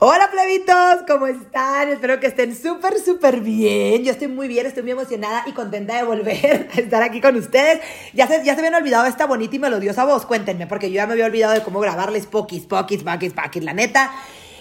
Hola 0.00 0.30
plebitos, 0.30 1.02
¿cómo 1.08 1.26
están? 1.26 1.88
Espero 1.88 2.20
que 2.20 2.28
estén 2.28 2.54
súper, 2.54 3.00
súper 3.00 3.40
bien. 3.40 4.04
Yo 4.04 4.12
estoy 4.12 4.28
muy 4.28 4.46
bien, 4.46 4.64
estoy 4.64 4.84
muy 4.84 4.92
emocionada 4.92 5.42
y 5.44 5.50
contenta 5.50 5.96
de 5.96 6.04
volver 6.04 6.68
a 6.72 6.78
estar 6.78 7.02
aquí 7.02 7.20
con 7.20 7.34
ustedes. 7.34 7.80
Ya 8.14 8.28
se, 8.28 8.44
ya 8.44 8.54
se 8.54 8.60
habían 8.60 8.76
olvidado 8.76 9.06
esta 9.06 9.26
bonita 9.26 9.56
y 9.56 9.58
melodiosa 9.58 10.04
voz, 10.04 10.24
cuéntenme, 10.24 10.68
porque 10.68 10.88
yo 10.88 10.94
ya 10.94 11.08
me 11.08 11.14
había 11.14 11.26
olvidado 11.26 11.54
de 11.54 11.64
cómo 11.64 11.80
grabarles 11.80 12.26
pokis, 12.26 12.66
pokis, 12.66 13.02
pokis, 13.02 13.32
pokis. 13.32 13.64
La 13.64 13.72
neta, 13.72 14.12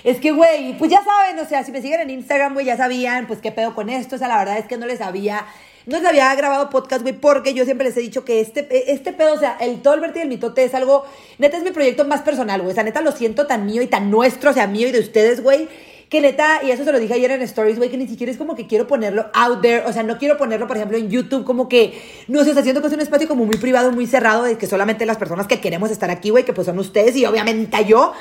es 0.03 0.19
que, 0.19 0.31
güey, 0.31 0.75
pues 0.79 0.89
ya 0.89 1.03
saben, 1.03 1.37
o 1.37 1.45
sea, 1.45 1.63
si 1.63 1.71
me 1.71 1.83
siguen 1.83 2.01
en 2.01 2.09
Instagram, 2.09 2.55
güey, 2.55 2.65
ya 2.65 2.75
sabían, 2.75 3.27
pues 3.27 3.37
qué 3.37 3.51
pedo 3.51 3.75
con 3.75 3.91
esto. 3.91 4.15
O 4.15 4.17
sea, 4.17 4.29
la 4.29 4.39
verdad 4.39 4.57
es 4.57 4.65
que 4.65 4.77
no 4.77 4.87
les 4.87 5.01
había 5.01 5.45
no 5.87 5.97
les 5.97 6.05
había 6.05 6.35
grabado 6.35 6.69
podcast, 6.69 7.01
güey, 7.01 7.15
porque 7.15 7.53
yo 7.53 7.63
siempre 7.63 7.87
les 7.87 7.95
he 7.95 8.01
dicho 8.01 8.25
que 8.25 8.41
este, 8.41 8.91
este 8.91 9.13
pedo, 9.13 9.33
o 9.33 9.39
sea, 9.39 9.57
el 9.61 9.81
Tolbert 9.81 10.15
y 10.17 10.19
el 10.19 10.27
mitote 10.27 10.65
es 10.65 10.73
algo, 10.73 11.05
neta, 11.37 11.57
es 11.57 11.63
mi 11.63 11.71
proyecto 11.71 12.05
más 12.05 12.21
personal, 12.21 12.61
güey. 12.61 12.73
O 12.73 12.75
sea, 12.75 12.83
neta, 12.83 13.01
lo 13.01 13.13
siento 13.13 13.47
tan 13.47 13.65
mío 13.65 13.81
y 13.81 13.87
tan 13.87 14.11
nuestro, 14.11 14.51
o 14.51 14.53
sea, 14.53 14.67
mío 14.67 14.89
y 14.89 14.91
de 14.91 14.99
ustedes, 14.99 15.41
güey. 15.41 15.69
Que 16.09 16.19
neta, 16.21 16.61
y 16.63 16.71
eso 16.71 16.83
se 16.83 16.91
lo 16.91 16.99
dije 16.99 17.13
ayer 17.13 17.31
en 17.31 17.41
Stories, 17.41 17.77
güey, 17.77 17.89
que 17.89 17.97
ni 17.97 18.07
siquiera 18.07 18.31
es 18.31 18.37
como 18.37 18.55
que 18.55 18.67
quiero 18.67 18.85
ponerlo 18.85 19.27
out 19.33 19.61
there. 19.61 19.85
O 19.85 19.93
sea, 19.93 20.03
no 20.03 20.17
quiero 20.17 20.37
ponerlo, 20.37 20.67
por 20.67 20.75
ejemplo, 20.75 20.97
en 20.97 21.09
YouTube, 21.09 21.45
como 21.45 21.69
que, 21.69 22.01
no 22.27 22.43
sé, 22.43 22.51
o 22.51 22.53
sea, 22.53 22.63
siento 22.63 22.81
que 22.81 22.87
es 22.87 22.93
un 22.93 23.01
espacio 23.01 23.27
como 23.27 23.45
muy 23.45 23.57
privado, 23.57 23.91
muy 23.93 24.07
cerrado, 24.07 24.43
de 24.43 24.57
que 24.57 24.67
solamente 24.67 25.05
las 25.05 25.17
personas 25.17 25.47
que 25.47 25.61
queremos 25.61 25.89
estar 25.89 26.09
aquí, 26.09 26.31
güey, 26.31 26.43
que 26.43 26.53
pues 26.53 26.67
son 26.67 26.79
ustedes 26.79 27.15
y 27.15 27.25
obviamente 27.25 27.85
yo. 27.85 28.13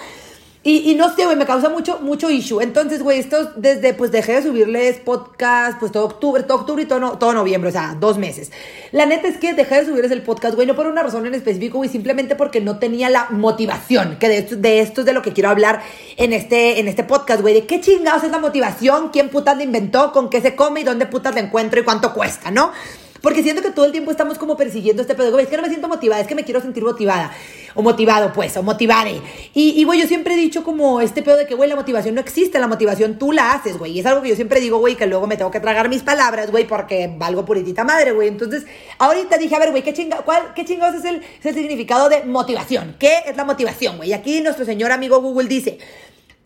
Y, 0.69 0.97
no 0.97 1.15
sé, 1.15 1.25
güey, 1.25 1.37
me 1.37 1.47
causa 1.47 1.69
mucho, 1.69 2.01
mucho 2.01 2.29
issue. 2.29 2.61
Entonces, 2.61 3.01
güey, 3.01 3.21
esto 3.21 3.53
desde, 3.55 3.95
pues 3.95 4.11
dejé 4.11 4.33
de 4.33 4.43
subirles 4.43 4.97
podcast, 4.97 5.79
pues 5.79 5.93
todo 5.93 6.07
octubre, 6.07 6.43
todo 6.43 6.59
octubre 6.59 6.83
y 6.83 6.87
todo, 6.87 7.13
todo 7.19 7.33
noviembre, 7.33 7.71
o 7.71 7.73
sea, 7.73 7.97
dos 8.01 8.19
meses. 8.19 8.51
La 8.91 9.07
neta 9.07 9.29
es 9.29 9.37
que 9.37 9.55
dejé 9.55 9.77
de 9.77 9.87
subirles 9.87 10.11
el 10.11 10.23
podcast, 10.23 10.57
güey, 10.57 10.67
no 10.67 10.75
por 10.75 10.89
una 10.89 11.05
razón 11.05 11.25
en 11.25 11.35
específico, 11.35 11.79
güey, 11.79 11.89
simplemente 11.89 12.35
porque 12.35 12.61
no 12.61 12.81
tenía 12.81 13.09
la 13.11 13.29
motivación, 13.31 14.19
que 14.19 14.29
de 14.29 14.39
esto, 14.39 14.57
de 14.57 14.81
esto 14.81 15.03
es 15.03 15.07
de 15.07 15.13
lo 15.13 15.23
que 15.23 15.33
quiero 15.33 15.51
hablar 15.51 15.83
en 16.17 16.33
este, 16.33 16.81
en 16.81 16.89
este 16.89 17.05
podcast, 17.05 17.43
güey, 17.43 17.55
de 17.55 17.65
qué 17.65 17.81
chingados 17.81 18.25
es 18.25 18.33
la 18.33 18.41
motivación, 18.41 19.11
quién 19.11 19.29
putas 19.29 19.57
la 19.57 19.63
inventó, 19.63 20.11
con 20.11 20.31
qué 20.31 20.41
se 20.41 20.57
come 20.57 20.81
y 20.81 20.83
dónde 20.83 21.07
putas 21.07 21.33
la 21.33 21.43
encuentro 21.43 21.79
y 21.79 21.85
cuánto 21.85 22.13
cuesta, 22.13 22.51
¿no? 22.51 22.73
Porque 23.21 23.43
siento 23.43 23.63
que 23.63 23.71
todo 23.71 23.85
el 23.85 23.93
tiempo 23.93 24.11
estamos 24.11 24.39
como 24.39 24.57
persiguiendo 24.57 25.03
este 25.03 25.15
pedo. 25.15 25.39
Es 25.39 25.49
que 25.49 25.57
no 25.57 25.63
me 25.63 25.69
siento 25.69 25.89
motivada, 25.89 26.21
es 26.21 26.27
que 26.27 26.35
me 26.35 26.45
quiero 26.45 26.61
sentir 26.61 26.83
motivada. 26.83 27.33
O 27.75 27.83
motivado, 27.83 28.33
pues, 28.33 28.57
o 28.57 28.63
motivare. 28.63 29.21
Y, 29.53 29.81
y 29.81 29.85
güey, 29.85 30.01
yo 30.01 30.07
siempre 30.07 30.35
he 30.35 30.37
dicho 30.37 30.65
como 30.65 31.01
este 31.01 31.23
pedo 31.23 31.37
de 31.37 31.47
que, 31.47 31.55
güey, 31.55 31.69
la 31.69 31.77
motivación 31.77 32.15
no 32.15 32.21
existe, 32.21 32.59
la 32.59 32.69
motivación 32.69 33.19
tú 33.19 33.33
la 33.33 33.53
haces, 33.53 33.79
güey. 33.79 33.93
Y 33.93 34.01
es 34.01 34.07
algo 34.07 34.23
que 34.23 34.31
yo 34.31 34.37
siempre 34.37 34.61
digo, 34.61 34.79
güey, 34.79 34.97
que 34.97 35.07
luego 35.07 35.27
me 35.27 35.37
tengo 35.37 35.51
que 35.51 35.61
tragar 35.61 35.89
mis 35.89 36.03
palabras, 36.03 36.51
güey, 36.51 36.67
porque 36.67 37.13
valgo 37.17 37.45
puritita 37.45 37.85
madre, 37.85 38.13
güey. 38.13 38.29
Entonces, 38.29 38.65
ahorita 38.99 39.37
dije, 39.37 39.55
a 39.55 39.59
ver, 39.59 39.71
güey, 39.71 39.83
¿qué, 39.83 39.93
chinga, 39.93 40.19
cuál, 40.19 40.55
¿qué 40.55 40.65
chingados 40.65 40.97
es 40.97 41.05
el, 41.05 41.17
es 41.17 41.47
el 41.47 41.55
significado 41.55 42.09
de 42.09 42.25
motivación? 42.25 42.97
¿Qué 42.99 43.25
es 43.27 43.37
la 43.37 43.45
motivación, 43.45 43.99
güey? 43.99 44.13
Aquí 44.13 44.41
nuestro 44.41 44.65
señor 44.65 44.93
amigo 44.93 45.21
Google 45.21 45.49
dice 45.49 45.79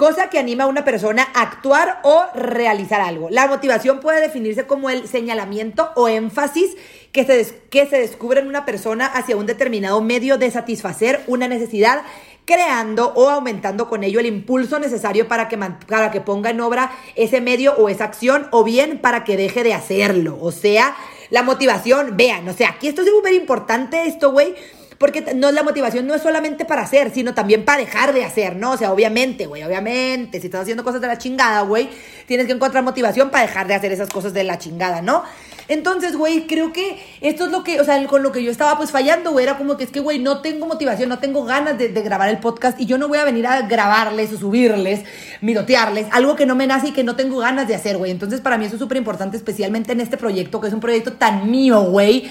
cosa 0.01 0.31
que 0.31 0.39
anima 0.39 0.65
a 0.65 0.67
una 0.67 0.83
persona 0.83 1.29
a 1.35 1.43
actuar 1.43 2.01
o 2.05 2.25
realizar 2.35 3.03
algo. 3.03 3.29
La 3.29 3.47
motivación 3.49 4.01
puede 4.01 4.23
definirse 4.23 4.67
como 4.67 4.89
el 4.89 5.07
señalamiento 5.07 5.91
o 5.95 6.09
énfasis 6.09 6.75
que 7.13 7.27
se, 7.27 7.55
que 7.69 7.85
se 7.85 7.99
descubre 7.99 8.41
en 8.41 8.49
una 8.49 8.65
persona 8.65 9.05
hacia 9.05 9.37
un 9.37 9.45
determinado 9.45 10.01
medio 10.01 10.39
de 10.39 10.51
satisfacer 10.51 11.23
una 11.27 11.49
necesidad 11.49 12.01
creando 12.47 13.13
o 13.15 13.29
aumentando 13.29 13.91
con 13.91 14.03
ello 14.03 14.21
el 14.21 14.27
impulso 14.27 14.79
necesario 14.79 15.29
para 15.29 15.49
que, 15.49 15.59
para 15.59 16.11
que 16.11 16.23
ponga 16.23 16.49
en 16.49 16.63
obra 16.63 16.93
ese 17.15 17.43
medio 17.43 17.75
o 17.75 17.91
esa 17.91 18.05
acción 18.05 18.49
o 18.53 18.65
bien 18.65 19.01
para 19.01 19.23
que 19.23 19.37
deje 19.37 19.63
de 19.65 19.75
hacerlo. 19.75 20.39
O 20.41 20.51
sea, 20.51 20.97
la 21.29 21.43
motivación, 21.43 22.17
vean, 22.17 22.49
o 22.49 22.55
sea, 22.55 22.71
aquí 22.71 22.89
esto 22.89 23.03
es 23.03 23.09
súper 23.09 23.35
importante 23.35 24.07
esto, 24.07 24.33
güey 24.33 24.55
porque 25.01 25.33
no 25.35 25.51
la 25.51 25.63
motivación 25.63 26.07
no 26.07 26.15
es 26.15 26.21
solamente 26.21 26.67
para 26.67 26.83
hacer, 26.83 27.11
sino 27.11 27.33
también 27.33 27.65
para 27.65 27.79
dejar 27.79 28.13
de 28.13 28.23
hacer, 28.23 28.57
¿no? 28.57 28.73
O 28.73 28.77
sea, 28.77 28.93
obviamente, 28.93 29.47
güey, 29.47 29.63
obviamente, 29.63 30.39
si 30.41 30.49
estás 30.49 30.61
haciendo 30.61 30.85
cosas 30.85 31.01
de 31.01 31.07
la 31.07 31.17
chingada, 31.17 31.63
güey, 31.63 31.89
tienes 32.27 32.47
que 32.47 32.53
encontrar 32.53 32.85
motivación 32.85 33.31
para 33.31 33.47
dejar 33.47 33.67
de 33.67 33.73
hacer 33.73 33.93
esas 33.93 34.11
cosas 34.11 34.35
de 34.35 34.45
la 34.45 34.59
chingada, 34.59 35.01
¿no? 35.01 35.23
Entonces, 35.69 36.19
güey, 36.19 36.47
creo 36.47 36.75
que 36.75 36.99
esto 37.23 37.47
es 37.47 37.51
lo 37.51 37.65
que, 37.65 37.81
o 37.81 37.85
sea, 37.85 38.07
con 38.09 38.23
lo 38.23 38.31
que 38.31 38.43
yo 38.45 38.51
estaba 38.51 38.77
pues 38.77 38.91
fallando, 38.91 39.33
güey, 39.33 39.45
era 39.47 39.57
como 39.57 39.79
que 39.79 39.85
es 39.85 39.91
que, 39.91 40.01
güey, 40.01 40.19
no 40.19 40.43
tengo 40.43 40.67
motivación, 40.67 41.09
no 41.09 41.19
tengo 41.19 41.45
ganas 41.45 41.79
de, 41.79 41.89
grabar 41.89 42.29
el 42.29 42.37
podcast 42.37 42.79
y 42.79 42.85
yo 42.85 42.99
no 42.99 43.09
voy 43.09 43.17
a 43.17 43.25
venir 43.25 43.47
a 43.47 43.63
grabarles 43.63 44.31
o 44.35 44.37
subirles, 44.37 45.01
mirotearles, 45.41 46.09
algo 46.11 46.37
que 46.37 46.45
no 46.45 46.57
me 46.57 46.67
nace 46.67 46.89
y 46.89 46.93
que 46.93 47.05
no 47.05 47.17
tengo 47.17 47.39
ganas 47.39 47.67
de 47.69 47.75
hacer, 47.75 47.97
güey. 47.97 48.11
Entonces, 48.11 48.43
para 48.43 48.59
mí 48.59 48.67
eso 48.67 48.75
es 48.75 48.81
súper 48.81 48.99
importante, 48.99 49.39
especialmente 49.39 49.93
en 49.93 50.01
este 50.01 50.19
proyecto, 50.19 50.61
que 50.61 50.69
es 50.69 50.75
un 50.75 50.81
proyecto 50.81 51.15
tan 51.15 51.51
mío, 51.51 51.81
güey 51.85 52.29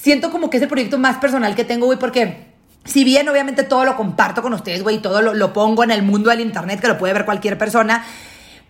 siento 0.00 0.30
como 0.30 0.50
que 0.50 0.56
es 0.56 0.62
el 0.62 0.68
proyecto 0.68 0.98
más 0.98 1.18
personal 1.18 1.54
que 1.54 1.64
tengo, 1.64 1.86
güey, 1.86 1.98
porque 1.98 2.46
si 2.84 3.04
bien 3.04 3.28
obviamente 3.28 3.62
todo 3.62 3.84
lo 3.84 3.96
comparto 3.96 4.42
con 4.42 4.54
ustedes, 4.54 4.82
güey, 4.82 4.98
todo 4.98 5.20
lo, 5.20 5.34
lo, 5.34 5.52
pongo 5.52 5.84
en 5.84 5.90
el 5.90 6.02
mundo 6.02 6.30
del 6.30 6.40
internet 6.40 6.80
que 6.80 6.88
lo 6.88 6.98
puede 6.98 7.12
ver 7.12 7.24
cualquier 7.24 7.58
persona. 7.58 8.04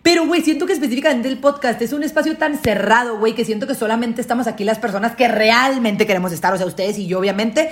Pero, 0.03 0.25
güey, 0.25 0.41
siento 0.41 0.65
que 0.65 0.73
específicamente 0.73 1.27
el 1.27 1.37
podcast 1.37 1.79
es 1.81 1.93
un 1.93 2.03
espacio 2.03 2.35
tan 2.35 2.57
cerrado, 2.57 3.19
güey, 3.19 3.33
que 3.33 3.45
siento 3.45 3.67
que 3.67 3.75
solamente 3.75 4.19
estamos 4.19 4.47
aquí 4.47 4.63
las 4.63 4.79
personas 4.79 5.15
que 5.15 5.27
realmente 5.27 6.07
queremos 6.07 6.31
estar, 6.31 6.51
o 6.53 6.57
sea, 6.57 6.65
ustedes 6.65 6.97
y 6.97 7.05
yo, 7.05 7.19
obviamente. 7.19 7.69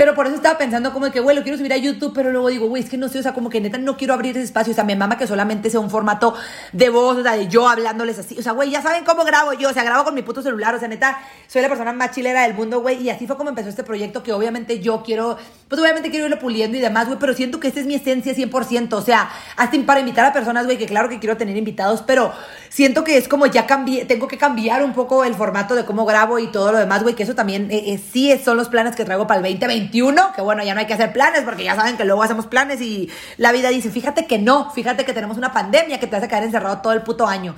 Pero 0.00 0.14
por 0.14 0.26
eso 0.26 0.36
estaba 0.36 0.56
pensando 0.56 0.94
como 0.94 1.10
que, 1.10 1.20
güey, 1.20 1.36
lo 1.36 1.42
quiero 1.42 1.58
subir 1.58 1.74
a 1.74 1.76
YouTube, 1.76 2.12
pero 2.14 2.32
luego 2.32 2.48
digo, 2.48 2.66
güey, 2.68 2.82
es 2.82 2.88
que 2.88 2.96
no 2.96 3.10
sé, 3.10 3.18
o 3.18 3.22
sea, 3.22 3.34
como 3.34 3.50
que 3.50 3.60
neta 3.60 3.76
no 3.76 3.98
quiero 3.98 4.14
abrir 4.14 4.34
ese 4.34 4.46
espacio. 4.46 4.72
O 4.72 4.74
sea, 4.74 4.82
me 4.82 4.96
mama 4.96 5.18
que 5.18 5.26
solamente 5.26 5.68
sea 5.68 5.78
un 5.78 5.90
formato 5.90 6.34
de 6.72 6.88
voz, 6.88 7.18
o 7.18 7.22
sea, 7.22 7.32
de 7.36 7.48
yo 7.48 7.68
hablándoles 7.68 8.18
así. 8.18 8.34
O 8.38 8.42
sea, 8.42 8.52
güey, 8.52 8.70
ya 8.70 8.80
saben 8.80 9.04
cómo 9.04 9.24
grabo 9.24 9.52
yo, 9.52 9.68
o 9.68 9.72
sea, 9.74 9.84
grabo 9.84 10.04
con 10.04 10.14
mi 10.14 10.22
puto 10.22 10.40
celular, 10.40 10.74
o 10.74 10.78
sea, 10.78 10.88
neta, 10.88 11.18
soy 11.48 11.60
la 11.60 11.68
persona 11.68 11.92
más 11.92 12.12
chilera 12.12 12.44
del 12.44 12.54
mundo, 12.54 12.80
güey. 12.80 13.02
Y 13.02 13.10
así 13.10 13.26
fue 13.26 13.36
como 13.36 13.50
empezó 13.50 13.68
este 13.68 13.84
proyecto 13.84 14.22
que 14.22 14.32
obviamente 14.32 14.80
yo 14.80 15.02
quiero, 15.02 15.36
pues 15.68 15.78
obviamente 15.78 16.08
quiero 16.08 16.24
irlo 16.24 16.38
puliendo 16.38 16.78
y 16.78 16.80
demás, 16.80 17.06
güey, 17.06 17.18
pero 17.18 17.34
siento 17.34 17.60
que 17.60 17.68
esta 17.68 17.80
es 17.80 17.86
mi 17.86 17.96
esencia 17.96 18.34
100%. 18.34 18.94
O 18.94 19.02
sea, 19.02 19.28
hasta 19.58 19.78
para 19.84 20.00
invitar 20.00 20.24
a 20.24 20.32
personas, 20.32 20.64
güey, 20.64 20.78
que 20.78 20.86
claro 20.86 21.10
que 21.10 21.18
quiero 21.18 21.36
tener 21.36 21.58
invitados, 21.58 22.02
pero 22.06 22.32
siento 22.70 23.04
que 23.04 23.18
es 23.18 23.28
como 23.28 23.44
ya 23.46 23.66
cambié, 23.66 24.06
tengo 24.06 24.28
que 24.28 24.38
cambiar 24.38 24.82
un 24.82 24.94
poco 24.94 25.24
el 25.24 25.34
formato 25.34 25.74
de 25.74 25.84
cómo 25.84 26.06
grabo 26.06 26.38
y 26.38 26.46
todo 26.46 26.72
lo 26.72 26.78
demás, 26.78 27.02
güey, 27.02 27.14
que 27.14 27.24
eso 27.24 27.34
también 27.34 27.70
eh, 27.70 27.92
eh, 27.92 28.00
sí 28.12 28.32
son 28.42 28.56
los 28.56 28.68
planes 28.68 28.96
que 28.96 29.04
traigo 29.04 29.26
para 29.26 29.38
el 29.38 29.44
2021, 29.44 30.32
que 30.34 30.40
bueno, 30.40 30.62
ya 30.62 30.72
no 30.72 30.80
hay 30.80 30.86
que 30.86 30.94
hacer 30.94 31.12
planes 31.12 31.42
porque 31.42 31.64
ya 31.64 31.74
saben 31.74 31.96
que 31.96 32.04
luego 32.04 32.22
hacemos 32.22 32.46
planes 32.46 32.80
y 32.80 33.10
la 33.36 33.52
vida 33.52 33.68
dice, 33.68 33.90
fíjate 33.90 34.26
que 34.26 34.38
no, 34.38 34.70
fíjate 34.70 35.04
que 35.04 35.12
tenemos 35.12 35.36
una 35.36 35.52
pandemia 35.52 35.98
que 36.00 36.06
te 36.06 36.16
hace 36.16 36.28
quedar 36.28 36.44
encerrado 36.44 36.78
todo 36.80 36.92
el 36.92 37.02
puto 37.02 37.26
año. 37.26 37.56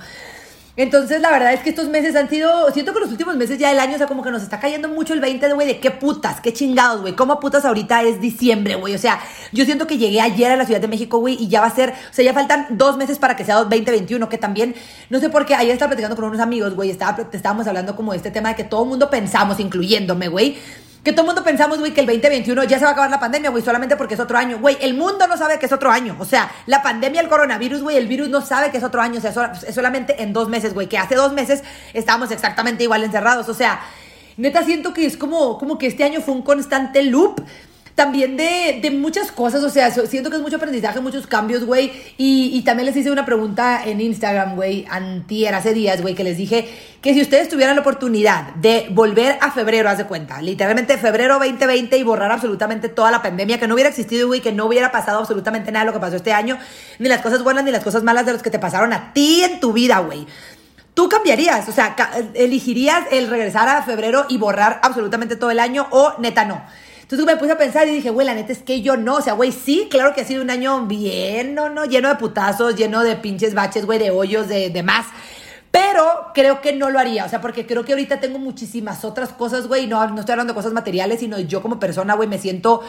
Entonces, 0.75 1.21
la 1.21 1.29
verdad 1.29 1.53
es 1.53 1.59
que 1.59 1.69
estos 1.69 1.87
meses 1.87 2.15
han 2.15 2.27
sido, 2.29 2.71
siento 2.71 2.93
que 2.93 2.99
los 2.99 3.11
últimos 3.11 3.35
meses 3.35 3.59
ya 3.59 3.69
del 3.69 3.79
año, 3.79 3.93
o 3.93 3.97
sea, 3.99 4.07
como 4.07 4.23
que 4.23 4.31
nos 4.31 4.41
está 4.41 4.59
cayendo 4.59 4.89
mucho 4.89 5.13
el 5.13 5.19
20 5.19 5.47
de, 5.47 5.53
güey, 5.53 5.67
de 5.67 5.79
qué 5.79 5.91
putas, 5.91 6.41
qué 6.41 6.51
chingados, 6.51 7.01
güey, 7.01 7.15
cómo 7.15 7.39
putas 7.39 7.63
ahorita 7.63 8.01
es 8.01 8.19
diciembre, 8.19 8.73
güey, 8.73 8.95
o 8.95 8.97
sea, 8.97 9.19
yo 9.51 9.65
siento 9.65 9.85
que 9.85 9.99
llegué 9.99 10.19
ayer 10.19 10.49
a 10.49 10.55
la 10.55 10.65
Ciudad 10.65 10.81
de 10.81 10.87
México, 10.87 11.19
güey, 11.19 11.35
y 11.39 11.47
ya 11.47 11.61
va 11.61 11.67
a 11.67 11.75
ser, 11.75 11.91
o 11.91 12.13
sea, 12.13 12.25
ya 12.25 12.33
faltan 12.33 12.65
dos 12.71 12.97
meses 12.97 13.19
para 13.19 13.35
que 13.35 13.45
sea 13.45 13.57
2021, 13.57 14.27
que 14.29 14.39
también, 14.39 14.73
no 15.11 15.19
sé 15.19 15.29
por 15.29 15.45
qué, 15.45 15.53
ayer 15.53 15.73
estaba 15.73 15.89
platicando 15.89 16.15
con 16.15 16.25
unos 16.25 16.39
amigos, 16.39 16.73
güey, 16.73 16.89
estaba, 16.89 17.29
estábamos 17.31 17.67
hablando 17.67 17.95
como 17.95 18.13
de 18.13 18.17
este 18.17 18.31
tema 18.31 18.49
de 18.49 18.55
que 18.55 18.63
todo 18.63 18.81
el 18.81 18.89
mundo 18.89 19.11
pensamos, 19.11 19.59
incluyéndome, 19.59 20.27
güey, 20.27 20.57
que 21.03 21.11
todo 21.11 21.23
el 21.23 21.27
mundo 21.27 21.43
pensamos, 21.43 21.79
güey, 21.79 21.93
que 21.93 21.99
el 21.99 22.07
2021 22.07 22.63
ya 22.63 22.79
se 22.79 22.85
va 22.85 22.91
a 22.91 22.93
acabar 22.93 23.11
la 23.11 23.19
pandemia, 23.19 23.49
güey, 23.49 23.61
solamente 23.61 23.97
porque 23.97 24.13
es 24.13 24.19
otro 24.21 24.37
año. 24.37 24.59
Güey, 24.59 24.77
el 24.79 24.93
mundo 24.93 25.27
no 25.27 25.35
sabe 25.35 25.59
que 25.59 25.65
es 25.65 25.71
otro 25.73 25.91
año. 25.91 26.15
O 26.17 26.23
sea, 26.23 26.49
la 26.65 26.81
pandemia, 26.81 27.19
el 27.19 27.27
coronavirus, 27.27 27.81
güey, 27.81 27.97
el 27.97 28.07
virus 28.07 28.29
no 28.29 28.39
sabe 28.39 28.71
que 28.71 28.77
es 28.77 28.83
otro 28.85 29.01
año. 29.01 29.17
O 29.17 29.21
sea, 29.21 29.53
es 29.67 29.75
solamente 29.75 30.23
en 30.23 30.31
dos 30.31 30.47
meses, 30.47 30.73
güey, 30.73 30.87
que 30.87 30.97
hace 30.97 31.15
dos 31.15 31.33
meses 31.33 31.61
estábamos 31.93 32.31
exactamente 32.31 32.85
igual 32.85 33.03
encerrados. 33.03 33.49
O 33.49 33.53
sea, 33.53 33.81
neta 34.37 34.63
siento 34.63 34.93
que 34.93 35.05
es 35.05 35.17
como, 35.17 35.57
como 35.57 35.77
que 35.77 35.87
este 35.87 36.05
año 36.05 36.21
fue 36.21 36.35
un 36.35 36.41
constante 36.41 37.03
loop 37.03 37.41
también 37.95 38.37
de, 38.37 38.79
de, 38.81 38.91
muchas 38.91 39.31
cosas, 39.31 39.63
o 39.63 39.69
sea, 39.69 39.91
siento 39.91 40.31
que 40.31 40.37
es 40.37 40.41
mucho 40.41 40.55
aprendizaje, 40.55 40.99
muchos 40.99 41.27
cambios, 41.27 41.63
güey. 41.63 41.91
Y, 42.17 42.49
y, 42.53 42.63
también 42.63 42.87
les 42.87 42.95
hice 42.95 43.11
una 43.11 43.25
pregunta 43.25 43.83
en 43.85 44.01
Instagram, 44.01 44.55
güey, 44.55 44.85
antier, 44.89 45.53
hace 45.53 45.73
días, 45.73 46.01
güey, 46.01 46.15
que 46.15 46.23
les 46.23 46.37
dije 46.37 46.67
que 47.01 47.13
si 47.13 47.21
ustedes 47.21 47.49
tuvieran 47.49 47.75
la 47.75 47.81
oportunidad 47.81 48.55
de 48.55 48.87
volver 48.89 49.37
a 49.41 49.51
febrero, 49.51 49.89
haz 49.89 49.99
de 49.99 50.05
cuenta, 50.05 50.41
literalmente 50.41 50.97
febrero 50.97 51.37
2020 51.37 51.97
y 51.97 52.03
borrar 52.03 52.31
absolutamente 52.31 52.89
toda 52.89 53.11
la 53.11 53.21
pandemia, 53.21 53.59
que 53.59 53.67
no 53.67 53.75
hubiera 53.75 53.89
existido, 53.89 54.27
güey, 54.27 54.41
que 54.41 54.53
no 54.53 54.65
hubiera 54.65 54.91
pasado 54.91 55.19
absolutamente 55.19 55.71
nada 55.71 55.85
de 55.85 55.91
lo 55.91 55.93
que 55.93 55.99
pasó 55.99 56.15
este 56.15 56.33
año, 56.33 56.57
ni 56.97 57.09
las 57.09 57.21
cosas 57.21 57.43
buenas 57.43 57.63
ni 57.63 57.71
las 57.71 57.83
cosas 57.83 58.03
malas 58.03 58.25
de 58.25 58.33
los 58.33 58.41
que 58.41 58.49
te 58.49 58.57
pasaron 58.57 58.93
a 58.93 59.13
ti 59.13 59.43
en 59.43 59.59
tu 59.59 59.73
vida, 59.73 59.99
güey. 59.99 60.25
¿Tú 60.93 61.09
cambiarías? 61.09 61.67
O 61.67 61.71
sea, 61.71 61.95
¿elegirías 62.35 63.03
el 63.11 63.27
regresar 63.27 63.67
a 63.67 63.83
febrero 63.83 64.25
y 64.29 64.37
borrar 64.37 64.79
absolutamente 64.83 65.35
todo 65.35 65.51
el 65.51 65.59
año 65.59 65.87
o 65.91 66.13
neta 66.19 66.45
no? 66.45 66.63
Entonces 67.03 67.25
me 67.25 67.37
puse 67.37 67.51
a 67.51 67.57
pensar 67.57 67.87
y 67.87 67.91
dije, 67.91 68.09
güey, 68.09 68.25
la 68.25 68.33
neta 68.33 68.51
es 68.51 68.63
que 68.63 68.81
yo 68.81 68.97
no. 68.97 69.15
O 69.15 69.21
sea, 69.21 69.33
güey, 69.33 69.51
sí, 69.51 69.87
claro 69.89 70.13
que 70.13 70.21
ha 70.21 70.25
sido 70.25 70.41
un 70.41 70.49
año 70.49 70.85
bien, 70.87 71.53
no, 71.53 71.69
no, 71.69 71.85
lleno 71.85 72.09
de 72.09 72.15
putazos, 72.15 72.75
lleno 72.75 73.03
de 73.03 73.15
pinches 73.15 73.53
baches, 73.53 73.85
güey, 73.85 73.99
de 73.99 74.09
hoyos, 74.11 74.47
de, 74.47 74.69
de 74.69 74.83
más. 74.83 75.05
Pero 75.73 76.27
creo 76.35 76.61
que 76.61 76.71
no 76.71 76.91
lo 76.91 76.99
haría, 76.99 77.25
o 77.25 77.29
sea, 77.29 77.41
porque 77.41 77.65
creo 77.65 77.83
que 77.83 77.93
ahorita 77.93 78.19
tengo 78.19 78.37
muchísimas 78.37 79.03
otras 79.03 79.29
cosas, 79.29 79.67
güey, 79.67 79.87
no, 79.87 80.07
no 80.07 80.19
estoy 80.19 80.33
hablando 80.33 80.53
de 80.53 80.55
cosas 80.55 80.71
materiales, 80.71 81.19
sino 81.19 81.39
yo 81.39 81.63
como 81.63 81.79
persona, 81.79 82.13
güey, 82.13 82.29
me 82.29 82.37
siento, 82.37 82.83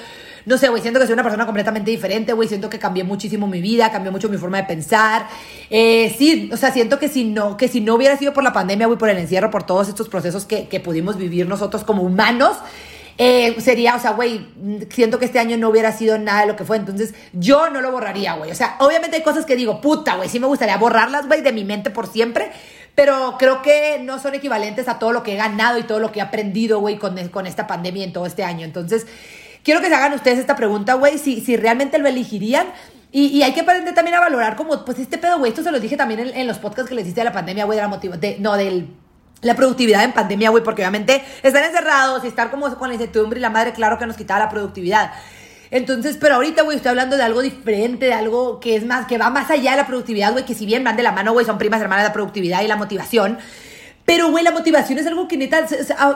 no 0.44 0.58
sé, 0.58 0.68
güey, 0.68 0.82
siento 0.82 1.00
que 1.00 1.06
soy 1.06 1.14
una 1.14 1.22
persona 1.22 1.46
completamente 1.46 1.90
diferente, 1.90 2.34
güey, 2.34 2.46
siento 2.46 2.68
que 2.68 2.78
cambié 2.78 3.02
muchísimo 3.02 3.46
mi 3.46 3.62
vida, 3.62 3.90
cambió 3.90 4.12
mucho 4.12 4.28
mi 4.28 4.36
forma 4.36 4.58
de 4.58 4.64
pensar. 4.64 5.26
Eh, 5.70 6.14
sí, 6.18 6.50
o 6.52 6.58
sea, 6.58 6.72
siento 6.72 6.98
que 6.98 7.08
si 7.08 7.24
no, 7.24 7.56
que 7.56 7.68
si 7.68 7.80
no 7.80 7.94
hubiera 7.94 8.18
sido 8.18 8.34
por 8.34 8.44
la 8.44 8.52
pandemia, 8.52 8.86
güey, 8.86 8.98
por 8.98 9.08
el 9.08 9.16
encierro, 9.16 9.50
por 9.50 9.62
todos 9.62 9.88
estos 9.88 10.10
procesos 10.10 10.44
que, 10.44 10.68
que 10.68 10.78
pudimos 10.78 11.16
vivir 11.16 11.48
nosotros 11.48 11.84
como 11.84 12.02
humanos, 12.02 12.58
eh, 13.16 13.60
sería, 13.60 13.94
o 13.94 14.00
sea, 14.00 14.12
güey, 14.12 14.48
siento 14.90 15.18
que 15.18 15.24
este 15.24 15.38
año 15.38 15.56
no 15.56 15.68
hubiera 15.68 15.92
sido 15.92 16.18
nada 16.18 16.40
de 16.40 16.46
lo 16.46 16.56
que 16.56 16.64
fue, 16.64 16.76
entonces 16.76 17.14
yo 17.32 17.70
no 17.70 17.80
lo 17.80 17.92
borraría, 17.92 18.34
güey. 18.34 18.50
O 18.50 18.54
sea, 18.54 18.76
obviamente 18.80 19.16
hay 19.16 19.22
cosas 19.22 19.46
que 19.46 19.54
digo, 19.54 19.80
puta, 19.80 20.16
güey, 20.16 20.28
sí 20.28 20.40
me 20.40 20.46
gustaría 20.46 20.76
borrarlas, 20.76 21.26
güey, 21.26 21.40
de 21.42 21.52
mi 21.52 21.64
mente 21.64 21.90
por 21.90 22.08
siempre, 22.08 22.50
pero 22.94 23.36
creo 23.38 23.62
que 23.62 24.00
no 24.02 24.18
son 24.18 24.34
equivalentes 24.34 24.88
a 24.88 24.98
todo 24.98 25.12
lo 25.12 25.22
que 25.22 25.34
he 25.34 25.36
ganado 25.36 25.78
y 25.78 25.84
todo 25.84 26.00
lo 26.00 26.10
que 26.10 26.18
he 26.18 26.22
aprendido, 26.22 26.80
güey, 26.80 26.98
con, 26.98 27.16
con 27.28 27.46
esta 27.46 27.66
pandemia 27.66 28.04
en 28.04 28.12
todo 28.12 28.26
este 28.26 28.42
año. 28.42 28.64
Entonces, 28.64 29.06
quiero 29.62 29.80
que 29.80 29.88
se 29.88 29.94
hagan 29.94 30.12
ustedes 30.12 30.38
esta 30.38 30.56
pregunta, 30.56 30.94
güey, 30.94 31.18
si, 31.18 31.40
si 31.40 31.56
realmente 31.56 31.98
lo 31.98 32.08
elegirían. 32.08 32.66
Y, 33.16 33.42
hay 33.42 33.52
que 33.52 33.60
aprender 33.60 33.94
también 33.94 34.16
a 34.16 34.20
valorar 34.20 34.56
como, 34.56 34.84
pues 34.84 34.98
este 34.98 35.18
pedo, 35.18 35.38
güey, 35.38 35.50
esto 35.50 35.62
se 35.62 35.70
lo 35.70 35.78
dije 35.78 35.96
también 35.96 36.32
en, 36.34 36.46
los 36.48 36.58
podcasts 36.58 36.88
que 36.88 36.96
les 36.96 37.06
hice 37.06 37.20
de 37.20 37.24
la 37.24 37.32
pandemia, 37.32 37.64
güey, 37.64 37.76
de 37.76 37.82
la 37.82 37.88
motivación, 37.88 38.42
no, 38.42 38.56
del 38.56 38.88
la 39.44 39.54
productividad 39.54 40.02
en 40.02 40.12
pandemia, 40.12 40.50
güey, 40.50 40.64
porque 40.64 40.82
obviamente 40.82 41.22
estar 41.42 41.62
encerrados 41.62 42.24
y 42.24 42.26
estar 42.26 42.50
como 42.50 42.74
con 42.76 42.88
la 42.88 42.94
incertidumbre 42.94 43.38
y 43.38 43.42
la 43.42 43.50
madre, 43.50 43.72
claro 43.72 43.98
que 43.98 44.06
nos 44.06 44.16
quitaba 44.16 44.40
la 44.40 44.48
productividad. 44.48 45.12
Entonces, 45.70 46.16
pero 46.20 46.36
ahorita, 46.36 46.62
güey, 46.62 46.76
estoy 46.76 46.90
hablando 46.90 47.16
de 47.16 47.22
algo 47.22 47.42
diferente, 47.42 48.06
de 48.06 48.14
algo 48.14 48.60
que 48.60 48.76
es 48.76 48.84
más, 48.84 49.06
que 49.06 49.18
va 49.18 49.30
más 49.30 49.50
allá 49.50 49.72
de 49.72 49.76
la 49.78 49.86
productividad, 49.86 50.32
güey, 50.32 50.44
que 50.44 50.54
si 50.54 50.66
bien 50.66 50.84
van 50.84 50.96
de 50.96 51.02
la 51.02 51.12
mano, 51.12 51.32
güey, 51.32 51.44
son 51.46 51.58
primas 51.58 51.80
hermanas 51.80 52.04
de 52.04 52.08
la 52.10 52.12
productividad 52.12 52.62
y 52.62 52.68
la 52.68 52.76
motivación. 52.76 53.38
Pero, 54.04 54.30
güey, 54.30 54.44
la 54.44 54.50
motivación 54.50 54.98
es 54.98 55.06
algo 55.06 55.26
que 55.28 55.38
neta, 55.38 55.66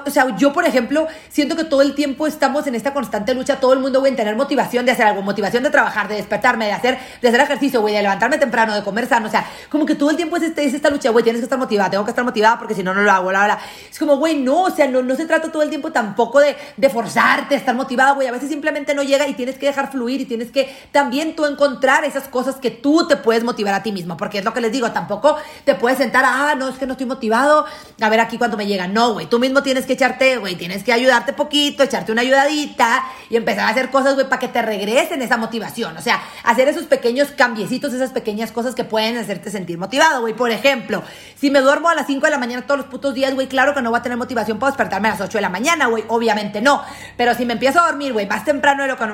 o 0.05 0.11
sea, 0.11 0.37
yo, 0.37 0.53
por 0.53 0.67
ejemplo, 0.67 1.09
siento 1.31 1.57
que 1.57 1.65
todo 1.65 1.81
el 1.81 1.95
tiempo 1.95 2.27
estamos 2.27 2.67
en 2.67 2.75
esta 2.75 2.93
constante 2.93 3.33
lucha, 3.35 3.61
todo 3.61 3.73
el 3.73 3.79
mundo, 3.79 4.01
güey, 4.01 4.11
en 4.11 4.17
tener 4.17 4.37
motivación 4.37 4.85
de 4.85 4.93
hacer 4.93 5.07
algo, 5.07 5.23
motivación 5.23 5.63
de 5.63 5.71
trabajar, 5.71 6.07
de 6.07 6.17
despertarme, 6.17 6.67
de 6.67 6.73
hacer, 6.73 6.99
de 7.23 7.29
hacer 7.29 7.41
ejercicio, 7.41 7.81
güey, 7.81 7.95
de 7.95 8.03
levantarme 8.03 8.37
temprano, 8.37 8.75
de 8.75 8.83
comer 8.83 9.07
sano, 9.07 9.29
o 9.29 9.31
sea, 9.31 9.47
como 9.71 9.87
que 9.87 9.95
todo 9.95 10.11
el 10.11 10.17
tiempo 10.17 10.37
es, 10.37 10.43
este, 10.43 10.67
es 10.67 10.75
esta 10.75 10.91
lucha, 10.91 11.09
güey, 11.11 11.25
tienes 11.25 11.41
que 11.41 11.45
estar 11.45 11.59
motivada, 11.59 11.89
tengo 11.89 12.05
que 12.05 12.11
estar 12.11 12.25
motivada 12.27 12.59
porque 12.59 12.75
si 12.75 12.83
no, 12.83 12.93
no 12.93 13.01
lo 13.01 13.11
hago, 13.11 13.33
la, 13.33 13.49
la. 13.49 13.59
Es 13.91 13.99
como, 13.99 14.19
güey, 14.19 14.37
no, 14.37 14.65
o 14.65 14.71
sea, 14.71 14.87
no, 14.87 15.01
no 15.03 15.17
se 15.17 15.25
trata 15.25 15.51
todo 15.51 15.63
el 15.63 15.71
tiempo 15.71 15.91
tampoco 15.91 16.41
de, 16.41 16.57
de 16.77 16.91
forzarte 16.91 17.55
a 17.55 17.59
estar 17.59 17.75
motivada, 17.75 18.13
güey, 18.13 18.29
a 18.29 18.33
veces 18.33 18.51
simplemente 18.51 18.95
no 18.95 19.03
llega 19.03 19.27
y 19.27 19.33
tienes 19.33 19.57
que 19.57 19.65
dejar 19.65 19.91
fluir 19.91 20.21
y 20.21 20.27
tienes 20.27 20.51
que 20.51 20.77
también 20.93 21.35
tú 21.35 21.47
encontrar 21.47 22.05
esas 22.05 22.29
cosas 22.29 22.57
que 22.57 22.71
tú 22.71 23.09
te 23.09 23.17
puedes 23.17 23.45
motivar 23.45 23.73
a 23.73 23.83
ti 23.83 23.93
mismo, 23.93 24.19
porque 24.19 24.39
es 24.39 24.45
lo 24.45 24.53
que 24.53 24.61
les 24.61 24.73
digo, 24.73 24.91
tampoco 24.93 25.39
te 25.65 25.75
puedes 25.75 25.97
sentar, 25.97 26.25
ah, 26.27 26.55
no, 26.55 26.69
es 26.69 26.77
que 26.77 26.85
no 26.85 26.93
estoy 26.93 27.07
motivado, 27.07 27.65
a 28.01 28.09
ver 28.09 28.21
aquí 28.21 28.39
cuando 28.39 28.57
me 28.57 28.67
llega. 28.67 28.87
No, 28.87 29.15
güey, 29.15 29.27
tú 29.27 29.39
mismo 29.39 29.63
tienes 29.63 29.87
que 29.87 29.95
echarte, 29.95 30.37
güey, 30.37 30.55
tienes 30.57 30.85
que 30.85 30.93
ayudarte 30.93 31.33
poquito, 31.33 31.83
echarte 31.83 32.13
una 32.13 32.23
ayudadita 32.23 33.05
y 33.31 33.37
empezar 33.37 33.65
a 33.65 33.69
hacer 33.69 33.91
cosas, 33.91 34.15
güey, 34.15 34.29
para 34.29 34.41
que 34.41 34.49
te 34.49 34.63
regresen 34.63 35.23
esa 35.23 35.37
motivación. 35.37 35.97
O 35.97 36.01
sea, 36.01 36.23
hacer 36.45 36.69
esos 36.69 36.85
pequeños 36.85 37.29
cambiecitos, 37.37 37.93
esas 37.93 38.11
pequeñas 38.11 38.53
cosas 38.53 38.75
que 38.75 38.85
pueden 38.85 39.17
hacerte 39.17 39.51
sentir 39.51 39.79
motivado, 39.79 40.21
güey. 40.21 40.35
Por 40.35 40.51
ejemplo, 40.51 41.03
si 41.37 41.51
me 41.51 41.61
duermo 41.61 41.89
a 41.89 41.95
las 41.95 42.07
5 42.07 42.25
de 42.25 42.31
la 42.31 42.39
mañana 42.39 42.63
todos 42.63 42.79
los 42.79 42.87
putos 42.87 43.15
días, 43.15 43.35
güey, 43.35 43.49
claro 43.49 43.75
que 43.75 43.83
no 43.83 43.91
voy 43.91 43.99
a 43.99 44.03
tener 44.03 44.19
motivación 44.19 44.59
para 44.59 44.71
despertarme 44.71 45.09
a 45.09 45.13
las 45.13 45.21
8 45.21 45.39
de 45.39 45.43
la 45.43 45.49
mañana, 45.49 45.87
güey. 45.87 46.05
Obviamente 46.09 46.61
no. 46.61 46.83
Pero 47.17 47.35
si 47.35 47.45
me 47.45 47.55
empiezo 47.55 47.81
a 47.81 47.87
dormir, 47.87 48.13
güey, 48.13 48.27
más 48.27 48.45
temprano 48.45 48.83
de 48.83 48.89
lo 48.89 48.97
que 48.97 49.07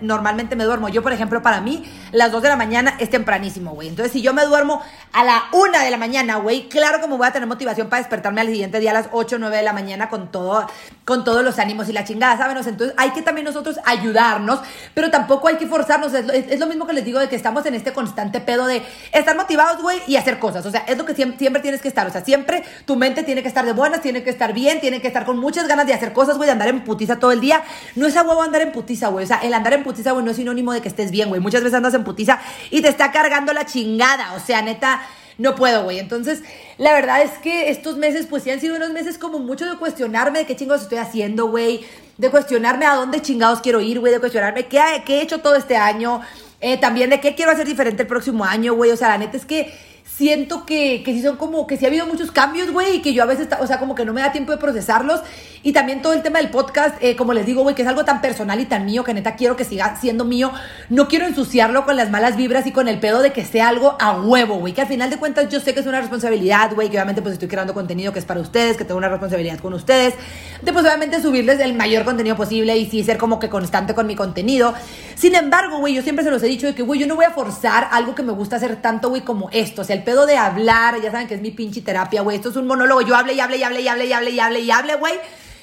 normalmente, 0.00 0.56
me 0.56 0.64
duermo. 0.64 0.88
Yo, 0.88 1.02
por 1.02 1.12
ejemplo, 1.12 1.42
para 1.42 1.60
mí, 1.60 1.84
las 2.12 2.32
2 2.32 2.42
de 2.42 2.48
la 2.48 2.56
mañana 2.56 2.96
es 2.98 3.10
tempranísimo, 3.10 3.72
güey. 3.72 3.88
Entonces, 3.88 4.12
si 4.12 4.22
yo 4.22 4.34
me 4.34 4.44
duermo 4.44 4.82
a 5.12 5.24
la 5.24 5.44
1 5.52 5.78
de 5.78 5.90
la 5.90 5.96
mañana, 5.96 6.36
güey, 6.36 6.68
claro 6.68 7.00
que 7.00 7.06
me 7.06 7.16
voy 7.16 7.26
a 7.26 7.32
tener 7.32 7.48
motivación 7.48 7.88
para 7.88 8.02
al 8.10 8.46
siguiente 8.48 8.80
día 8.80 8.90
a 8.90 8.94
las 8.94 9.08
8 9.12 9.36
o 9.36 9.38
9 9.38 9.56
de 9.56 9.62
la 9.62 9.72
mañana 9.72 10.08
con 10.08 10.30
todo, 10.30 10.66
con 11.04 11.24
todos 11.24 11.44
los 11.44 11.58
ánimos 11.58 11.88
y 11.88 11.92
la 11.92 12.04
chingada, 12.04 12.36
¿saben? 12.36 12.56
Entonces 12.56 12.94
hay 12.96 13.10
que 13.10 13.22
también 13.22 13.44
nosotros 13.44 13.78
ayudarnos, 13.84 14.60
pero 14.94 15.10
tampoco 15.10 15.48
hay 15.48 15.56
que 15.56 15.66
forzarnos. 15.66 16.12
Es 16.14 16.60
lo, 16.60 16.66
mismo 16.66 16.86
que 16.86 16.92
les 16.92 17.04
digo 17.04 17.18
de 17.18 17.28
que 17.28 17.36
estamos 17.36 17.66
en 17.66 17.74
este 17.74 17.92
constante 17.92 18.40
pedo 18.40 18.66
de 18.66 18.82
estar 19.12 19.36
motivados, 19.36 19.82
güey, 19.82 20.00
y 20.06 20.16
hacer 20.16 20.38
cosas. 20.38 20.64
O 20.66 20.70
sea, 20.70 20.84
es 20.86 20.96
lo 20.96 21.04
que 21.04 21.14
siempre, 21.14 21.38
siempre, 21.38 21.62
tienes 21.62 21.80
que 21.80 21.88
estar. 21.88 22.06
O 22.06 22.10
sea, 22.10 22.24
siempre 22.24 22.64
tu 22.84 22.96
mente 22.96 23.22
tiene 23.22 23.42
que 23.42 23.48
estar 23.48 23.64
de 23.64 23.72
buenas, 23.72 24.00
tiene 24.00 24.22
que 24.22 24.30
estar 24.30 24.52
bien, 24.52 24.80
tiene 24.80 25.00
que 25.00 25.08
estar 25.08 25.24
con 25.24 25.38
muchas 25.38 25.66
ganas 25.66 25.86
de 25.86 25.94
hacer 25.94 26.12
cosas, 26.12 26.36
güey, 26.36 26.46
de 26.46 26.52
andar 26.52 26.68
en 26.68 26.84
putiza 26.84 27.18
todo 27.18 27.32
el 27.32 27.40
día. 27.40 27.62
No 27.96 28.06
es 28.06 28.16
a 28.16 28.22
huevo 28.22 28.42
andar 28.42 28.62
en 28.62 28.72
putiza, 28.72 29.08
güey. 29.08 29.24
O 29.24 29.28
sea, 29.28 29.38
el 29.38 29.54
andar 29.54 29.72
en 29.72 29.82
putiza, 29.82 30.12
güey, 30.12 30.24
no 30.24 30.30
es 30.30 30.36
sinónimo 30.36 30.72
de 30.72 30.80
que 30.80 30.88
estés 30.88 31.10
bien, 31.10 31.28
güey. 31.28 31.40
Muchas 31.40 31.62
veces 31.62 31.76
andas 31.76 31.94
en 31.94 32.04
putiza 32.04 32.40
y 32.70 32.82
te 32.82 32.88
está 32.88 33.10
cargando 33.12 33.52
la 33.52 33.66
chingada. 33.66 34.34
O 34.34 34.40
sea, 34.40 34.62
neta 34.62 35.02
no 35.40 35.54
puedo, 35.54 35.84
güey. 35.84 35.98
Entonces, 35.98 36.42
la 36.76 36.92
verdad 36.92 37.22
es 37.22 37.30
que 37.38 37.70
estos 37.70 37.96
meses, 37.96 38.26
pues 38.28 38.42
sí 38.42 38.50
han 38.50 38.60
sido 38.60 38.76
unos 38.76 38.90
meses 38.90 39.16
como 39.16 39.38
mucho 39.38 39.64
de 39.64 39.78
cuestionarme 39.78 40.40
de 40.40 40.46
qué 40.46 40.54
chingados 40.54 40.82
estoy 40.82 40.98
haciendo, 40.98 41.48
güey. 41.48 41.80
De 42.18 42.30
cuestionarme 42.30 42.84
a 42.84 42.94
dónde 42.94 43.22
chingados 43.22 43.60
quiero 43.60 43.80
ir, 43.80 44.00
güey. 44.00 44.12
De 44.12 44.20
cuestionarme 44.20 44.66
qué, 44.66 44.80
qué 45.06 45.18
he 45.18 45.22
hecho 45.22 45.38
todo 45.38 45.56
este 45.56 45.76
año. 45.78 46.20
Eh, 46.60 46.76
también 46.76 47.08
de 47.08 47.20
qué 47.20 47.34
quiero 47.34 47.52
hacer 47.52 47.66
diferente 47.66 48.02
el 48.02 48.08
próximo 48.08 48.44
año, 48.44 48.74
güey. 48.74 48.90
O 48.90 48.96
sea, 48.98 49.08
la 49.08 49.16
neta 49.16 49.38
es 49.38 49.46
que 49.46 49.72
siento 50.20 50.66
que, 50.66 51.02
que 51.02 51.14
sí 51.14 51.22
son 51.22 51.38
como, 51.38 51.66
que 51.66 51.78
sí 51.78 51.86
ha 51.86 51.88
habido 51.88 52.06
muchos 52.06 52.30
cambios, 52.30 52.70
güey, 52.70 52.96
y 52.96 53.00
que 53.00 53.14
yo 53.14 53.22
a 53.22 53.26
veces, 53.26 53.48
o 53.58 53.66
sea, 53.66 53.78
como 53.78 53.94
que 53.94 54.04
no 54.04 54.12
me 54.12 54.20
da 54.20 54.32
tiempo 54.32 54.52
de 54.52 54.58
procesarlos. 54.58 55.22
Y 55.62 55.72
también 55.72 56.02
todo 56.02 56.12
el 56.12 56.22
tema 56.22 56.38
del 56.40 56.50
podcast, 56.50 56.96
eh, 57.00 57.16
como 57.16 57.32
les 57.32 57.46
digo, 57.46 57.62
güey, 57.62 57.74
que 57.74 57.82
es 57.82 57.88
algo 57.88 58.04
tan 58.04 58.20
personal 58.20 58.60
y 58.60 58.66
tan 58.66 58.84
mío 58.84 59.02
que 59.02 59.14
neta 59.14 59.36
quiero 59.36 59.56
que 59.56 59.64
siga 59.64 59.96
siendo 59.96 60.26
mío. 60.26 60.52
No 60.90 61.08
quiero 61.08 61.26
ensuciarlo 61.26 61.86
con 61.86 61.96
las 61.96 62.10
malas 62.10 62.36
vibras 62.36 62.66
y 62.66 62.72
con 62.72 62.86
el 62.86 62.98
pedo 62.98 63.22
de 63.22 63.32
que 63.32 63.46
sea 63.46 63.68
algo 63.68 63.96
a 63.98 64.20
huevo, 64.20 64.56
güey. 64.56 64.74
Que 64.74 64.82
al 64.82 64.86
final 64.86 65.08
de 65.08 65.16
cuentas 65.16 65.48
yo 65.48 65.60
sé 65.60 65.72
que 65.72 65.80
es 65.80 65.86
una 65.86 66.00
responsabilidad, 66.00 66.74
güey, 66.74 66.90
que 66.90 66.96
obviamente 66.96 67.22
pues 67.22 67.34
estoy 67.34 67.48
creando 67.48 67.72
contenido 67.72 68.12
que 68.12 68.18
es 68.18 68.26
para 68.26 68.40
ustedes, 68.40 68.76
que 68.76 68.84
tengo 68.84 68.98
una 68.98 69.08
responsabilidad 69.08 69.58
con 69.58 69.72
ustedes. 69.72 70.14
De 70.60 70.72
pues 70.72 70.84
obviamente 70.84 71.20
subirles 71.22 71.60
el 71.60 71.74
mayor 71.74 72.04
contenido 72.04 72.36
posible 72.36 72.76
y 72.76 72.88
sí 72.88 73.02
ser 73.04 73.16
como 73.16 73.38
que 73.38 73.48
constante 73.48 73.94
con 73.94 74.06
mi 74.06 74.16
contenido. 74.16 74.74
Sin 75.14 75.34
embargo, 75.34 75.78
güey, 75.78 75.92
yo 75.92 76.02
siempre 76.02 76.24
se 76.24 76.30
los 76.30 76.42
he 76.42 76.46
dicho 76.46 76.66
de 76.66 76.74
que, 76.74 76.82
güey, 76.82 76.98
yo 76.98 77.06
no 77.06 77.16
voy 77.16 77.26
a 77.26 77.30
forzar 77.30 77.88
algo 77.92 78.14
que 78.14 78.22
me 78.22 78.32
gusta 78.32 78.56
hacer 78.56 78.76
tanto, 78.80 79.10
güey, 79.10 79.20
como 79.20 79.50
esto. 79.52 79.82
O 79.82 79.84
sea, 79.84 79.94
el 79.94 80.02
de 80.26 80.36
hablar, 80.36 81.00
ya 81.00 81.10
saben 81.10 81.26
que 81.26 81.34
es 81.34 81.40
mi 81.40 81.50
pinche 81.50 81.80
terapia, 81.80 82.22
güey. 82.22 82.36
Esto 82.36 82.50
es 82.50 82.56
un 82.56 82.66
monólogo. 82.66 83.02
Yo 83.02 83.16
hable 83.16 83.32
y 83.34 83.40
hable 83.40 83.56
y 83.56 83.62
hable 83.62 83.80
y 83.80 83.88
hable 83.88 84.06
y 84.06 84.12
hable 84.12 84.30
y 84.30 84.40
hable 84.40 84.60
y 84.60 84.70
hable, 84.70 84.94
güey. 84.96 85.14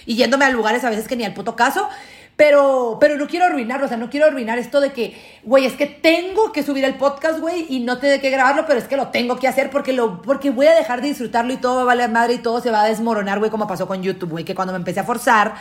Y 0.05 0.15
yéndome 0.15 0.45
a 0.45 0.49
lugares 0.49 0.83
a 0.83 0.89
veces 0.89 1.07
que 1.07 1.15
ni 1.15 1.25
al 1.25 1.33
puto 1.33 1.55
caso. 1.55 1.89
Pero, 2.37 2.97
pero 3.01 3.17
no 3.17 3.25
quiero 3.25 3.45
arruinarlo, 3.45 3.87
o 3.87 3.89
sea, 3.89 3.97
no 3.97 4.11
quiero 4.11 4.27
arruinar 4.27 4.59
esto 4.59 4.79
de 4.79 4.93
que, 4.93 5.19
güey, 5.43 5.65
es 5.65 5.73
que 5.73 5.87
tengo 5.87 6.51
que 6.51 6.61
subir 6.61 6.85
el 6.85 6.93
podcast, 6.93 7.39
güey, 7.39 7.65
y 7.67 7.79
no 7.79 7.97
tengo 7.97 8.21
que 8.21 8.29
grabarlo, 8.29 8.65
pero 8.67 8.77
es 8.77 8.87
que 8.87 8.95
lo 8.95 9.07
tengo 9.07 9.39
que 9.39 9.47
hacer 9.47 9.71
porque, 9.71 9.91
lo, 9.91 10.21
porque 10.21 10.51
voy 10.51 10.67
a 10.67 10.75
dejar 10.75 11.01
de 11.01 11.07
disfrutarlo 11.07 11.51
y 11.51 11.57
todo 11.57 11.77
va 11.77 11.81
a 11.81 11.85
valer 11.85 12.11
madre 12.11 12.35
y 12.35 12.37
todo 12.37 12.61
se 12.61 12.69
va 12.69 12.83
a 12.83 12.87
desmoronar, 12.87 13.39
güey, 13.39 13.49
como 13.49 13.65
pasó 13.65 13.87
con 13.87 14.03
YouTube, 14.03 14.29
güey, 14.29 14.45
que 14.45 14.53
cuando 14.53 14.71
me 14.71 14.77
empecé 14.77 14.99
a 14.99 15.03
forzar, 15.03 15.55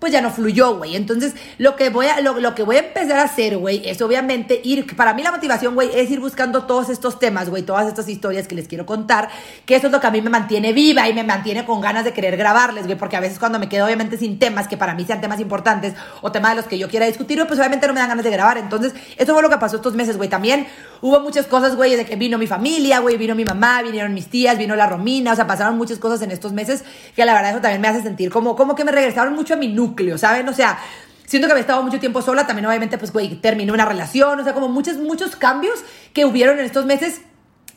pues 0.00 0.12
ya 0.12 0.20
no 0.20 0.30
fluyó, 0.30 0.76
güey. 0.76 0.96
Entonces, 0.96 1.34
lo 1.58 1.76
que 1.76 1.90
voy 1.90 2.06
a, 2.06 2.20
lo, 2.20 2.54
que 2.54 2.62
voy 2.62 2.76
a 2.76 2.80
empezar 2.80 3.18
a 3.20 3.24
hacer, 3.24 3.58
güey, 3.58 3.88
es 3.88 4.00
obviamente 4.02 4.60
ir, 4.64 4.96
para 4.96 5.14
mí 5.14 5.22
la 5.22 5.30
motivación, 5.30 5.74
güey, 5.74 5.90
es 5.94 6.10
ir 6.10 6.18
buscando 6.18 6.64
todos 6.64 6.88
estos 6.88 7.18
temas, 7.18 7.50
güey, 7.50 7.62
todas 7.62 7.86
estas 7.86 8.08
historias 8.08 8.48
que 8.48 8.54
les 8.54 8.66
quiero 8.66 8.86
contar, 8.86 9.28
que 9.66 9.76
eso 9.76 9.86
es 9.86 9.92
lo 9.92 10.00
que 10.00 10.06
a 10.06 10.10
mí 10.10 10.22
me 10.22 10.30
mantiene 10.30 10.72
viva 10.72 11.08
y 11.08 11.14
me 11.14 11.22
mantiene 11.22 11.64
con 11.64 11.80
ganas 11.80 12.04
de 12.04 12.12
querer 12.12 12.36
grabarles, 12.36 12.86
güey, 12.86 12.98
porque 12.98 13.16
a 13.16 13.20
veces 13.20 13.38
cuando 13.38 13.58
me 13.58 13.68
quedo 13.68 13.84
obviamente 13.84 14.16
sin 14.16 14.38
temas 14.38 14.66
que 14.66 14.78
para 14.78 14.94
mí 14.94 15.04
sean 15.04 15.20
temas 15.20 15.38
importantes 15.38 15.94
o 16.22 16.32
temas 16.32 16.52
de 16.52 16.56
los 16.56 16.66
que 16.66 16.78
yo 16.78 16.88
quiera 16.88 17.06
discutir, 17.06 17.44
pues 17.46 17.58
obviamente 17.58 17.86
no 17.86 17.92
me 17.92 18.00
dan 18.00 18.08
ganas 18.08 18.24
de 18.24 18.30
grabar. 18.30 18.58
Entonces, 18.58 18.94
eso 19.16 19.34
fue 19.34 19.42
lo 19.42 19.50
que 19.50 19.58
pasó 19.58 19.76
estos 19.76 19.94
meses, 19.94 20.16
güey. 20.16 20.28
También 20.28 20.66
hubo 21.02 21.20
muchas 21.20 21.46
cosas, 21.46 21.76
güey, 21.76 21.96
de 21.96 22.06
que 22.06 22.16
vino 22.16 22.38
mi 22.38 22.46
familia, 22.46 23.00
güey, 23.00 23.16
vino 23.16 23.34
mi 23.34 23.44
mamá, 23.44 23.82
vinieron 23.82 24.14
mis 24.14 24.28
tías, 24.28 24.56
vino 24.56 24.76
la 24.76 24.86
Romina, 24.86 25.32
o 25.32 25.36
sea, 25.36 25.46
pasaron 25.46 25.76
muchas 25.76 25.98
cosas 25.98 26.22
en 26.22 26.30
estos 26.30 26.52
meses 26.52 26.84
que 27.14 27.24
la 27.24 27.34
verdad 27.34 27.50
eso 27.50 27.60
también 27.60 27.80
me 27.80 27.88
hace 27.88 28.02
sentir 28.02 28.30
como, 28.30 28.56
como 28.56 28.74
que 28.74 28.84
me 28.84 28.92
regresaron 28.92 29.34
mucho 29.34 29.54
a 29.54 29.56
mi 29.56 29.68
núcleo, 29.68 29.89
¿saben? 30.18 30.48
O 30.48 30.52
sea, 30.52 30.78
siento 31.26 31.46
que 31.46 31.52
había 31.52 31.62
estado 31.62 31.82
mucho 31.82 32.00
tiempo 32.00 32.22
sola, 32.22 32.46
también 32.46 32.66
obviamente, 32.66 32.98
pues, 32.98 33.12
güey, 33.12 33.36
terminé 33.36 33.72
una 33.72 33.84
relación, 33.84 34.40
o 34.40 34.44
sea, 34.44 34.52
como 34.52 34.68
muchos, 34.68 34.96
muchos 34.96 35.36
cambios 35.36 35.80
que 36.12 36.24
hubieron 36.24 36.58
en 36.58 36.64
estos 36.64 36.86
meses 36.86 37.22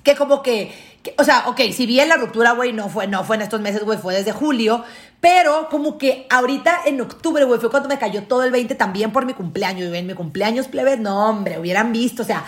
que 0.04 0.16
como 0.16 0.44
que, 0.44 0.74
o 1.18 1.24
sea, 1.24 1.48
ok, 1.48 1.62
si 1.72 1.86
bien 1.86 2.10
la 2.10 2.18
ruptura, 2.18 2.52
güey, 2.52 2.74
no 2.74 2.90
fue, 2.90 3.08
no 3.08 3.24
fue 3.24 3.38
en 3.38 3.44
estos 3.44 3.62
meses, 3.62 3.84
güey, 3.84 3.98
fue 3.98 4.14
desde 4.14 4.32
julio, 4.34 4.84
pero 5.22 5.70
como 5.70 5.98
que 5.98 6.28
ahorita 6.30 6.82
en 6.86 7.00
octubre, 7.00 7.46
güey, 7.46 7.60
fue 7.60 7.72
cuando 7.72 7.88
me 7.88 7.98
cayó 7.98 8.24
todo 8.24 8.44
el 8.44 8.52
20 8.52 8.76
también 8.76 9.12
por 9.12 9.26
mi 9.26 9.34
cumpleaños, 9.34 9.88
güey, 9.88 10.02
en 10.02 10.08
mi 10.08 10.14
cumpleaños, 10.14 10.68
plebes, 10.68 11.00
no, 11.00 11.30
hombre, 11.30 11.58
hubieran 11.58 11.94
visto, 11.94 12.24
o 12.24 12.26
sea, 12.26 12.44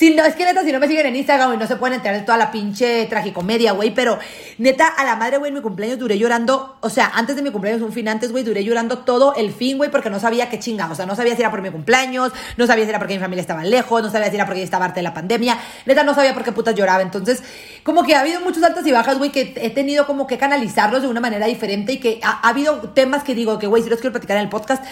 si 0.00 0.14
no, 0.14 0.24
es 0.24 0.34
que 0.34 0.46
neta, 0.46 0.64
si 0.64 0.72
no 0.72 0.80
me 0.80 0.88
siguen 0.88 1.04
en 1.04 1.16
Instagram, 1.16 1.52
y 1.52 1.56
no 1.58 1.66
se 1.66 1.76
pueden 1.76 1.96
enterar 1.96 2.18
de 2.18 2.24
toda 2.24 2.38
la 2.38 2.50
pinche 2.50 3.04
tragicomedia, 3.04 3.72
güey. 3.72 3.90
Pero 3.90 4.18
neta, 4.56 4.86
a 4.86 5.04
la 5.04 5.14
madre, 5.14 5.36
güey, 5.36 5.50
en 5.50 5.56
mi 5.56 5.60
cumpleaños 5.60 5.98
duré 5.98 6.16
llorando. 6.16 6.78
O 6.80 6.88
sea, 6.88 7.12
antes 7.14 7.36
de 7.36 7.42
mi 7.42 7.50
cumpleaños, 7.50 7.82
un 7.82 7.92
fin 7.92 8.08
antes, 8.08 8.32
güey, 8.32 8.42
duré 8.42 8.64
llorando 8.64 9.00
todo 9.00 9.34
el 9.34 9.52
fin, 9.52 9.76
güey, 9.76 9.90
porque 9.90 10.08
no 10.08 10.18
sabía 10.18 10.48
qué 10.48 10.58
chinga. 10.58 10.90
O 10.90 10.94
sea, 10.94 11.04
no 11.04 11.14
sabía 11.16 11.36
si 11.36 11.42
era 11.42 11.50
por 11.50 11.60
mi 11.60 11.68
cumpleaños, 11.68 12.32
no 12.56 12.66
sabía 12.66 12.84
si 12.84 12.88
era 12.88 12.98
porque 12.98 13.12
mi 13.12 13.20
familia 13.20 13.42
estaba 13.42 13.62
lejos, 13.62 14.02
no 14.02 14.10
sabía 14.10 14.30
si 14.30 14.36
era 14.36 14.46
porque 14.46 14.62
estaba 14.62 14.86
harta 14.86 14.96
de 14.96 15.02
la 15.02 15.12
pandemia. 15.12 15.58
Neta, 15.84 16.02
no 16.02 16.14
sabía 16.14 16.32
por 16.32 16.44
qué 16.44 16.52
putas 16.52 16.74
lloraba. 16.74 17.02
Entonces, 17.02 17.42
como 17.82 18.02
que 18.02 18.14
ha 18.14 18.20
habido 18.20 18.40
muchos 18.40 18.62
altas 18.62 18.86
y 18.86 18.92
bajas, 18.92 19.18
güey, 19.18 19.30
que 19.30 19.52
he 19.54 19.68
tenido 19.68 20.06
como 20.06 20.26
que 20.26 20.38
canalizarlos 20.38 21.02
de 21.02 21.08
una 21.08 21.20
manera 21.20 21.44
diferente 21.44 21.92
y 21.92 21.98
que 21.98 22.20
ha, 22.22 22.40
ha 22.40 22.48
habido 22.48 22.78
temas 22.94 23.22
que 23.22 23.34
digo 23.34 23.58
que, 23.58 23.66
güey, 23.66 23.82
si 23.82 23.90
los 23.90 24.00
quiero 24.00 24.12
platicar 24.12 24.38
en 24.38 24.44
el 24.44 24.48
podcast 24.48 24.82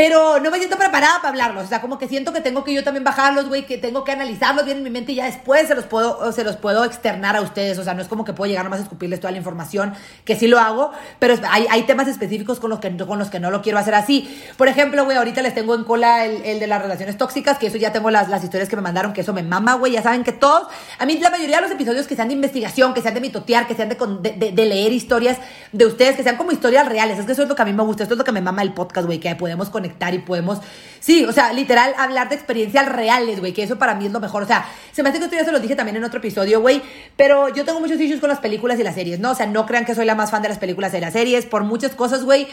pero 0.00 0.40
no 0.40 0.50
me 0.50 0.56
siento 0.56 0.78
preparada 0.78 1.16
para 1.16 1.28
hablarlos. 1.28 1.64
O 1.64 1.68
sea, 1.68 1.82
como 1.82 1.98
que 1.98 2.08
siento 2.08 2.32
que 2.32 2.40
tengo 2.40 2.64
que 2.64 2.72
yo 2.72 2.82
también 2.82 3.04
bajarlos, 3.04 3.48
güey, 3.48 3.66
que 3.66 3.76
tengo 3.76 4.02
que 4.02 4.12
analizarlos 4.12 4.64
bien 4.64 4.78
en 4.78 4.84
mi 4.84 4.88
mente 4.88 5.12
y 5.12 5.16
ya 5.16 5.26
después 5.26 5.68
se 5.68 5.74
los 5.74 5.84
puedo, 5.84 6.32
se 6.32 6.42
los 6.42 6.56
puedo 6.56 6.84
externar 6.84 7.36
a 7.36 7.42
ustedes. 7.42 7.78
O 7.78 7.84
sea, 7.84 7.92
no 7.92 8.00
es 8.00 8.08
como 8.08 8.24
que 8.24 8.32
puedo 8.32 8.48
llegar 8.48 8.64
nomás 8.64 8.80
a 8.80 8.84
escupirles 8.84 9.20
toda 9.20 9.30
la 9.30 9.36
información, 9.36 9.92
que 10.24 10.36
sí 10.36 10.46
lo 10.46 10.58
hago, 10.58 10.92
pero 11.18 11.34
hay, 11.50 11.66
hay 11.68 11.82
temas 11.82 12.08
específicos 12.08 12.60
con 12.60 12.70
los, 12.70 12.78
que, 12.78 12.96
con 12.96 13.18
los 13.18 13.28
que 13.28 13.40
no 13.40 13.50
lo 13.50 13.60
quiero 13.60 13.78
hacer 13.78 13.94
así. 13.94 14.42
Por 14.56 14.68
ejemplo, 14.68 15.04
güey, 15.04 15.18
ahorita 15.18 15.42
les 15.42 15.54
tengo 15.54 15.74
en 15.74 15.84
cola 15.84 16.24
el, 16.24 16.44
el, 16.44 16.60
de 16.60 16.66
las 16.66 16.80
relaciones 16.80 17.18
tóxicas, 17.18 17.58
que 17.58 17.66
eso 17.66 17.76
ya 17.76 17.92
tengo 17.92 18.10
las, 18.10 18.30
las 18.30 18.42
historias 18.42 18.70
que 18.70 18.76
me 18.76 18.82
mandaron, 18.82 19.12
que 19.12 19.20
eso 19.20 19.34
me 19.34 19.42
mama, 19.42 19.74
güey. 19.74 19.92
Ya 19.92 20.02
saben 20.02 20.24
que 20.24 20.32
todos, 20.32 20.68
a 20.98 21.04
mí 21.04 21.18
la 21.18 21.28
mayoría 21.28 21.56
de 21.56 21.62
los 21.62 21.72
episodios 21.72 22.06
que 22.06 22.16
sean 22.16 22.28
de 22.28 22.34
investigación, 22.34 22.94
que 22.94 23.02
sean 23.02 23.12
de 23.12 23.20
mitotear, 23.20 23.66
que 23.66 23.74
sean 23.74 23.90
de, 23.90 23.96
de, 24.34 24.52
de 24.52 24.64
leer 24.64 24.94
historias 24.94 25.36
de 25.72 25.84
ustedes, 25.84 26.16
que 26.16 26.22
sean 26.22 26.36
como 26.36 26.52
historias 26.52 26.88
reales. 26.88 27.18
Es 27.18 27.26
que 27.26 27.32
eso 27.32 27.42
es 27.42 27.48
lo 27.50 27.54
que 27.54 27.60
a 27.60 27.66
mí 27.66 27.74
me 27.74 27.82
gusta, 27.82 28.04
esto 28.04 28.14
es 28.14 28.18
lo 28.18 28.24
que 28.24 28.32
me 28.32 28.40
mama 28.40 28.62
el 28.62 28.72
podcast, 28.72 29.04
güey, 29.06 29.20
que 29.20 29.34
podemos 29.34 29.68
conectar 29.68 29.89
y 30.12 30.18
podemos 30.18 30.60
Sí, 31.00 31.24
o 31.24 31.32
sea, 31.32 31.54
literal, 31.54 31.94
hablar 31.96 32.28
de 32.28 32.34
experiencias 32.34 32.86
reales, 32.86 33.40
güey, 33.40 33.54
que 33.54 33.62
eso 33.62 33.78
para 33.78 33.94
mí 33.94 34.06
es 34.06 34.12
lo 34.12 34.20
mejor. 34.20 34.42
O 34.42 34.46
sea, 34.46 34.66
se 34.92 35.02
me 35.02 35.08
hace 35.08 35.18
que 35.18 35.24
esto 35.24 35.36
ya 35.36 35.46
se 35.46 35.50
lo 35.52 35.58
dije 35.58 35.74
también 35.74 35.96
en 35.96 36.04
otro 36.04 36.18
episodio, 36.18 36.60
güey, 36.60 36.82
pero 37.16 37.48
yo 37.48 37.64
tengo 37.64 37.80
muchos 37.80 37.98
issues 37.98 38.20
con 38.20 38.28
las 38.28 38.38
películas 38.38 38.78
y 38.78 38.82
las 38.82 38.94
series, 38.94 39.18
¿no? 39.18 39.30
O 39.30 39.34
sea, 39.34 39.46
no 39.46 39.64
crean 39.64 39.86
que 39.86 39.94
soy 39.94 40.04
la 40.04 40.14
más 40.14 40.30
fan 40.30 40.42
de 40.42 40.50
las 40.50 40.58
películas 40.58 40.92
y 40.92 41.00
las 41.00 41.14
series 41.14 41.46
por 41.46 41.64
muchas 41.64 41.94
cosas, 41.94 42.22
güey. 42.24 42.46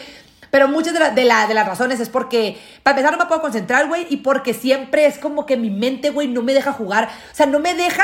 Pero 0.50 0.66
muchas 0.66 0.94
de, 0.94 1.10
de, 1.10 1.24
la, 1.26 1.46
de, 1.46 1.52
las 1.52 1.66
razones 1.66 2.00
es 2.00 2.08
porque, 2.08 2.56
para 2.82 2.96
empezar, 2.96 3.12
no 3.12 3.22
me 3.22 3.28
puedo 3.28 3.42
concentrar, 3.42 3.86
güey, 3.86 4.06
y 4.08 4.18
porque 4.18 4.54
siempre 4.54 5.04
es 5.04 5.18
como 5.18 5.44
que 5.44 5.58
mi 5.58 5.68
mente, 5.68 6.08
güey, 6.08 6.26
no 6.26 6.40
me 6.40 6.54
deja 6.54 6.72
jugar. 6.72 7.10
O 7.30 7.34
sea, 7.34 7.44
no 7.44 7.58
me 7.58 7.74
deja 7.74 8.02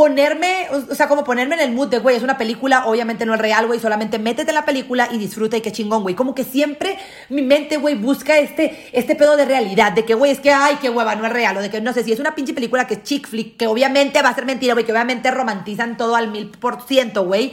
ponerme, 0.00 0.66
o 0.70 0.94
sea, 0.94 1.08
como 1.08 1.24
ponerme 1.24 1.56
en 1.56 1.60
el 1.60 1.72
mood 1.72 1.88
de, 1.88 1.98
güey, 1.98 2.16
es 2.16 2.22
una 2.22 2.38
película, 2.38 2.86
obviamente 2.86 3.26
no 3.26 3.34
es 3.34 3.38
real, 3.38 3.66
güey, 3.66 3.78
solamente 3.78 4.18
métete 4.18 4.50
en 4.50 4.54
la 4.54 4.64
película 4.64 5.10
y 5.12 5.18
disfruta 5.18 5.58
y 5.58 5.60
qué 5.60 5.72
chingón, 5.72 6.02
güey. 6.02 6.14
Como 6.14 6.34
que 6.34 6.42
siempre 6.42 6.96
mi 7.28 7.42
mente, 7.42 7.76
güey, 7.76 7.96
busca 7.96 8.38
este, 8.38 8.88
este 8.92 9.14
pedo 9.14 9.36
de 9.36 9.44
realidad, 9.44 9.92
de 9.92 10.06
que, 10.06 10.14
güey, 10.14 10.32
es 10.32 10.40
que, 10.40 10.52
ay, 10.52 10.78
qué 10.80 10.88
hueva, 10.88 11.16
no 11.16 11.26
es 11.26 11.32
real, 11.34 11.54
o 11.58 11.60
de 11.60 11.68
que, 11.68 11.82
no 11.82 11.92
sé, 11.92 12.02
si 12.02 12.12
es 12.12 12.18
una 12.18 12.34
pinche 12.34 12.54
película 12.54 12.86
que 12.86 12.94
es 12.94 13.02
chick 13.02 13.28
flick, 13.28 13.58
que 13.58 13.66
obviamente 13.66 14.22
va 14.22 14.30
a 14.30 14.34
ser 14.34 14.46
mentira, 14.46 14.72
güey, 14.72 14.86
que 14.86 14.92
obviamente 14.92 15.30
romantizan 15.30 15.98
todo 15.98 16.16
al 16.16 16.30
mil 16.30 16.48
por 16.48 16.80
ciento, 16.80 17.26
güey. 17.26 17.52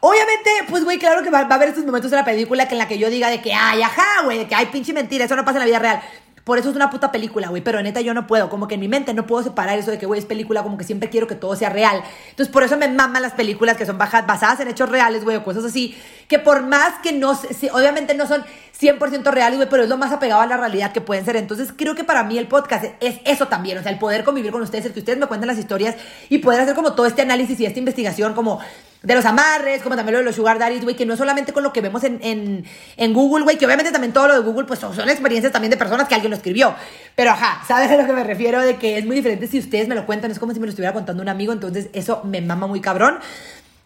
Obviamente, 0.00 0.50
pues, 0.68 0.82
güey, 0.82 0.98
claro 0.98 1.22
que 1.22 1.30
va, 1.30 1.38
a 1.38 1.54
haber 1.54 1.68
estos 1.68 1.84
momentos 1.84 2.10
en 2.10 2.18
la 2.18 2.24
película 2.24 2.66
que 2.66 2.74
en 2.74 2.78
la 2.78 2.88
que 2.88 2.98
yo 2.98 3.10
diga 3.10 3.30
de 3.30 3.40
que, 3.40 3.54
ay, 3.54 3.80
ajá, 3.82 4.24
güey, 4.24 4.38
de 4.38 4.48
que 4.48 4.56
hay 4.56 4.66
pinche 4.66 4.92
mentira, 4.92 5.26
eso 5.26 5.36
no 5.36 5.44
pasa 5.44 5.58
en 5.58 5.60
la 5.60 5.66
vida 5.66 5.78
real. 5.78 6.02
Por 6.46 6.58
eso 6.58 6.70
es 6.70 6.76
una 6.76 6.90
puta 6.90 7.10
película, 7.10 7.48
güey. 7.48 7.60
Pero 7.60 7.82
neta 7.82 8.00
yo 8.00 8.14
no 8.14 8.28
puedo. 8.28 8.48
Como 8.48 8.68
que 8.68 8.74
en 8.74 8.80
mi 8.80 8.86
mente 8.86 9.12
no 9.14 9.26
puedo 9.26 9.42
separar 9.42 9.76
eso 9.80 9.90
de 9.90 9.98
que, 9.98 10.06
güey, 10.06 10.20
es 10.20 10.26
película. 10.26 10.62
Como 10.62 10.78
que 10.78 10.84
siempre 10.84 11.10
quiero 11.10 11.26
que 11.26 11.34
todo 11.34 11.56
sea 11.56 11.70
real. 11.70 12.00
Entonces 12.30 12.52
por 12.52 12.62
eso 12.62 12.76
me 12.76 12.86
maman 12.86 13.20
las 13.20 13.32
películas 13.32 13.76
que 13.76 13.84
son 13.84 13.98
basadas 13.98 14.60
en 14.60 14.68
hechos 14.68 14.88
reales, 14.88 15.24
güey, 15.24 15.38
o 15.38 15.42
cosas 15.42 15.64
así. 15.64 16.00
Que 16.28 16.38
por 16.38 16.62
más 16.62 17.00
que 17.02 17.12
no, 17.12 17.32
obviamente 17.72 18.14
no 18.14 18.28
son 18.28 18.44
100% 18.80 19.28
reales, 19.32 19.56
güey, 19.56 19.68
pero 19.68 19.82
es 19.82 19.88
lo 19.88 19.96
más 19.96 20.12
apegado 20.12 20.40
a 20.40 20.46
la 20.46 20.56
realidad 20.56 20.92
que 20.92 21.00
pueden 21.00 21.24
ser. 21.24 21.34
Entonces 21.34 21.72
creo 21.76 21.96
que 21.96 22.04
para 22.04 22.22
mí 22.22 22.38
el 22.38 22.46
podcast 22.46 22.84
es 23.00 23.16
eso 23.24 23.48
también. 23.48 23.78
O 23.78 23.82
sea, 23.82 23.90
el 23.90 23.98
poder 23.98 24.22
convivir 24.22 24.52
con 24.52 24.62
ustedes, 24.62 24.86
el 24.86 24.92
que 24.92 25.00
ustedes 25.00 25.18
me 25.18 25.26
cuenten 25.26 25.48
las 25.48 25.58
historias 25.58 25.96
y 26.28 26.38
poder 26.38 26.60
hacer 26.60 26.76
como 26.76 26.92
todo 26.92 27.06
este 27.06 27.22
análisis 27.22 27.58
y 27.58 27.66
esta 27.66 27.80
investigación 27.80 28.34
como 28.34 28.60
de 29.02 29.14
los 29.14 29.24
amarres, 29.24 29.82
como 29.82 29.94
también 29.96 30.14
lo 30.14 30.18
de 30.18 30.24
los 30.24 30.34
sugar 30.34 30.58
daddies, 30.58 30.82
güey, 30.82 30.96
que 30.96 31.06
no 31.06 31.16
solamente 31.16 31.52
con 31.52 31.62
lo 31.62 31.72
que 31.72 31.80
vemos 31.80 32.02
en, 32.04 32.18
en, 32.22 33.14
Google, 33.14 33.44
güey, 33.44 33.56
que 33.56 33.66
obviamente 33.66 33.92
también 33.92 34.12
todo 34.12 34.28
lo 34.28 34.34
de 34.34 34.40
Google, 34.40 34.66
pues 34.66 34.80
son, 34.80 34.94
son, 34.94 35.08
experiencias 35.08 35.52
también 35.52 35.70
de 35.70 35.76
personas 35.76 36.08
que 36.08 36.14
alguien 36.14 36.30
lo 36.30 36.36
escribió. 36.36 36.74
Pero 37.14 37.30
ajá, 37.30 37.62
¿sabes 37.66 37.90
a 37.90 37.96
lo 37.96 38.06
que 38.06 38.12
me 38.12 38.24
refiero? 38.24 38.60
De 38.60 38.76
que 38.76 38.98
es 38.98 39.06
muy 39.06 39.16
diferente 39.16 39.46
si 39.46 39.58
ustedes 39.58 39.88
me 39.88 39.94
lo 39.94 40.06
cuentan, 40.06 40.30
es 40.30 40.38
como 40.38 40.52
si 40.52 40.60
me 40.60 40.66
lo 40.66 40.70
estuviera 40.70 40.92
contando 40.92 41.22
un 41.22 41.28
amigo, 41.28 41.52
entonces 41.52 41.88
eso 41.92 42.22
me 42.24 42.40
mama 42.40 42.66
muy 42.66 42.80
cabrón. 42.80 43.18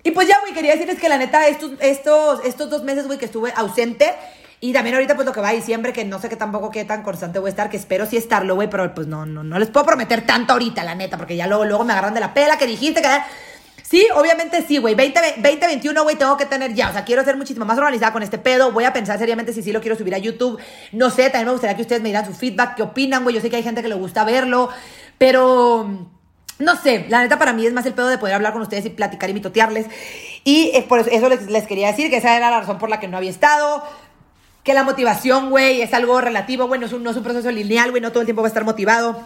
Y 0.03 0.13
pues 0.13 0.27
ya, 0.27 0.39
güey, 0.41 0.55
quería 0.55 0.73
decirles 0.73 0.99
que 0.99 1.09
la 1.09 1.19
neta, 1.19 1.47
estos, 1.47 1.73
estos, 1.81 2.41
estos 2.45 2.71
dos 2.71 2.85
meses, 2.85 3.07
güey, 3.07 3.19
que 3.19 3.27
estuve 3.27 3.53
ausente, 3.55 4.15
y 4.63 4.75
también 4.75 4.95
ahorita, 4.95 5.15
pues 5.15 5.27
lo 5.27 5.33
que 5.33 5.41
va 5.41 5.49
a 5.49 5.53
diciembre, 5.53 5.95
que 5.95 6.05
no 6.05 6.21
sé 6.21 6.29
qué 6.29 6.37
tampoco 6.37 6.71
qué 6.71 6.85
tan 6.85 7.03
constante 7.03 7.39
voy 7.39 7.49
a 7.49 7.51
estar, 7.51 7.71
que 7.71 7.79
espero 7.79 8.05
sí 8.05 8.19
estarlo, 8.19 8.55
güey, 8.55 8.69
pero 8.69 8.95
pues 8.95 9.07
no, 9.07 9.25
no, 9.25 9.43
no 9.43 9.59
les 9.59 9.69
puedo 9.71 9.87
prometer 9.87 10.27
tanto 10.27 10.53
ahorita, 10.53 10.85
la 10.85 10.95
neta, 10.95 11.17
porque 11.17 11.35
ya 11.35 11.47
luego, 11.47 11.65
luego 11.65 11.85
me 11.85 11.95
agarran 11.95 12.13
de 12.13 12.21
la 12.21 12.35
pela 12.35 12.59
que 12.59 12.67
dijiste 12.67 13.01
que 13.01 13.09
Sí, 13.91 14.07
obviamente 14.15 14.63
sí, 14.63 14.79
güey. 14.79 14.95
2021, 14.95 16.05
güey, 16.05 16.15
tengo 16.15 16.37
que 16.37 16.47
tener 16.47 16.73
ya. 16.75 16.91
O 16.91 16.93
sea, 16.93 17.05
quiero 17.05 17.25
ser 17.25 17.37
muchísimo 17.37 17.65
más 17.65 17.77
organizada 17.77 18.13
con 18.13 18.23
este 18.23 18.39
pedo. 18.39 18.71
Voy 18.71 18.85
a 18.85 18.93
pensar 18.93 19.19
seriamente 19.19 19.53
si 19.53 19.65
sí 19.65 19.73
lo 19.73 19.81
quiero 19.81 19.97
subir 19.97 20.15
a 20.15 20.19
YouTube. 20.19 20.61
No 20.93 21.11
sé, 21.11 21.25
también 21.25 21.47
me 21.47 21.53
gustaría 21.53 21.75
que 21.75 21.83
ustedes 21.83 22.01
me 22.01 22.11
dieran 22.11 22.25
su 22.25 22.33
feedback, 22.33 22.77
qué 22.77 22.83
opinan, 22.85 23.25
güey. 23.25 23.35
Yo 23.35 23.41
sé 23.41 23.51
que 23.51 23.57
hay 23.57 23.65
gente 23.65 23.83
que 23.83 23.89
le 23.89 23.97
gusta 23.97 24.23
verlo, 24.23 24.69
pero... 25.19 26.07
No 26.61 26.77
sé, 26.77 27.07
la 27.09 27.23
neta 27.23 27.37
para 27.39 27.53
mí 27.53 27.67
es 27.67 27.73
más 27.73 27.85
el 27.87 27.95
pedo 27.95 28.07
de 28.07 28.19
poder 28.19 28.35
hablar 28.35 28.53
con 28.53 28.63
ustedes 28.63 28.85
y 28.85 28.91
platicar 28.91 29.29
y 29.29 29.35
mitotearles. 29.35 29.87
Y 30.45 30.71
es 30.75 30.85
por 30.85 31.01
eso, 31.01 31.29
les, 31.29 31.51
les 31.51 31.67
quería 31.67 31.89
decir 31.89 32.11
que 32.11 32.19
esa 32.19 32.37
era 32.37 32.51
la 32.51 32.61
razón 32.61 32.79
por 32.79 32.91
la 32.91 33.01
que 33.01 33.09
no 33.09 33.17
había 33.17 33.31
estado 33.31 33.83
que 34.63 34.75
la 34.75 34.85
motivación, 34.85 35.51
güey, 35.51 35.81
es 35.81 35.95
algo 35.95 36.21
relativo, 36.21 36.67
güey, 36.67 36.79
no 36.79 36.87
es 36.87 36.93
un, 36.93 37.03
no 37.03 37.11
es 37.11 37.17
un 37.17 37.23
proceso 37.23 37.51
lineal, 37.51 37.91
güey, 37.91 38.03
no 38.03 38.11
todo 38.11 38.21
el 38.21 38.27
tiempo 38.27 38.43
va 38.43 38.47
a 38.47 38.51
estar 38.51 38.65
motivado. 38.65 39.23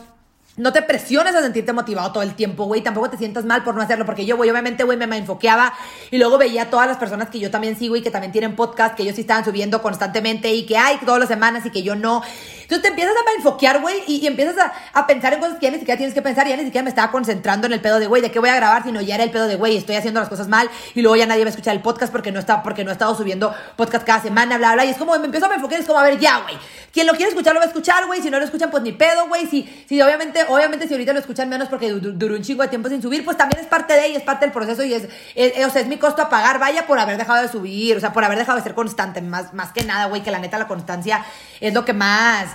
No 0.57 0.73
te 0.73 0.83
presiones 0.83 1.35
a 1.35 1.43
sentirte 1.43 1.73
motivado 1.73 2.13
todo 2.13 2.23
el 2.23 2.37
tiempo, 2.37 2.67
güey. 2.67 2.81
Tampoco 2.81 3.11
te 3.11 3.17
sientas 3.17 3.45
mal 3.45 3.65
por 3.65 3.75
no 3.75 3.83
hacerlo. 3.83 4.07
Porque 4.07 4.25
yo, 4.25 4.37
güey, 4.37 4.51
obviamente, 4.51 4.85
güey, 4.85 4.97
me, 4.97 5.17
enfoqueaba 5.17 5.75
y 6.13 6.19
luego 6.19 6.39
veía 6.39 6.63
a 6.63 6.71
todas 6.71 6.87
las 6.87 6.97
personas 6.97 7.29
que 7.29 7.41
yo 7.41 7.51
también 7.51 7.77
sigo 7.77 7.97
y 7.97 8.03
que 8.03 8.13
también 8.13 8.31
tienen 8.31 8.55
podcast, 8.55 8.95
que 8.95 9.03
ellos 9.03 9.17
sí 9.17 9.23
estaban 9.23 9.45
subiendo 9.45 9.83
constantemente 9.83 10.53
y 10.53 10.65
que 10.65 10.77
hay 10.77 10.99
todas 10.99 11.19
las 11.19 11.29
semanas 11.29 11.67
y 11.67 11.71
que 11.71 11.83
yo 11.83 11.97
no. 11.97 12.23
Entonces 12.63 12.83
te 12.83 12.89
empiezas 12.89 13.15
a 13.17 13.37
enfoquear, 13.37 13.81
güey, 13.81 14.05
y, 14.07 14.25
empiezas 14.27 14.57
a, 14.59 14.73
a, 14.93 15.07
pensar 15.09 15.35
en 15.35 15.41
cosas 15.41 15.59
que 15.59 15.67
ya 15.67 15.73
ni 15.73 15.79
siquiera 15.79 15.99
tienes 15.99 16.15
que 16.15 16.23
pensar. 16.23 16.47
Ya 16.47 16.57
ni 16.57 16.65
siquiera 16.65 16.85
me 16.85 16.91
estaba 16.91 17.11
concentrando 17.11 17.67
en 17.67 17.73
el 17.73 17.81
pedo 17.81 17.99
de, 17.99 18.07
güey, 18.07 18.23
de 18.23 18.31
qué 18.31 18.39
voy 18.39 18.49
a 18.49 18.55
grabar, 18.55 18.85
sino 18.85 19.01
ya 19.01 19.17
era 19.17 19.25
el 19.25 19.33
pedo 19.33 19.49
de, 19.49 19.57
güey, 19.57 19.77
estoy 19.77 19.97
haciendo 19.97 20.21
las 20.21 20.29
cosas 20.29 20.47
mal 20.47 20.71
y 20.95 21.03
luego 21.03 21.17
ya 21.17 21.27
nadie 21.27 21.43
va 21.43 21.49
a 21.49 21.51
escuchar 21.51 21.75
el 21.75 21.83
podcast 21.83 22.13
porque 22.13 22.31
no, 22.31 22.39
está, 22.39 22.63
porque 22.63 22.85
no 22.85 22.91
he 22.91 22.93
estado 22.93 23.17
subiendo 23.17 23.53
podcast 23.75 24.07
cada 24.07 24.23
semana, 24.23 24.57
bla, 24.57 24.75
bla. 24.75 24.85
Y 24.85 24.91
es 24.91 24.97
como, 24.97 25.19
me 25.19 25.25
empiezo 25.25 25.51
a 25.51 25.55
enfocar, 25.55 25.81
es 25.81 25.87
como, 25.87 25.99
a 25.99 26.05
ver, 26.05 26.21
ya, 26.21 26.43
güey. 26.43 26.57
Quien 26.93 27.09
lo 27.09 27.15
quiere 27.15 27.31
escuchar, 27.31 27.55
lo 27.55 27.59
va 27.59 27.65
a 27.65 27.69
escuchar, 27.69 28.07
güey. 28.07 28.23
Si 28.23 28.31
no 28.31 28.39
lo 28.39 28.45
escuchan, 28.45 28.71
pues 28.71 28.83
ni 28.85 28.93
pedo, 28.93 29.27
güey. 29.27 29.49
Si, 29.49 29.85
si 29.89 30.01
obviamente, 30.01 30.44
obviamente, 30.49 30.87
si 30.87 30.95
ahorita 30.95 31.13
lo 31.13 31.19
escuchan 31.19 31.49
menos 31.49 31.69
porque 31.69 31.91
duró 31.91 32.35
un 32.35 32.43
chingo 32.43 32.63
de 32.63 32.69
tiempo 32.69 32.89
sin 32.89 33.03
subir, 33.03 33.25
pues 33.25 33.37
también 33.37 33.61
es 33.61 33.67
parte 33.67 33.95
de 33.95 34.09
y 34.09 34.17
es 34.17 34.23
parte 34.23 34.45
del 34.45 34.53
proceso 34.53 34.83
y 34.85 34.95
es, 34.95 35.05
o 35.05 35.71
sea, 35.71 35.83
es 35.83 35.87
mi 35.87 35.99
costo 35.99 36.23
a 36.23 36.29
pagar, 36.29 36.59
vaya, 36.59 36.87
por 36.87 36.99
haber 36.99 37.17
dejado 37.17 37.43
de 37.43 37.49
subir, 37.49 37.97
o 37.97 38.01
sea, 38.01 38.13
por 38.13 38.25
haber 38.25 38.39
dejado 38.39 38.59
de 38.59 38.65
ser 38.65 38.75
constante, 38.75 39.21
más, 39.23 39.55
más 39.55 39.73
que 39.73 39.85
nada, 39.85 40.07
güey, 40.07 40.23
que 40.23 40.31
la 40.31 40.39
neta 40.39 40.59
la 40.59 40.69
constancia 40.69 41.25
es 41.61 41.75
lo 41.75 41.85
que 41.85 41.93
más 41.93 42.49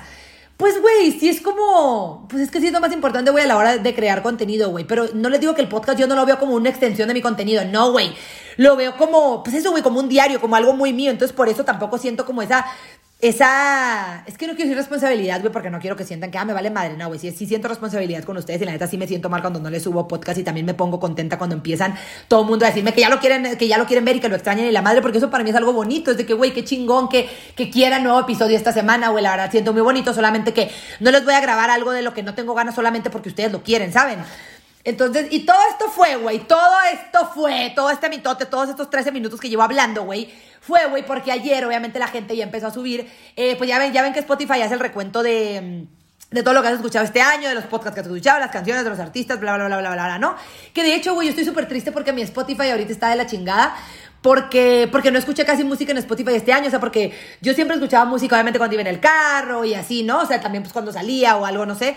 pues, 0.59 0.81
güey, 0.81 1.17
sí 1.17 1.29
es 1.29 1.39
como. 1.39 2.27
Pues 2.27 2.43
es 2.43 2.51
que 2.51 2.59
sí 2.59 2.67
es 2.67 2.73
lo 2.73 2.81
más 2.81 2.91
importante, 2.91 3.31
güey, 3.31 3.45
a 3.45 3.47
la 3.47 3.55
hora 3.55 3.77
de 3.77 3.95
crear 3.95 4.21
contenido, 4.21 4.69
güey. 4.69 4.83
Pero 4.83 5.05
no 5.13 5.29
les 5.29 5.39
digo 5.39 5.55
que 5.55 5.61
el 5.61 5.69
podcast 5.69 5.97
yo 5.97 6.05
no 6.05 6.15
lo 6.15 6.25
veo 6.25 6.37
como 6.37 6.53
una 6.53 6.67
extensión 6.67 7.07
de 7.07 7.13
mi 7.13 7.21
contenido. 7.21 7.63
No, 7.63 7.93
güey. 7.93 8.13
Lo 8.57 8.75
veo 8.75 8.97
como, 8.97 9.41
pues 9.41 9.55
eso, 9.55 9.71
güey, 9.71 9.81
como 9.81 10.01
un 10.01 10.09
diario, 10.09 10.41
como 10.41 10.57
algo 10.57 10.73
muy 10.73 10.91
mío. 10.91 11.11
Entonces, 11.11 11.33
por 11.33 11.47
eso 11.47 11.63
tampoco 11.63 11.97
siento 11.97 12.25
como 12.25 12.41
esa 12.41 12.65
esa. 13.21 14.23
Es 14.27 14.37
que 14.37 14.47
no 14.47 14.53
quiero 14.53 14.69
decir 14.69 14.77
responsabilidad, 14.77 15.41
güey, 15.41 15.51
porque 15.51 15.69
no 15.69 15.79
quiero 15.79 15.97
que 15.97 16.05
sientan 16.05 16.31
que, 16.31 16.37
ah, 16.37 16.45
me 16.45 16.53
vale 16.53 16.69
madre. 16.69 16.95
No, 16.95 17.07
güey, 17.07 17.19
sí, 17.19 17.31
sí 17.31 17.45
siento 17.45 17.67
responsabilidad 17.67 18.23
con 18.23 18.37
ustedes 18.37 18.61
y 18.61 18.65
la 18.65 18.71
neta 18.71 18.87
sí 18.87 18.97
me 18.97 19.07
siento 19.07 19.29
mal 19.29 19.41
cuando 19.41 19.59
no 19.59 19.69
les 19.69 19.83
subo 19.83 20.07
podcast 20.07 20.39
y 20.39 20.43
también 20.43 20.65
me 20.65 20.73
pongo 20.73 20.99
contenta 21.01 21.37
cuando 21.37 21.55
empiezan 21.55 21.95
todo 22.29 22.41
el 22.41 22.47
mundo 22.47 22.65
a 22.65 22.69
decirme 22.69 22.93
que 22.93 23.01
ya 23.01 23.09
lo 23.09 23.19
quieren, 23.19 23.57
que 23.57 23.67
ya 23.67 23.77
lo 23.77 23.85
quieren 23.85 24.05
ver 24.05 24.15
y 24.15 24.19
que 24.21 24.29
lo 24.29 24.35
extrañan 24.35 24.67
y 24.67 24.71
la 24.71 24.81
madre, 24.81 25.01
porque 25.01 25.17
eso 25.17 25.29
para 25.29 25.43
mí 25.43 25.49
es 25.49 25.55
algo 25.55 25.73
bonito. 25.73 26.11
Es 26.11 26.17
de 26.17 26.25
que, 26.25 26.33
güey, 26.33 26.53
qué 26.53 26.63
chingón 26.63 27.09
que, 27.09 27.29
que 27.55 27.69
quieran 27.69 28.03
nuevo 28.03 28.21
episodio 28.21 28.55
esta 28.55 28.71
semana, 28.71 29.09
güey, 29.09 29.21
la 29.23 29.31
verdad 29.31 29.51
siento 29.51 29.73
muy 29.73 29.81
bonito, 29.81 30.13
solamente 30.13 30.53
que 30.53 30.71
no 31.01 31.11
les 31.11 31.25
voy 31.25 31.33
a 31.33 31.41
grabar 31.41 31.69
algo 31.69 31.91
de 31.91 32.01
lo 32.01 32.13
que 32.13 32.23
no 32.23 32.35
tengo 32.35 32.53
ganas 32.53 32.75
solamente 32.75 33.09
porque 33.09 33.29
ustedes 33.29 33.51
lo 33.51 33.63
quieren, 33.63 33.91
¿saben? 33.91 34.19
Entonces, 34.85 35.27
y 35.29 35.41
todo 35.41 35.57
esto 35.71 35.89
fue, 35.91 36.15
güey, 36.15 36.39
todo 36.39 36.71
esto 36.93 37.29
fue, 37.35 37.73
todo 37.75 37.89
este 37.89 38.07
mitote, 38.09 38.45
todos 38.45 38.69
estos 38.69 38.89
13 38.89 39.11
minutos 39.11 39.39
que 39.39 39.49
llevo 39.49 39.63
hablando, 39.63 40.03
güey, 40.03 40.33
fue, 40.69 40.85
güey, 40.85 41.03
porque 41.05 41.31
ayer 41.31 41.65
obviamente 41.65 41.97
la 41.99 42.07
gente 42.07 42.35
ya 42.35 42.43
empezó 42.43 42.67
a 42.67 42.71
subir, 42.71 43.09
eh, 43.35 43.55
pues 43.57 43.67
ya 43.67 43.79
ven, 43.79 43.91
ya 43.91 44.03
ven 44.03 44.13
que 44.13 44.19
Spotify 44.19 44.61
hace 44.61 44.75
el 44.75 44.79
recuento 44.79 45.23
de 45.23 45.87
mm, 45.89 45.99
de 46.31 46.43
todo 46.43 46.53
lo 46.53 46.61
que 46.61 46.67
has 46.67 46.75
escuchado 46.75 47.03
este 47.03 47.21
año, 47.21 47.49
de 47.49 47.55
los 47.55 47.63
podcasts 47.63 47.95
que 47.95 48.01
has 48.01 48.05
escuchado, 48.05 48.39
las 48.39 48.51
canciones 48.51 48.83
de 48.83 48.89
los 48.91 48.99
artistas, 48.99 49.39
bla, 49.39 49.55
bla, 49.55 49.65
bla, 49.65 49.79
bla, 49.79 49.93
bla, 49.93 50.05
bla, 50.05 50.19
¿no? 50.19 50.35
Que 50.73 50.83
de 50.83 50.93
hecho, 50.93 51.15
güey, 51.15 51.27
yo 51.27 51.31
estoy 51.31 51.43
súper 51.43 51.67
triste 51.67 51.91
porque 51.91 52.13
mi 52.13 52.21
Spotify 52.21 52.69
ahorita 52.69 52.91
está 52.91 53.09
de 53.09 53.15
la 53.15 53.25
chingada. 53.25 53.75
Porque, 54.21 54.89
porque 54.91 55.11
no 55.11 55.17
escuché 55.17 55.45
casi 55.45 55.63
música 55.63 55.93
en 55.93 55.97
Spotify 55.97 56.33
este 56.33 56.51
año, 56.51 56.67
o 56.67 56.69
sea, 56.69 56.81
porque 56.81 57.13
yo 57.39 57.53
siempre 57.53 57.75
escuchaba 57.75 58.03
música, 58.03 58.35
obviamente, 58.35 58.59
cuando 58.59 58.75
iba 58.75 58.81
en 58.81 58.87
el 58.87 58.99
carro 58.99 59.63
y 59.63 59.73
así, 59.73 60.03
¿no? 60.03 60.19
O 60.19 60.25
sea, 60.25 60.41
también 60.41 60.61
pues 60.61 60.73
cuando 60.73 60.91
salía 60.91 61.37
o 61.37 61.45
algo, 61.45 61.65
no 61.65 61.73
sé. 61.73 61.95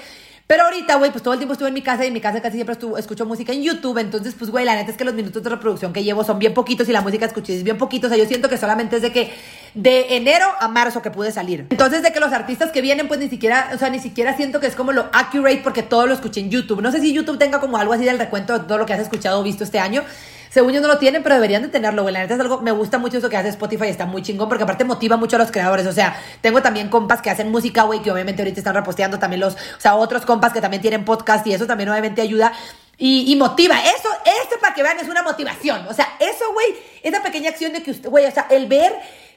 Pero 0.53 0.65
ahorita, 0.65 0.97
güey, 0.97 1.11
pues 1.11 1.23
todo 1.23 1.33
el 1.33 1.41
tiempo 1.41 1.55
estuve 1.55 1.69
en 1.69 1.75
mi 1.75 1.81
casa 1.81 2.05
y 2.05 2.09
en 2.09 2.13
mi 2.13 2.21
casa 2.21 2.43
casi 2.43 2.57
siempre 2.57 2.75
estuvo, 2.75 2.99
escucho 2.99 3.25
música 3.25 3.55
en 3.55 3.63
YouTube. 3.63 3.97
Entonces, 3.97 4.35
pues, 4.39 4.51
güey, 4.51 4.67
la 4.67 4.75
neta 4.75 4.91
es 4.91 4.99
que 4.99 5.05
los 5.05 5.15
minutos 5.15 5.43
de 5.43 5.49
reproducción 5.49 5.95
que 5.95 6.05
llevo 6.05 6.25
son 6.25 6.39
bien 6.39 6.53
poquitos 6.53 6.87
y 6.91 6.93
la 6.93 7.01
música 7.01 7.25
escuché 7.25 7.57
es 7.57 7.65
bien 7.65 7.79
poquito. 7.79 8.07
O 8.07 8.11
sea, 8.11 8.19
yo 8.19 8.27
siento 8.27 8.51
que 8.51 8.59
solamente 8.59 8.97
es 8.97 9.01
de 9.01 9.13
que 9.13 9.33
de 9.73 10.15
enero 10.15 10.45
a 10.61 10.69
marzo 10.69 11.01
que 11.01 11.11
pude 11.11 11.33
salir. 11.33 11.69
Entonces, 11.71 12.03
de 12.03 12.13
que 12.13 12.21
los 12.21 12.35
artistas 12.35 12.71
que 12.71 12.83
vienen, 12.83 13.09
pues 13.09 13.19
ni 13.19 13.31
siquiera, 13.31 13.71
o 13.75 13.79
sea, 13.79 13.89
ni 13.89 13.99
siquiera 13.99 14.37
siento 14.37 14.61
que 14.61 14.67
es 14.67 14.77
como 14.77 14.93
lo 14.93 15.09
accurate 15.15 15.63
porque 15.65 15.83
todo 15.83 16.07
lo 16.07 16.13
escuché 16.13 16.41
en 16.41 16.51
YouTube. 16.51 16.83
No 16.83 16.93
sé 16.93 17.01
si 17.01 17.15
YouTube 17.15 17.39
tenga 17.39 17.59
como 17.59 17.79
algo 17.79 17.95
así 17.95 18.05
del 18.05 18.19
recuento 18.19 18.53
de 18.59 18.67
todo 18.67 18.77
lo 18.77 18.85
que 18.85 18.93
has 18.93 19.01
escuchado 19.01 19.41
o 19.41 19.43
visto 19.43 19.65
este 19.65 19.79
año. 19.79 20.05
Según 20.53 20.75
yo 20.75 20.83
no 20.83 20.89
lo 20.89 20.99
tienen, 20.99 21.23
pero 21.23 21.37
deberían 21.37 21.63
de 21.63 21.69
tenerlo, 21.69 22.03
güey. 22.03 22.13
La 22.13 22.21
neta 22.21 22.35
es 22.35 22.41
algo, 22.41 22.61
me 22.61 22.73
gusta 22.73 22.99
mucho 22.99 23.17
eso 23.17 23.31
que 23.31 23.39
hace 23.39 23.49
Spotify, 23.49 23.87
está 23.87 24.05
muy 24.05 24.21
chingón, 24.21 24.51
porque 24.51 24.65
aparte 24.65 24.85
motiva 24.85 25.17
mucho 25.17 25.37
a 25.37 25.39
los 25.39 25.51
creadores. 25.51 25.87
O 25.87 25.93
sea, 25.93 26.15
tengo 26.43 26.61
también 26.61 26.91
compas 26.91 27.23
que 27.23 27.31
hacen 27.31 27.51
música, 27.51 27.85
güey, 27.85 28.03
que 28.03 28.11
obviamente 28.11 28.43
ahorita 28.43 28.61
están 28.61 28.75
reposteando 28.75 29.19
también 29.19 29.41
los, 29.41 29.55
o 29.55 29.81
sea, 29.81 29.95
otros 29.95 30.27
compas 30.27 30.53
que 30.53 30.61
también 30.61 30.83
tienen 30.83 31.07
podcast 31.07 31.47
y 31.47 31.55
eso 31.55 31.67
también 31.67 31.89
obviamente 31.89 32.21
ayuda. 32.21 32.53
Y, 32.99 33.33
y, 33.33 33.37
motiva. 33.37 33.81
Eso, 33.81 34.11
eso 34.27 34.61
para 34.61 34.75
que 34.75 34.83
vean 34.83 34.99
es 34.99 35.09
una 35.09 35.23
motivación. 35.23 35.87
O 35.89 35.95
sea, 35.95 36.07
eso, 36.21 36.53
güey, 36.53 36.67
esa 37.03 37.23
pequeña 37.23 37.49
acción 37.49 37.73
de 37.73 37.83
que 37.83 37.91
usted, 37.91 38.11
güey, 38.11 38.27
o 38.27 38.31
sea, 38.31 38.47
el 38.51 38.67
ver 38.67 38.93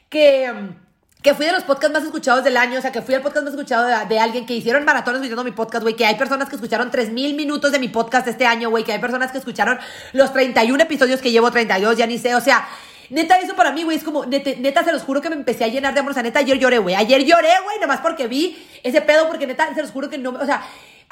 que 0.09 0.53
que 1.25 1.33
fui 1.33 1.47
de 1.47 1.53
los 1.53 1.63
podcasts 1.63 1.91
más 1.91 2.03
escuchados 2.03 2.43
del 2.43 2.55
año, 2.55 2.77
o 2.77 2.81
sea, 2.83 2.91
que 2.91 3.01
fui 3.01 3.15
el 3.15 3.21
podcast 3.23 3.45
más 3.45 3.53
escuchado 3.55 3.87
de, 4.07 4.19
alguien 4.19 4.45
que 4.45 4.53
hicieron 4.53 4.85
maratones 4.85 5.21
escuchando 5.21 5.43
mi 5.43 5.49
podcast, 5.49 5.81
güey, 5.81 5.95
que 5.95 6.05
hay 6.05 6.13
personas 6.13 6.47
que 6.47 6.55
escucharon 6.55 6.91
3000 6.91 7.35
minutos 7.35 7.71
de 7.71 7.79
mi 7.79 7.87
podcast 7.87 8.27
este 8.27 8.45
año, 8.45 8.69
güey, 8.69 8.83
que 8.83 8.91
hay 8.91 8.99
personas 8.99 9.31
que 9.31 9.39
escucharon 9.39 9.79
los 10.13 10.31
31 10.31 10.83
episodios 10.83 11.21
que 11.21 11.31
llevo, 11.31 11.49
32, 11.49 11.97
ya 11.97 12.05
ni 12.05 12.19
sé, 12.19 12.35
o 12.35 12.41
sea, 12.41 12.67
Neta, 13.09 13.39
eso 13.39 13.55
para 13.55 13.71
mí, 13.71 13.83
güey, 13.83 13.97
es 13.97 14.03
como, 14.03 14.25
neta, 14.25 14.83
se 14.83 14.91
los 14.91 15.03
juro 15.03 15.21
que 15.21 15.29
me 15.29 15.35
empecé 15.35 15.63
a 15.63 15.67
llenar 15.67 15.93
de 15.93 15.99
amor. 15.99 16.11
O 16.11 16.13
sea, 16.15 16.23
neta, 16.23 16.39
ayer 16.39 16.57
lloré, 16.57 16.79
güey. 16.79 16.95
Ayer 16.95 17.23
lloré, 17.23 17.51
güey, 17.63 17.75
nada 17.75 17.85
más 17.85 18.01
porque 18.01 18.27
vi 18.27 18.57
ese 18.81 18.99
pedo, 19.01 19.27
porque 19.27 19.45
neta, 19.45 19.71
se 19.75 19.81
los 19.83 19.91
juro 19.91 20.09
que 20.09 20.17
no, 20.17 20.31
o 20.31 20.45
sea, 20.45 20.63